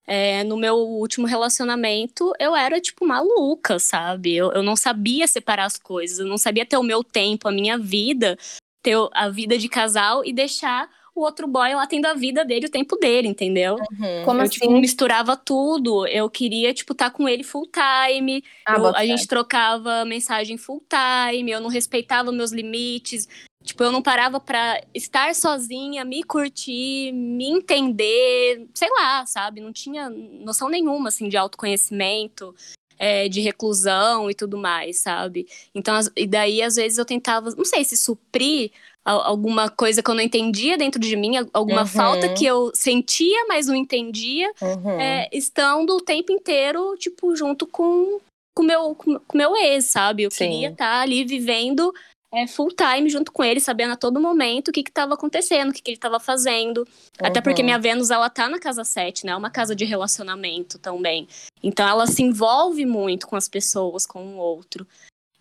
é, 0.05 0.43
no 0.43 0.57
meu 0.57 0.75
último 0.75 1.25
relacionamento, 1.25 2.33
eu 2.37 2.53
era, 2.53 2.81
tipo, 2.81 3.07
maluca, 3.07 3.79
sabe? 3.79 4.35
Eu, 4.35 4.51
eu 4.51 4.61
não 4.61 4.75
sabia 4.75 5.25
separar 5.25 5.63
as 5.63 5.77
coisas, 5.77 6.19
eu 6.19 6.25
não 6.25 6.37
sabia 6.37 6.65
ter 6.65 6.75
o 6.75 6.83
meu 6.83 7.01
tempo, 7.01 7.47
a 7.47 7.51
minha 7.51 7.77
vida, 7.77 8.37
ter 8.83 8.97
a 9.13 9.29
vida 9.29 9.57
de 9.57 9.69
casal 9.69 10.25
e 10.25 10.33
deixar 10.33 10.89
o 11.15 11.21
outro 11.21 11.47
boy 11.47 11.73
lá 11.73 11.87
tendo 11.87 12.05
a 12.07 12.13
vida 12.13 12.43
dele, 12.43 12.65
o 12.65 12.71
tempo 12.71 12.97
dele, 12.97 13.29
entendeu? 13.29 13.75
Uhum. 13.75 14.25
Como 14.25 14.41
eu, 14.41 14.43
assim? 14.43 14.59
tipo, 14.59 14.71
misturava 14.71 15.37
tudo. 15.37 16.05
Eu 16.07 16.29
queria, 16.29 16.73
tipo, 16.73 16.91
estar 16.91 17.09
tá 17.09 17.15
com 17.15 17.27
ele 17.27 17.41
full 17.41 17.67
time. 17.67 18.43
Ah, 18.65 18.75
eu, 18.75 18.87
a 18.87 19.05
gente 19.05 19.25
trocava 19.25 20.03
mensagem 20.03 20.57
full 20.57 20.83
time, 20.89 21.51
eu 21.51 21.61
não 21.61 21.69
respeitava 21.69 22.33
meus 22.33 22.51
limites. 22.51 23.29
Tipo, 23.63 23.83
eu 23.83 23.91
não 23.91 24.01
parava 24.01 24.39
pra 24.39 24.79
estar 24.93 25.33
sozinha, 25.33 26.03
me 26.03 26.21
curtir, 26.21 27.13
me 27.13 27.49
entender, 27.49 28.67
sei 28.75 28.89
lá, 28.91 29.25
sabe? 29.25 29.61
Não 29.61 29.71
tinha 29.71 30.09
noção 30.09 30.69
nenhuma, 30.69 31.07
assim, 31.07 31.29
de 31.29 31.37
autoconhecimento. 31.37 32.53
É, 32.97 33.27
de 33.27 33.41
reclusão 33.41 34.31
e 34.31 34.33
tudo 34.33 34.57
mais, 34.57 35.01
sabe? 35.01 35.45
Então, 35.75 35.99
e 36.15 36.25
daí, 36.25 36.61
às 36.61 36.77
vezes, 36.77 36.97
eu 36.97 37.03
tentava, 37.03 37.49
não 37.53 37.65
sei 37.65 37.83
se 37.83 37.97
suprir 37.97 38.71
alguma 39.05 39.69
coisa 39.69 40.01
que 40.01 40.09
eu 40.09 40.15
não 40.15 40.21
entendia 40.21 40.77
dentro 40.77 40.99
de 40.99 41.15
mim, 41.15 41.33
alguma 41.53 41.81
uhum. 41.81 41.87
falta 41.87 42.33
que 42.33 42.45
eu 42.45 42.71
sentia, 42.73 43.45
mas 43.47 43.67
não 43.67 43.75
entendia, 43.75 44.51
uhum. 44.59 44.99
é, 44.99 45.29
estando 45.31 45.95
o 45.95 46.01
tempo 46.01 46.31
inteiro, 46.31 46.95
tipo, 46.97 47.35
junto 47.35 47.67
com 47.67 48.19
o 48.57 48.63
meu, 48.63 48.95
com, 48.95 49.19
com 49.19 49.37
meu 49.37 49.55
ex, 49.55 49.85
sabe? 49.85 50.23
Eu 50.23 50.31
Sim. 50.31 50.49
queria 50.49 50.69
estar 50.69 50.85
tá 50.85 51.01
ali 51.01 51.23
vivendo 51.23 51.93
é, 52.33 52.47
full 52.47 52.69
time 52.69 53.09
junto 53.09 53.31
com 53.31 53.43
ele, 53.43 53.59
sabendo 53.59 53.93
a 53.93 53.97
todo 53.97 54.19
momento 54.19 54.69
o 54.69 54.71
que 54.71 54.81
estava 54.81 55.13
acontecendo, 55.13 55.69
o 55.69 55.73
que, 55.73 55.81
que 55.81 55.91
ele 55.91 55.97
estava 55.97 56.19
fazendo. 56.19 56.79
Uhum. 56.79 57.27
Até 57.27 57.41
porque 57.41 57.61
uhum. 57.61 57.65
minha 57.65 57.79
Vênus, 57.79 58.09
ela 58.09 58.29
tá 58.29 58.49
na 58.49 58.59
casa 58.59 58.83
7, 58.83 59.25
né? 59.25 59.31
É 59.33 59.35
uma 59.35 59.51
casa 59.51 59.75
de 59.75 59.85
relacionamento 59.85 60.79
também. 60.79 61.27
Então 61.61 61.87
ela 61.87 62.07
se 62.07 62.23
envolve 62.23 62.85
muito 62.85 63.27
com 63.27 63.35
as 63.35 63.47
pessoas, 63.47 64.05
com 64.05 64.35
o 64.35 64.37
outro. 64.37 64.85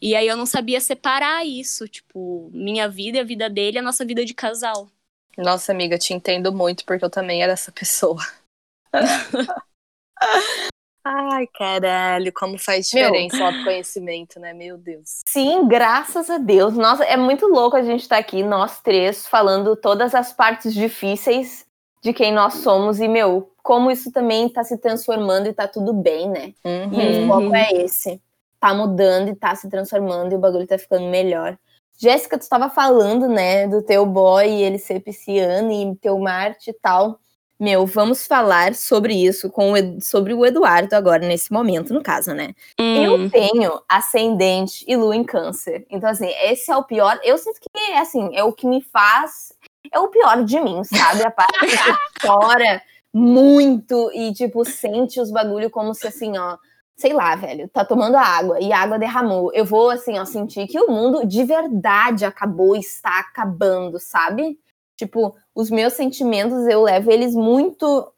E 0.04 0.14
aí 0.14 0.28
eu 0.28 0.36
não 0.36 0.44
sabia 0.44 0.82
separar 0.82 1.46
isso, 1.46 1.88
tipo, 1.88 2.50
minha 2.52 2.86
vida 2.86 3.16
e 3.16 3.20
a 3.22 3.24
vida 3.24 3.48
dele, 3.48 3.78
a 3.78 3.82
nossa 3.82 4.04
vida 4.04 4.22
de 4.22 4.34
casal. 4.34 4.86
Nossa, 5.34 5.72
amiga, 5.72 5.96
te 5.96 6.12
entendo 6.12 6.52
muito, 6.52 6.84
porque 6.84 7.02
eu 7.02 7.08
também 7.08 7.42
era 7.42 7.54
essa 7.54 7.72
pessoa. 7.72 8.20
Ai, 11.02 11.46
caralho, 11.46 12.30
como 12.34 12.58
faz 12.58 12.90
diferença 12.90 13.36
Meu. 13.38 13.46
o 13.46 13.48
autoconhecimento, 13.48 14.38
né? 14.38 14.52
Meu 14.52 14.76
Deus. 14.76 15.22
Sim, 15.26 15.66
graças 15.66 16.28
a 16.28 16.36
Deus. 16.36 16.74
Nossa, 16.74 17.02
é 17.04 17.16
muito 17.16 17.46
louco 17.46 17.74
a 17.74 17.82
gente 17.82 18.02
estar 18.02 18.16
tá 18.16 18.20
aqui, 18.20 18.42
nós 18.42 18.82
três, 18.82 19.26
falando 19.26 19.74
todas 19.74 20.14
as 20.14 20.34
partes 20.34 20.74
difíceis 20.74 21.64
de 22.02 22.12
quem 22.12 22.30
nós 22.30 22.56
somos 22.56 23.00
e, 23.00 23.08
meu, 23.08 23.50
como 23.62 23.90
isso 23.90 24.12
também 24.12 24.48
está 24.48 24.62
se 24.62 24.76
transformando 24.76 25.46
e 25.46 25.50
está 25.50 25.66
tudo 25.66 25.94
bem, 25.94 26.28
né? 26.28 26.52
Uhum. 26.62 26.92
E 26.92 27.24
o 27.24 27.26
foco 27.26 27.54
é 27.54 27.72
esse 27.72 28.20
tá 28.64 28.72
mudando 28.72 29.28
e 29.28 29.34
tá 29.34 29.54
se 29.54 29.68
transformando 29.68 30.32
e 30.32 30.36
o 30.36 30.38
bagulho 30.38 30.66
tá 30.66 30.78
ficando 30.78 31.06
melhor. 31.10 31.58
Jéssica, 31.98 32.38
tu 32.38 32.42
estava 32.42 32.70
falando, 32.70 33.28
né, 33.28 33.68
do 33.68 33.82
teu 33.82 34.06
boy, 34.06 34.48
ele 34.50 34.78
ser 34.78 35.00
pisciano 35.00 35.70
e 35.70 35.94
teu 35.96 36.18
Marte 36.18 36.70
e 36.70 36.72
tal. 36.72 37.20
Meu, 37.60 37.84
vamos 37.84 38.26
falar 38.26 38.74
sobre 38.74 39.12
isso 39.12 39.50
com 39.50 39.72
o, 39.72 40.00
sobre 40.00 40.32
o 40.32 40.46
Eduardo 40.46 40.96
agora, 40.96 41.26
nesse 41.26 41.52
momento, 41.52 41.92
no 41.92 42.02
caso, 42.02 42.32
né? 42.32 42.54
Hum. 42.80 43.04
Eu 43.04 43.30
tenho 43.30 43.80
ascendente 43.86 44.82
e 44.88 44.96
lua 44.96 45.14
em 45.14 45.22
câncer. 45.22 45.86
Então, 45.90 46.08
assim, 46.08 46.30
esse 46.42 46.70
é 46.70 46.76
o 46.76 46.82
pior. 46.82 47.20
Eu 47.22 47.36
sinto 47.36 47.60
que, 47.60 47.92
assim, 47.92 48.30
é 48.34 48.42
o 48.42 48.52
que 48.52 48.66
me 48.66 48.80
faz. 48.80 49.52
É 49.92 49.98
o 50.00 50.08
pior 50.08 50.42
de 50.42 50.58
mim, 50.58 50.82
sabe? 50.84 51.22
A 51.22 51.30
parte 51.30 51.58
que 51.60 51.66
chora 52.26 52.82
muito 53.12 54.10
e, 54.14 54.32
tipo, 54.32 54.64
sente 54.64 55.20
os 55.20 55.30
bagulho 55.30 55.68
como 55.70 55.94
se, 55.94 56.06
assim, 56.08 56.36
ó 56.38 56.56
sei 56.96 57.12
lá, 57.12 57.34
velho, 57.34 57.68
tá 57.68 57.84
tomando 57.84 58.16
água 58.16 58.60
e 58.60 58.72
a 58.72 58.80
água 58.80 58.98
derramou. 58.98 59.52
Eu 59.52 59.64
vou, 59.64 59.90
assim, 59.90 60.18
ó, 60.18 60.24
sentir 60.24 60.66
que 60.66 60.78
o 60.78 60.90
mundo 60.90 61.26
de 61.26 61.44
verdade 61.44 62.24
acabou, 62.24 62.76
está 62.76 63.18
acabando, 63.20 63.98
sabe? 63.98 64.58
Tipo, 64.96 65.36
os 65.54 65.70
meus 65.70 65.94
sentimentos 65.94 66.66
eu 66.66 66.82
levo 66.82 67.10
eles 67.10 67.34
muito 67.34 68.12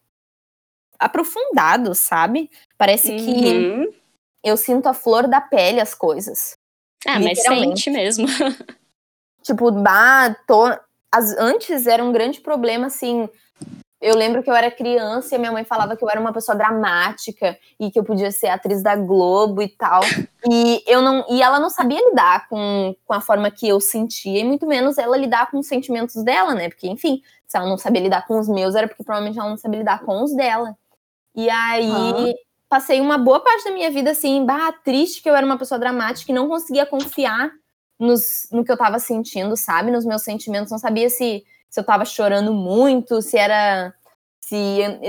aprofundados, 0.99 1.99
sabe? 1.99 2.51
Parece 2.77 3.13
uhum. 3.13 3.19
que 3.19 3.99
eu 4.45 4.57
sinto 4.57 4.89
a 4.89 4.95
flor 4.95 5.27
da 5.27 5.41
pele 5.41 5.81
as 5.81 5.95
coisas. 5.95 6.57
Ah, 7.07 7.19
mas 7.19 7.43
sente 7.43 7.91
mesmo. 7.91 8.27
tipo, 9.43 9.71
bah, 9.71 10.35
tô... 10.47 10.67
As, 11.11 11.35
antes 11.39 11.87
era 11.87 12.05
um 12.05 12.13
grande 12.13 12.41
problema, 12.41 12.89
assim, 12.89 13.29
eu 14.01 14.15
lembro 14.15 14.43
que 14.43 14.51
eu 14.51 14.55
era 14.55 14.71
criança 14.71 15.35
e 15.35 15.39
minha 15.39 15.51
mãe 15.51 15.65
falava 15.65 15.97
que 15.97 16.05
eu 16.05 16.11
era 16.11 16.21
uma 16.21 16.33
pessoa 16.33 16.57
dramática 16.57 17.59
e 17.81 17.91
que 17.91 17.99
eu 17.99 18.05
podia 18.05 18.31
ser 18.31 18.49
atriz 18.49 18.83
da 18.83 18.95
Globo 18.95 19.63
e 19.63 19.69
tal. 19.69 20.03
E 20.49 20.83
eu 20.87 21.01
não 21.01 21.25
e 21.31 21.43
ela 21.43 21.59
não 21.59 21.71
sabia 21.71 21.99
lidar 21.99 22.49
com, 22.49 22.95
com 23.05 23.13
a 23.15 23.21
forma 23.21 23.51
que 23.51 23.67
eu 23.67 23.81
sentia, 23.81 24.39
e 24.39 24.45
muito 24.45 24.67
menos 24.67 24.99
ela 24.99 25.17
lidar 25.17 25.51
com 25.51 25.59
os 25.59 25.67
sentimentos 25.67 26.23
dela, 26.23 26.55
né? 26.55 26.69
Porque, 26.69 26.87
enfim, 26.87 27.23
se 27.49 27.57
ela 27.57 27.67
não 27.67 27.79
sabia 27.79 28.03
lidar 28.03 28.27
com 28.27 28.39
os 28.39 28.49
meus, 28.49 28.75
era 28.75 28.87
porque 28.87 29.03
provavelmente 29.03 29.39
ela 29.39 29.49
não 29.49 29.57
sabia 29.57 29.79
lidar 29.79 30.05
com 30.05 30.23
os 30.23 30.35
dela. 30.37 30.77
E 31.35 31.49
aí 31.49 31.91
uhum. 31.91 32.35
passei 32.69 33.01
uma 33.01 33.17
boa 33.17 33.41
parte 33.41 33.65
da 33.65 33.71
minha 33.71 33.91
vida 33.91 34.11
assim, 34.11 34.45
bah, 34.45 34.73
triste 34.85 35.23
que 35.23 35.29
eu 35.29 35.35
era 35.35 35.45
uma 35.45 35.59
pessoa 35.59 35.79
dramática 35.79 36.31
e 36.31 36.35
não 36.35 36.49
conseguia 36.49 36.85
confiar 36.85 37.51
nos, 37.99 38.47
no 38.53 38.63
que 38.63 38.71
eu 38.71 38.77
tava 38.77 38.99
sentindo, 38.99 39.57
sabe? 39.57 39.91
Nos 39.91 40.05
meus 40.05 40.23
sentimentos, 40.23 40.71
não 40.71 40.79
sabia 40.79 41.09
se 41.09 41.45
se 41.77 41.81
eu 41.81 41.85
tava 41.85 42.07
chorando 42.07 42.55
muito, 42.55 43.21
se 43.21 43.37
era. 43.37 43.93
Se 44.41 44.57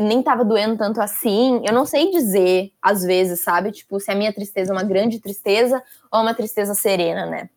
nem 0.02 0.22
tava 0.22 0.44
doendo 0.44 0.78
tanto 0.78 1.00
assim. 1.00 1.62
Eu 1.64 1.72
não 1.72 1.86
sei 1.86 2.12
dizer, 2.12 2.74
às 2.82 3.04
vezes, 3.04 3.42
sabe? 3.42 3.72
Tipo, 3.72 4.00
se 4.00 4.12
a 4.12 4.16
minha 4.16 4.34
tristeza 4.34 4.72
é 4.72 4.76
uma 4.76 4.84
grande 4.84 5.22
tristeza 5.22 5.82
ou 6.12 6.22
uma 6.22 6.34
tristeza 6.34 6.74
serena, 6.74 7.26
né? 7.26 7.50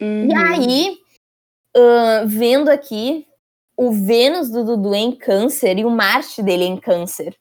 Uhum. 0.00 0.28
E 0.28 0.34
aí, 0.34 0.98
uh, 1.76 2.28
vendo 2.28 2.68
aqui 2.68 3.26
o 3.76 3.90
Vênus 3.90 4.50
do 4.50 4.64
Dudu 4.64 4.94
em 4.94 5.16
câncer 5.16 5.78
e 5.78 5.84
o 5.84 5.90
Marte 5.90 6.40
dele 6.42 6.64
em 6.64 6.76
câncer. 6.76 7.34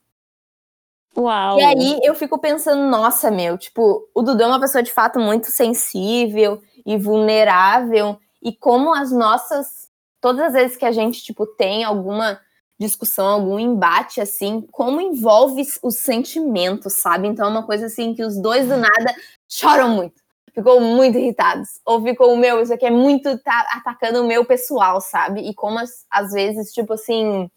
Uau! 1.15 1.59
E 1.59 1.63
aí 1.63 1.99
eu 2.01 2.15
fico 2.15 2.39
pensando, 2.39 2.89
nossa, 2.89 3.29
meu, 3.29 3.55
tipo, 3.55 4.09
o 4.15 4.23
Dudu 4.23 4.41
é 4.41 4.47
uma 4.47 4.61
pessoa 4.61 4.81
de 4.81 4.91
fato 4.91 5.19
muito 5.19 5.51
sensível 5.51 6.63
e 6.83 6.97
vulnerável, 6.97 8.17
e 8.41 8.51
como 8.51 8.95
as 8.95 9.11
nossas 9.11 9.82
todas 10.23 10.41
as 10.41 10.53
vezes 10.53 10.77
que 10.77 10.85
a 10.85 10.91
gente, 10.93 11.21
tipo, 11.21 11.45
tem 11.45 11.83
alguma 11.83 12.39
discussão, 12.79 13.27
algum 13.27 13.59
embate, 13.59 14.21
assim, 14.21 14.65
como 14.71 15.01
envolve 15.01 15.61
os 15.83 15.97
sentimentos, 15.97 16.93
sabe? 16.93 17.27
Então 17.27 17.45
é 17.45 17.49
uma 17.49 17.65
coisa, 17.65 17.87
assim, 17.87 18.13
que 18.13 18.23
os 18.23 18.37
dois 18.41 18.69
do 18.69 18.77
nada 18.77 19.13
choram 19.49 19.89
muito. 19.89 20.21
Ficou 20.53 20.79
muito 20.79 21.17
irritados. 21.17 21.81
Ou 21.85 22.01
ficou, 22.01 22.37
meu, 22.37 22.61
isso 22.61 22.73
aqui 22.73 22.85
é 22.85 22.89
muito 22.89 23.37
tá 23.39 23.67
atacando 23.71 24.21
o 24.21 24.25
meu 24.25 24.45
pessoal, 24.45 25.01
sabe? 25.01 25.41
E 25.41 25.53
como, 25.53 25.77
às 26.09 26.31
vezes, 26.31 26.71
tipo 26.71 26.93
assim, 26.93 27.51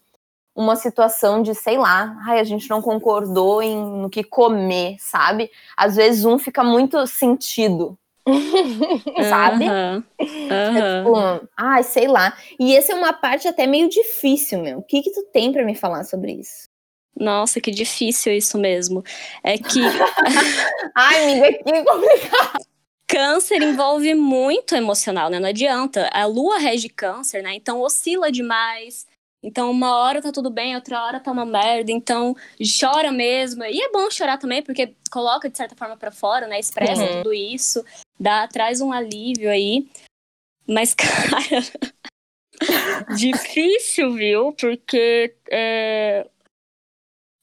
uma 0.53 0.75
situação 0.75 1.41
de, 1.41 1.55
sei 1.55 1.77
lá, 1.77 2.17
ai, 2.25 2.37
a 2.37 2.43
gente 2.43 2.69
não 2.69 2.81
concordou 2.81 3.61
em 3.61 3.77
no 3.77 4.09
que 4.09 4.25
comer, 4.25 4.97
sabe? 4.99 5.49
Às 5.77 5.95
vezes 5.95 6.25
um 6.25 6.37
fica 6.37 6.65
muito 6.65 7.07
sentido, 7.07 7.97
sabe? 9.29 9.65
Uhum. 9.65 10.03
Uhum. 10.19 10.51
É, 10.51 11.01
tipo, 11.01 11.49
ai, 11.57 11.83
sei 11.83 12.07
lá. 12.07 12.37
E 12.59 12.75
essa 12.75 12.91
é 12.91 12.95
uma 12.95 13.13
parte 13.13 13.47
até 13.47 13.65
meio 13.65 13.89
difícil, 13.89 14.61
meu. 14.61 14.79
O 14.79 14.83
que 14.83 15.01
que 15.01 15.11
tu 15.11 15.23
tem 15.31 15.51
para 15.51 15.63
me 15.63 15.75
falar 15.75 16.03
sobre 16.03 16.33
isso? 16.33 16.67
Nossa, 17.15 17.59
que 17.59 17.71
difícil 17.71 18.33
isso 18.33 18.57
mesmo. 18.57 19.03
É 19.43 19.57
que. 19.57 19.79
ai, 20.95 21.31
amiga, 21.31 21.63
que 21.63 21.83
complicado. 21.83 22.65
Câncer 23.07 23.61
envolve 23.61 24.13
muito 24.13 24.75
emocional, 24.75 25.29
né? 25.29 25.39
Não 25.39 25.49
adianta. 25.49 26.09
A 26.11 26.25
lua 26.25 26.57
rege 26.57 26.89
câncer, 26.89 27.41
né? 27.41 27.55
Então 27.55 27.81
oscila 27.81 28.31
demais. 28.31 29.07
Então, 29.47 29.71
uma 29.71 29.95
hora 29.95 30.21
tá 30.21 30.29
tudo 30.29 30.49
bem, 30.49 30.75
outra 30.75 31.01
hora 31.05 31.21
tá 31.21 31.31
uma 31.31 31.45
merda. 31.45 31.89
Então, 31.89 32.35
chora 32.59 33.13
mesmo. 33.13 33.63
E 33.63 33.81
é 33.81 33.89
bom 33.89 34.11
chorar 34.11 34.37
também, 34.37 34.61
porque 34.61 34.93
coloca 35.09 35.49
de 35.49 35.55
certa 35.55 35.73
forma 35.73 35.95
para 35.95 36.11
fora, 36.11 36.47
né? 36.47 36.59
Expressa 36.59 37.01
uhum. 37.01 37.23
tudo 37.23 37.33
isso, 37.33 37.81
dá, 38.19 38.45
traz 38.45 38.81
um 38.81 38.91
alívio 38.91 39.49
aí. 39.49 39.89
Mas, 40.67 40.91
cara, 40.99 41.63
difícil, 43.15 44.15
viu? 44.15 44.51
Porque 44.51 45.33
é, 45.49 46.27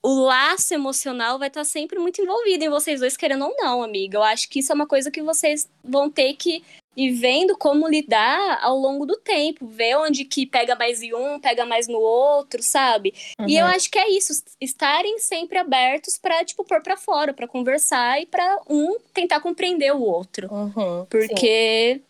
o 0.05 0.20
laço 0.20 0.74
emocional 0.74 1.38
vai 1.38 1.48
estar 1.48 1.64
sempre 1.64 1.98
muito 1.98 2.20
envolvido 2.20 2.62
em 2.62 2.68
vocês 2.68 3.00
dois, 3.00 3.16
querendo 3.16 3.46
ou 3.46 3.57
não, 3.57 3.82
amiga. 3.82 4.18
Eu 4.18 4.22
acho 4.22 4.50
que 4.50 4.59
isso 4.59 4.70
é 4.70 4.74
uma 4.74 4.86
coisa 4.86 5.11
que 5.11 5.22
vocês 5.22 5.66
vão 5.82 6.11
ter 6.11 6.34
que 6.34 6.62
ir 6.94 7.11
vendo 7.12 7.57
como 7.57 7.88
lidar 7.88 8.59
ao 8.62 8.76
longo 8.76 9.07
do 9.07 9.16
tempo, 9.16 9.66
ver 9.66 9.96
onde 9.96 10.26
que 10.26 10.44
pega 10.44 10.76
mais 10.76 11.02
em 11.02 11.14
um, 11.14 11.40
pega 11.40 11.64
mais 11.64 11.88
no 11.88 11.98
outro, 11.98 12.62
sabe? 12.62 13.14
Uhum. 13.40 13.48
E 13.48 13.57
eu 13.57 13.64
uhum. 13.64 13.72
acho 13.72 13.90
que 13.90 13.98
é 13.98 14.11
isso, 14.11 14.32
estarem 14.61 15.18
sempre 15.18 15.57
abertos 15.57 16.18
para 16.18 16.44
tipo 16.44 16.64
pôr 16.64 16.82
para 16.82 16.98
fora, 16.98 17.32
para 17.32 17.48
conversar 17.48 18.20
e 18.20 18.26
para 18.26 18.61
um 18.68 18.98
tentar 19.14 19.40
compreender 19.40 19.92
o 19.92 20.02
outro. 20.02 20.52
Uhum, 20.52 21.07
porque 21.09 21.94
sim. 21.94 22.02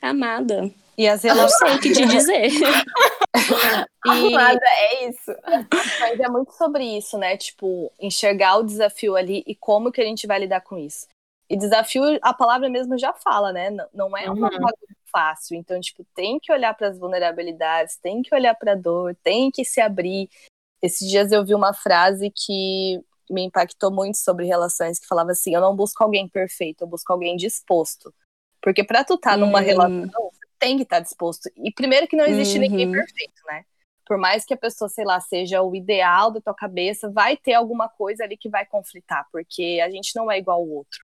amada. 0.00 0.70
E 0.96 1.08
as 1.08 1.24
relações. 1.24 1.60
Não 1.60 1.68
sei 1.68 1.76
o 1.76 1.80
que 1.80 1.92
te 1.92 2.06
dizer. 2.06 2.50
e... 4.06 4.36
É 4.36 5.08
isso. 5.08 5.34
Mas 6.00 6.20
é 6.20 6.28
muito 6.28 6.52
sobre 6.52 6.84
isso, 6.84 7.16
né? 7.16 7.36
Tipo, 7.36 7.92
enxergar 8.00 8.56
o 8.56 8.62
desafio 8.62 9.16
ali 9.16 9.42
e 9.46 9.54
como 9.54 9.92
que 9.92 10.00
a 10.00 10.04
gente 10.04 10.26
vai 10.26 10.38
lidar 10.38 10.60
com 10.60 10.76
isso. 10.78 11.06
E 11.48 11.56
desafio, 11.56 12.02
a 12.22 12.32
palavra 12.32 12.68
mesmo 12.68 12.98
já 12.98 13.12
fala, 13.12 13.52
né? 13.52 13.70
Não 13.92 14.16
é 14.16 14.30
uma 14.30 14.48
uhum. 14.48 14.68
fácil. 15.12 15.56
Então, 15.56 15.78
tipo, 15.80 16.04
tem 16.14 16.38
que 16.40 16.52
olhar 16.52 16.74
para 16.74 16.88
as 16.88 16.98
vulnerabilidades, 16.98 17.96
tem 17.96 18.22
que 18.22 18.34
olhar 18.34 18.54
para 18.54 18.72
a 18.72 18.76
dor, 18.76 19.14
tem 19.22 19.50
que 19.50 19.64
se 19.64 19.80
abrir. 19.80 20.30
Esses 20.80 21.08
dias 21.08 21.30
eu 21.30 21.44
vi 21.44 21.54
uma 21.54 21.74
frase 21.74 22.30
que 22.34 23.00
me 23.30 23.42
impactou 23.42 23.90
muito 23.90 24.16
sobre 24.18 24.46
relações, 24.46 24.98
que 24.98 25.06
falava 25.06 25.32
assim: 25.32 25.54
eu 25.54 25.60
não 25.60 25.76
busco 25.76 26.02
alguém 26.02 26.28
perfeito, 26.28 26.82
eu 26.82 26.88
busco 26.88 27.12
alguém 27.12 27.36
disposto. 27.36 28.14
Porque 28.62 28.84
para 28.84 29.04
tu 29.04 29.14
estar 29.14 29.32
tá 29.32 29.36
numa 29.36 29.60
hum. 29.60 29.62
relação, 29.62 30.31
tem 30.62 30.76
que 30.76 30.84
estar 30.84 30.98
tá 30.98 31.02
disposto. 31.02 31.50
E 31.56 31.72
primeiro 31.72 32.06
que 32.06 32.16
não 32.16 32.24
existe 32.24 32.54
uhum. 32.54 32.60
ninguém 32.60 32.92
perfeito, 32.92 33.42
né? 33.46 33.64
Por 34.06 34.16
mais 34.16 34.44
que 34.44 34.54
a 34.54 34.56
pessoa, 34.56 34.88
sei 34.88 35.04
lá, 35.04 35.20
seja 35.20 35.60
o 35.60 35.74
ideal 35.74 36.30
da 36.30 36.40
tua 36.40 36.54
cabeça, 36.54 37.10
vai 37.10 37.36
ter 37.36 37.54
alguma 37.54 37.88
coisa 37.88 38.22
ali 38.22 38.36
que 38.36 38.48
vai 38.48 38.64
conflitar, 38.64 39.26
porque 39.32 39.80
a 39.84 39.90
gente 39.90 40.14
não 40.14 40.30
é 40.30 40.38
igual 40.38 40.60
ao 40.60 40.68
outro. 40.68 41.00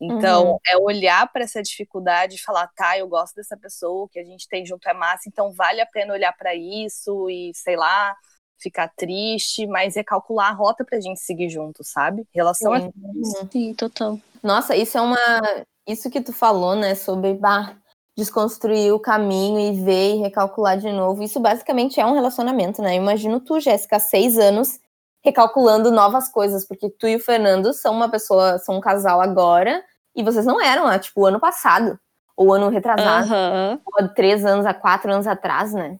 Então, 0.00 0.52
uhum. 0.52 0.58
é 0.66 0.76
olhar 0.76 1.26
para 1.32 1.42
essa 1.42 1.62
dificuldade 1.62 2.36
e 2.36 2.40
falar, 2.40 2.68
tá, 2.68 2.96
eu 2.96 3.08
gosto 3.08 3.34
dessa 3.34 3.56
pessoa, 3.56 4.04
o 4.04 4.08
que 4.08 4.18
a 4.18 4.24
gente 4.24 4.46
tem 4.48 4.64
junto 4.64 4.88
é 4.88 4.94
massa, 4.94 5.28
então 5.28 5.52
vale 5.52 5.80
a 5.80 5.86
pena 5.86 6.12
olhar 6.12 6.32
para 6.36 6.54
isso 6.54 7.28
e, 7.28 7.52
sei 7.54 7.76
lá, 7.76 8.14
ficar 8.60 8.88
triste, 8.96 9.66
mas 9.66 9.96
recalcular 9.96 10.50
a 10.50 10.54
rota 10.54 10.84
pra 10.84 11.00
gente 11.00 11.20
seguir 11.20 11.48
junto, 11.48 11.82
sabe? 11.82 12.26
Relação 12.32 12.74
Sim. 12.76 12.92
é 13.40 13.46
Sim, 13.50 13.74
total. 13.74 14.20
Nossa, 14.42 14.76
isso 14.76 14.98
é 14.98 15.00
uma. 15.00 15.64
Isso 15.86 16.10
que 16.10 16.20
tu 16.20 16.32
falou, 16.32 16.74
né, 16.74 16.94
sobre 16.94 17.34
bah, 17.34 17.76
desconstruir 18.16 18.92
o 18.92 19.00
caminho 19.00 19.58
e 19.58 19.82
ver 19.82 20.14
e 20.14 20.20
recalcular 20.20 20.78
de 20.78 20.90
novo. 20.92 21.22
Isso 21.22 21.40
basicamente 21.40 22.00
é 22.00 22.06
um 22.06 22.14
relacionamento, 22.14 22.80
né? 22.80 22.94
Imagino 22.94 23.40
tu, 23.40 23.58
Jéssica, 23.60 23.98
seis 23.98 24.38
anos 24.38 24.78
recalculando 25.24 25.90
novas 25.90 26.28
coisas, 26.28 26.66
porque 26.66 26.90
tu 26.90 27.08
e 27.08 27.16
o 27.16 27.20
Fernando 27.20 27.72
são 27.72 27.94
uma 27.94 28.10
pessoa, 28.10 28.58
são 28.58 28.76
um 28.76 28.80
casal 28.80 29.22
agora, 29.22 29.82
e 30.14 30.22
vocês 30.22 30.44
não 30.44 30.60
eram 30.60 30.84
lá, 30.84 30.98
tipo, 30.98 31.22
o 31.22 31.26
ano 31.26 31.40
passado, 31.40 31.98
ou 32.36 32.52
ano 32.52 32.68
retrasado, 32.68 33.32
uhum. 33.32 33.80
ou 33.86 34.08
três 34.10 34.44
anos, 34.44 34.66
a 34.66 34.74
quatro 34.74 35.10
anos 35.10 35.26
atrás, 35.26 35.72
né? 35.72 35.98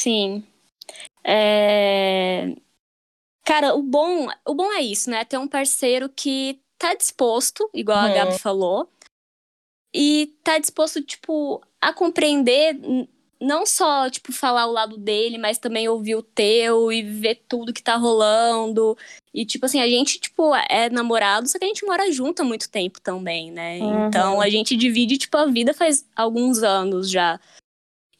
Sim. 0.00 0.46
É... 1.24 2.54
Cara, 3.44 3.74
o 3.74 3.82
bom, 3.82 4.28
o 4.46 4.54
bom 4.54 4.72
é 4.72 4.80
isso, 4.80 5.10
né? 5.10 5.24
Ter 5.24 5.38
um 5.38 5.48
parceiro 5.48 6.08
que 6.08 6.60
tá 6.78 6.94
disposto, 6.94 7.68
igual 7.74 7.98
uhum. 7.98 8.04
a 8.04 8.14
Gabi 8.14 8.38
falou, 8.38 8.88
e 9.98 10.26
tá 10.44 10.58
disposto, 10.58 11.00
tipo, 11.00 11.62
a 11.80 11.90
compreender 11.90 12.78
não 13.40 13.64
só, 13.64 14.10
tipo, 14.10 14.30
falar 14.30 14.66
o 14.66 14.72
lado 14.72 14.98
dele, 14.98 15.38
mas 15.38 15.56
também 15.56 15.88
ouvir 15.88 16.16
o 16.16 16.22
teu 16.22 16.92
e 16.92 17.02
ver 17.02 17.42
tudo 17.48 17.72
que 17.72 17.82
tá 17.82 17.96
rolando. 17.96 18.96
E, 19.32 19.46
tipo 19.46 19.64
assim, 19.64 19.80
a 19.80 19.88
gente, 19.88 20.20
tipo, 20.20 20.54
é 20.68 20.90
namorado, 20.90 21.48
só 21.48 21.58
que 21.58 21.64
a 21.64 21.68
gente 21.68 21.86
mora 21.86 22.12
junto 22.12 22.42
há 22.42 22.44
muito 22.44 22.68
tempo 22.68 23.00
também, 23.00 23.50
né? 23.50 23.78
Uhum. 23.78 24.06
Então 24.08 24.38
a 24.38 24.50
gente 24.50 24.76
divide, 24.76 25.16
tipo, 25.16 25.34
a 25.38 25.46
vida 25.46 25.72
faz 25.72 26.04
alguns 26.14 26.62
anos 26.62 27.10
já. 27.10 27.40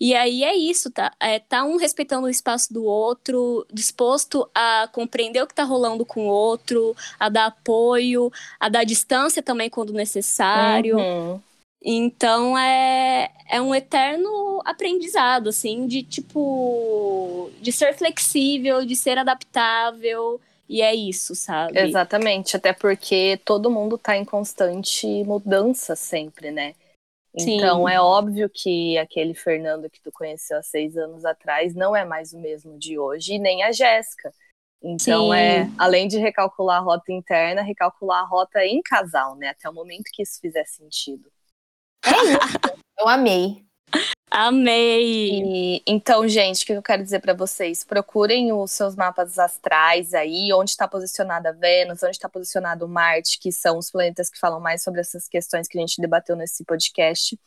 E 0.00 0.14
aí 0.14 0.44
é 0.44 0.56
isso, 0.56 0.90
tá? 0.90 1.12
É, 1.20 1.38
tá 1.38 1.62
um 1.64 1.76
respeitando 1.76 2.26
o 2.26 2.30
espaço 2.30 2.72
do 2.72 2.84
outro, 2.84 3.66
disposto 3.70 4.48
a 4.54 4.88
compreender 4.92 5.42
o 5.42 5.46
que 5.46 5.54
tá 5.54 5.64
rolando 5.64 6.06
com 6.06 6.26
o 6.26 6.30
outro, 6.30 6.96
a 7.20 7.28
dar 7.28 7.46
apoio, 7.46 8.32
a 8.58 8.70
dar 8.70 8.84
distância 8.84 9.42
também 9.42 9.68
quando 9.68 9.92
necessário. 9.92 10.96
Uhum. 10.96 11.40
Então 11.82 12.56
é, 12.58 13.30
é 13.48 13.60
um 13.60 13.74
eterno 13.74 14.60
aprendizado, 14.64 15.48
assim, 15.48 15.86
de 15.86 16.02
tipo. 16.02 17.50
de 17.60 17.70
ser 17.70 17.94
flexível, 17.94 18.84
de 18.84 18.96
ser 18.96 19.18
adaptável. 19.18 20.40
E 20.68 20.82
é 20.82 20.92
isso, 20.94 21.34
sabe? 21.36 21.78
Exatamente, 21.78 22.56
até 22.56 22.72
porque 22.72 23.40
todo 23.44 23.70
mundo 23.70 23.96
tá 23.96 24.16
em 24.16 24.24
constante 24.24 25.06
mudança 25.22 25.94
sempre, 25.94 26.50
né? 26.50 26.74
Então 27.38 27.86
Sim. 27.86 27.92
é 27.92 28.00
óbvio 28.00 28.50
que 28.52 28.96
aquele 28.98 29.34
Fernando 29.34 29.90
que 29.90 30.00
tu 30.00 30.10
conheceu 30.10 30.58
há 30.58 30.62
seis 30.62 30.96
anos 30.96 31.24
atrás 31.24 31.74
não 31.74 31.94
é 31.94 32.04
mais 32.04 32.32
o 32.32 32.40
mesmo 32.40 32.78
de 32.78 32.98
hoje, 32.98 33.34
e 33.34 33.38
nem 33.38 33.62
a 33.62 33.70
Jéssica. 33.70 34.32
Então 34.82 35.32
Sim. 35.32 35.38
é, 35.38 35.70
além 35.78 36.08
de 36.08 36.18
recalcular 36.18 36.78
a 36.78 36.84
rota 36.84 37.12
interna, 37.12 37.62
recalcular 37.62 38.22
a 38.22 38.26
rota 38.26 38.64
em 38.64 38.80
casal, 38.82 39.36
né? 39.36 39.50
Até 39.50 39.68
o 39.68 39.72
momento 39.72 40.10
que 40.12 40.22
isso 40.22 40.40
fizer 40.40 40.64
sentido. 40.64 41.30
É. 42.04 42.10
Eu 42.98 43.08
amei. 43.08 43.66
Amei! 44.30 45.76
E, 45.76 45.82
então, 45.86 46.26
gente, 46.26 46.64
o 46.64 46.66
que 46.66 46.72
eu 46.72 46.82
quero 46.82 47.02
dizer 47.02 47.20
para 47.20 47.32
vocês? 47.32 47.84
Procurem 47.84 48.52
os 48.52 48.72
seus 48.72 48.96
mapas 48.96 49.38
astrais 49.38 50.12
aí, 50.12 50.52
onde 50.52 50.70
está 50.70 50.88
posicionada 50.88 51.52
Vênus, 51.52 52.02
onde 52.02 52.16
está 52.16 52.28
posicionado 52.28 52.88
Marte, 52.88 53.38
que 53.38 53.52
são 53.52 53.78
os 53.78 53.90
planetas 53.90 54.28
que 54.28 54.38
falam 54.38 54.60
mais 54.60 54.82
sobre 54.82 55.00
essas 55.00 55.28
questões 55.28 55.68
que 55.68 55.78
a 55.78 55.80
gente 55.80 56.00
debateu 56.00 56.36
nesse 56.36 56.64
podcast. 56.64 57.38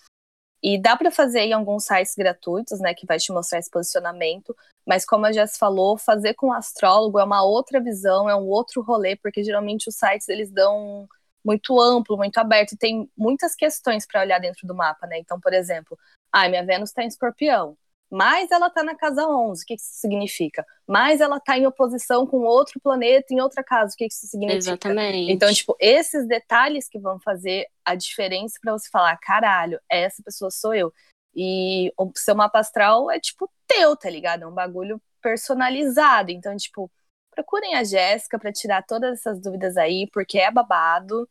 E 0.63 0.81
dá 0.81 0.95
para 0.97 1.11
fazer 1.11 1.41
em 1.41 1.53
alguns 1.53 1.85
sites 1.85 2.15
gratuitos, 2.15 2.79
né, 2.79 2.93
que 2.93 3.05
vai 3.05 3.17
te 3.17 3.31
mostrar 3.31 3.59
esse 3.59 3.69
posicionamento, 3.69 4.55
mas 4.85 5.05
como 5.05 5.25
a 5.25 5.31
Jess 5.31 5.57
falou, 5.57 5.97
fazer 5.97 6.33
com 6.33 6.51
astrólogo 6.51 7.19
é 7.19 7.23
uma 7.23 7.43
outra 7.43 7.79
visão, 7.79 8.29
é 8.29 8.35
um 8.35 8.47
outro 8.47 8.81
rolê, 8.81 9.15
porque 9.15 9.43
geralmente 9.43 9.87
os 9.87 9.95
sites 9.95 10.27
eles 10.27 10.51
dão 10.51 11.07
muito 11.43 11.79
amplo, 11.79 12.17
muito 12.17 12.37
aberto, 12.37 12.73
e 12.73 12.77
tem 12.77 13.09
muitas 13.17 13.55
questões 13.55 14.05
para 14.05 14.21
olhar 14.21 14.39
dentro 14.39 14.67
do 14.67 14.75
mapa, 14.75 15.07
né? 15.07 15.17
Então, 15.19 15.39
por 15.39 15.53
exemplo, 15.53 15.97
ah, 16.31 16.47
minha 16.49 16.65
Vênus 16.65 16.89
está 16.89 17.03
em 17.03 17.07
escorpião, 17.07 17.77
mas 18.11 18.49
ela 18.49 18.67
está 18.67 18.83
na 18.83 18.95
casa 18.95 19.27
11, 19.27 19.61
o 19.61 19.65
que 19.65 19.75
isso 19.75 19.85
significa? 19.91 20.65
Mas 20.87 21.21
ela 21.21 21.37
está 21.37 21.57
em 21.57 21.67
oposição 21.67 22.25
com 22.25 22.39
outro 22.39 22.79
planeta 22.79 23.33
em 23.33 23.39
outra 23.39 23.63
casa, 23.63 23.93
o 23.93 23.97
que 23.97 24.05
isso 24.05 24.25
significa? 24.25 24.57
Exatamente. 24.57 25.31
Então, 25.31 25.53
tipo, 25.53 25.75
esses 25.79 26.27
detalhes 26.27 26.89
que 26.89 26.97
vão 26.97 27.19
fazer 27.19 27.67
a 27.85 27.93
diferença 27.93 28.57
para 28.61 28.73
você 28.73 28.89
falar, 28.89 29.15
caralho, 29.17 29.79
essa 29.87 30.23
pessoa 30.23 30.49
sou 30.49 30.73
eu. 30.73 30.91
E 31.35 31.93
o 31.97 32.11
seu 32.15 32.35
mapa 32.35 32.59
astral 32.59 33.11
é, 33.11 33.19
tipo, 33.19 33.49
teu, 33.67 33.95
tá 33.95 34.09
ligado? 34.09 34.43
É 34.43 34.47
um 34.47 34.53
bagulho 34.53 34.99
personalizado. 35.21 36.31
Então, 36.31 36.55
tipo, 36.57 36.91
procurem 37.39 37.75
a 37.75 37.83
Jéssica 37.83 38.37
para 38.37 38.51
tirar 38.51 38.83
todas 38.83 39.19
essas 39.19 39.39
dúvidas 39.39 39.77
aí, 39.77 40.07
porque 40.11 40.37
é 40.37 40.51
babado 40.51 41.27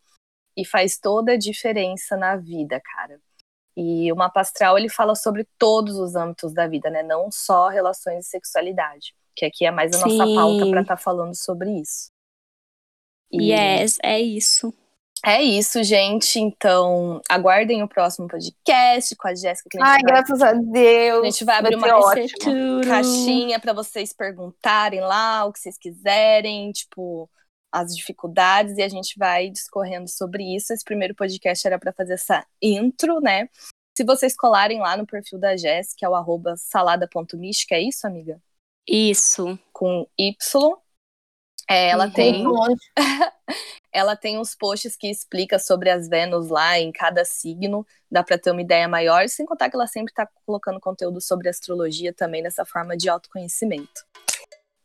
e 0.57 0.65
faz 0.65 0.99
toda 0.99 1.33
a 1.33 1.39
diferença 1.39 2.17
na 2.17 2.35
vida, 2.37 2.81
cara. 2.81 3.21
E 3.77 4.11
o 4.11 4.17
mapa 4.17 4.41
astral 4.41 4.77
ele 4.79 4.89
fala 4.89 5.15
sobre 5.15 5.47
todos 5.59 5.97
os 5.97 6.17
âmbitos 6.17 6.53
da 6.53 6.67
vida, 6.67 6.91
né? 6.91 7.03
Não 7.03 7.31
só 7.31 7.69
relações 7.69 8.27
e 8.27 8.29
sexualidade, 8.29 9.15
que 9.37 9.45
aqui 9.45 9.67
é 9.67 9.71
mais 9.71 9.93
a 9.95 9.99
nossa 9.99 10.27
Sim. 10.27 10.35
pauta 10.35 10.71
para 10.71 10.81
estar 10.81 10.97
tá 10.97 11.03
falando 11.03 11.35
sobre 11.35 11.71
isso. 11.79 12.11
E... 13.31 13.53
Yes, 13.53 13.99
é 14.03 14.19
isso. 14.19 14.75
É 15.25 15.43
isso, 15.43 15.83
gente. 15.83 16.39
Então, 16.39 17.21
aguardem 17.29 17.83
o 17.83 17.89
próximo 17.89 18.29
podcast 18.29 19.15
com 19.17 19.29
a 19.29 19.35
Jéssica. 19.35 19.79
Ai, 19.81 20.01
vai... 20.03 20.03
graças 20.03 20.41
a 20.41 20.53
Deus. 20.53 21.23
A 21.23 21.31
gente 21.31 21.45
vai 21.45 21.59
abrir 21.59 21.77
vai 21.77 21.91
uma 21.91 22.81
caixinha 22.85 23.59
para 23.59 23.73
vocês 23.73 24.13
perguntarem 24.13 25.01
lá 25.01 25.45
o 25.45 25.53
que 25.53 25.59
vocês 25.59 25.77
quiserem, 25.77 26.71
tipo, 26.71 27.29
as 27.73 27.95
dificuldades, 27.95 28.77
e 28.79 28.83
a 28.83 28.89
gente 28.89 29.19
vai 29.19 29.51
discorrendo 29.51 30.09
sobre 30.09 30.55
isso. 30.55 30.73
Esse 30.73 30.85
primeiro 30.85 31.15
podcast 31.15 31.67
era 31.67 31.79
para 31.79 31.93
fazer 31.93 32.15
essa 32.15 32.47
intro, 32.63 33.21
né? 33.21 33.49
Se 33.97 34.05
vocês 34.05 34.37
colarem 34.37 34.79
lá 34.79 34.97
no 34.97 35.07
perfil 35.07 35.41
da 35.41 35.57
Jéssica, 35.57 35.97
que 35.99 36.05
é 36.05 36.09
o 36.09 36.15
arroba 36.15 36.55
salada.mística, 36.57 37.75
é 37.75 37.83
isso, 37.83 38.07
amiga? 38.07 38.41
Isso. 38.89 39.59
Com 39.73 40.07
Y. 40.17 40.37
É, 41.69 41.91
ela 41.91 42.07
uhum. 42.07 42.13
tem. 42.13 42.45
Ela 43.99 44.15
tem 44.15 44.39
uns 44.39 44.55
posts 44.55 44.97
que 44.97 45.11
explica 45.11 45.59
sobre 45.59 45.91
as 45.91 46.09
Vênus 46.09 46.49
lá 46.49 46.79
em 46.79 46.93
cada 46.93 47.25
signo, 47.25 47.85
dá 48.09 48.23
para 48.23 48.39
ter 48.39 48.53
uma 48.53 48.63
ideia 48.63 48.87
maior, 48.87 49.29
sem 49.29 49.45
contar 49.45 49.69
que 49.69 49.75
ela 49.75 49.89
sempre 49.89 50.13
está 50.13 50.29
colocando 50.47 50.79
conteúdo 50.79 51.21
sobre 51.21 51.49
astrologia 51.49 52.13
também 52.13 52.41
nessa 52.41 52.65
forma 52.65 52.97
de 52.97 53.09
autoconhecimento. 53.09 54.07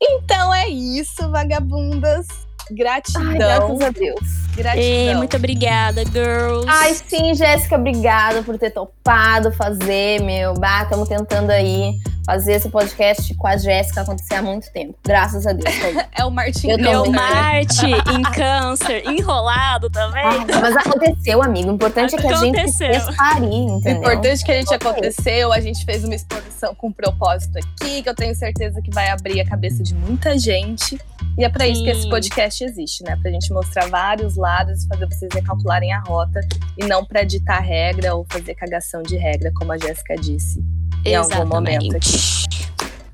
Então 0.01 0.51
é 0.51 0.68
isso, 0.68 1.30
vagabundas. 1.30 2.26
Gratidão. 2.72 3.22
Ai, 3.22 3.38
graças 3.38 3.82
a 3.82 3.89
Deus. 3.91 4.22
Gratidão. 4.55 4.84
Ei, 4.84 5.16
muito 5.16 5.38
obrigada, 5.38 6.03
girls. 6.05 6.66
Ai, 6.68 6.95
sim, 6.95 7.36
Jéssica, 7.36 7.76
obrigada 7.76 8.41
por 8.41 8.57
ter 8.57 8.72
topado 8.72 9.51
fazer, 9.51 10.22
meu. 10.22 10.55
Bah, 10.55 10.84
estamos 10.84 11.07
tentando 11.07 11.51
aí 11.51 11.99
fazer 12.26 12.53
esse 12.53 12.69
podcast 12.69 13.34
com 13.36 13.47
a 13.47 13.57
Jéssica 13.57 14.01
acontecer 14.01 14.36
há 14.36 14.41
muito 14.41 14.71
tempo. 14.71 14.97
Graças 15.03 15.45
a 15.45 15.53
Deus. 15.53 15.74
é 16.17 16.24
o 16.24 16.32
Martin. 16.32 16.69
Eu 16.69 16.78
Meu 16.78 17.11
Marte 17.11 17.86
em 17.86 18.21
câncer, 18.34 19.03
enrolado 19.05 19.89
também. 19.89 20.24
Ah, 20.24 20.59
mas 20.61 20.76
aconteceu, 20.76 21.41
amigo. 21.41 21.69
O 21.69 21.74
importante 21.74 22.15
aconteceu. 22.15 22.47
é 22.47 22.51
que 22.51 22.59
a 22.59 22.65
gente 22.65 22.78
fez 22.78 23.15
parir, 23.15 23.45
entendeu? 23.45 23.95
O 23.95 23.97
importante 23.97 24.41
é 24.41 24.45
que 24.45 24.51
a 24.51 24.55
gente 24.55 24.74
aconteceu, 24.74 25.53
a 25.53 25.59
gente 25.59 25.86
fez 25.86 26.03
uma 26.03 26.15
exposição 26.15 26.74
com 26.76 26.88
um 26.88 26.93
propósito 26.93 27.57
aqui, 27.57 28.01
que 28.01 28.09
eu 28.09 28.15
tenho 28.15 28.36
certeza 28.36 28.82
que 28.82 28.91
vai 28.91 29.09
abrir 29.09 29.41
a 29.41 29.45
cabeça 29.45 29.84
de 29.84 29.93
muita 29.93 30.38
gente. 30.38 30.99
E 31.38 31.43
é 31.43 31.49
para 31.49 31.67
isso 31.67 31.84
que 31.84 31.89
esse 31.89 32.07
podcast 32.09 32.63
existe, 32.63 33.03
né? 33.03 33.17
Pra 33.21 33.32
gente 33.32 33.51
mostrar 33.51 33.88
vários 33.88 34.36
lados 34.36 34.84
e 34.84 34.88
fazer 34.88 35.05
vocês 35.07 35.34
recalcularem 35.34 35.91
a 35.91 35.99
rota 36.01 36.39
e 36.78 36.86
não 36.86 37.03
para 37.03 37.24
ditar 37.24 37.59
regra 37.59 38.13
ou 38.13 38.26
fazer 38.30 38.53
cagação 38.55 39.01
de 39.01 39.17
regra, 39.17 39.51
como 39.55 39.71
a 39.71 39.78
Jéssica 39.78 40.15
disse 40.15 40.63
em 41.06 41.16
algum 41.16 41.46
momento 41.46 41.96
aqui. 41.96 42.44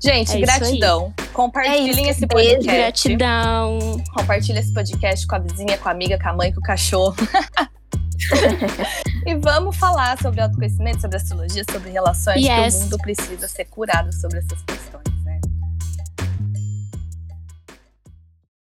Gente, 0.02 0.34
é 0.34 0.40
gratidão. 0.40 1.12
Compartilhem 1.34 2.06
é 2.06 2.10
esse 2.10 2.26
podcast. 2.26 2.64
Gratidão. 2.64 4.02
Compartilhe 4.14 4.58
esse 4.58 4.72
podcast 4.72 5.26
com 5.26 5.36
a 5.36 5.38
vizinha, 5.38 5.76
com 5.76 5.88
a 5.88 5.92
amiga, 5.92 6.18
com 6.18 6.28
a 6.28 6.32
mãe, 6.32 6.52
com 6.52 6.60
o 6.60 6.62
cachorro. 6.62 7.14
e 9.26 9.34
vamos 9.34 9.76
falar 9.76 10.18
sobre 10.20 10.40
autoconhecimento, 10.40 11.02
sobre 11.02 11.18
astrologia, 11.18 11.64
sobre 11.70 11.90
relações, 11.90 12.42
yes. 12.42 12.74
que 12.74 12.80
o 12.80 12.84
mundo 12.84 12.98
precisa 12.98 13.46
ser 13.46 13.66
curado 13.66 14.12
sobre 14.14 14.38
essas 14.38 14.62
coisas. 14.62 14.89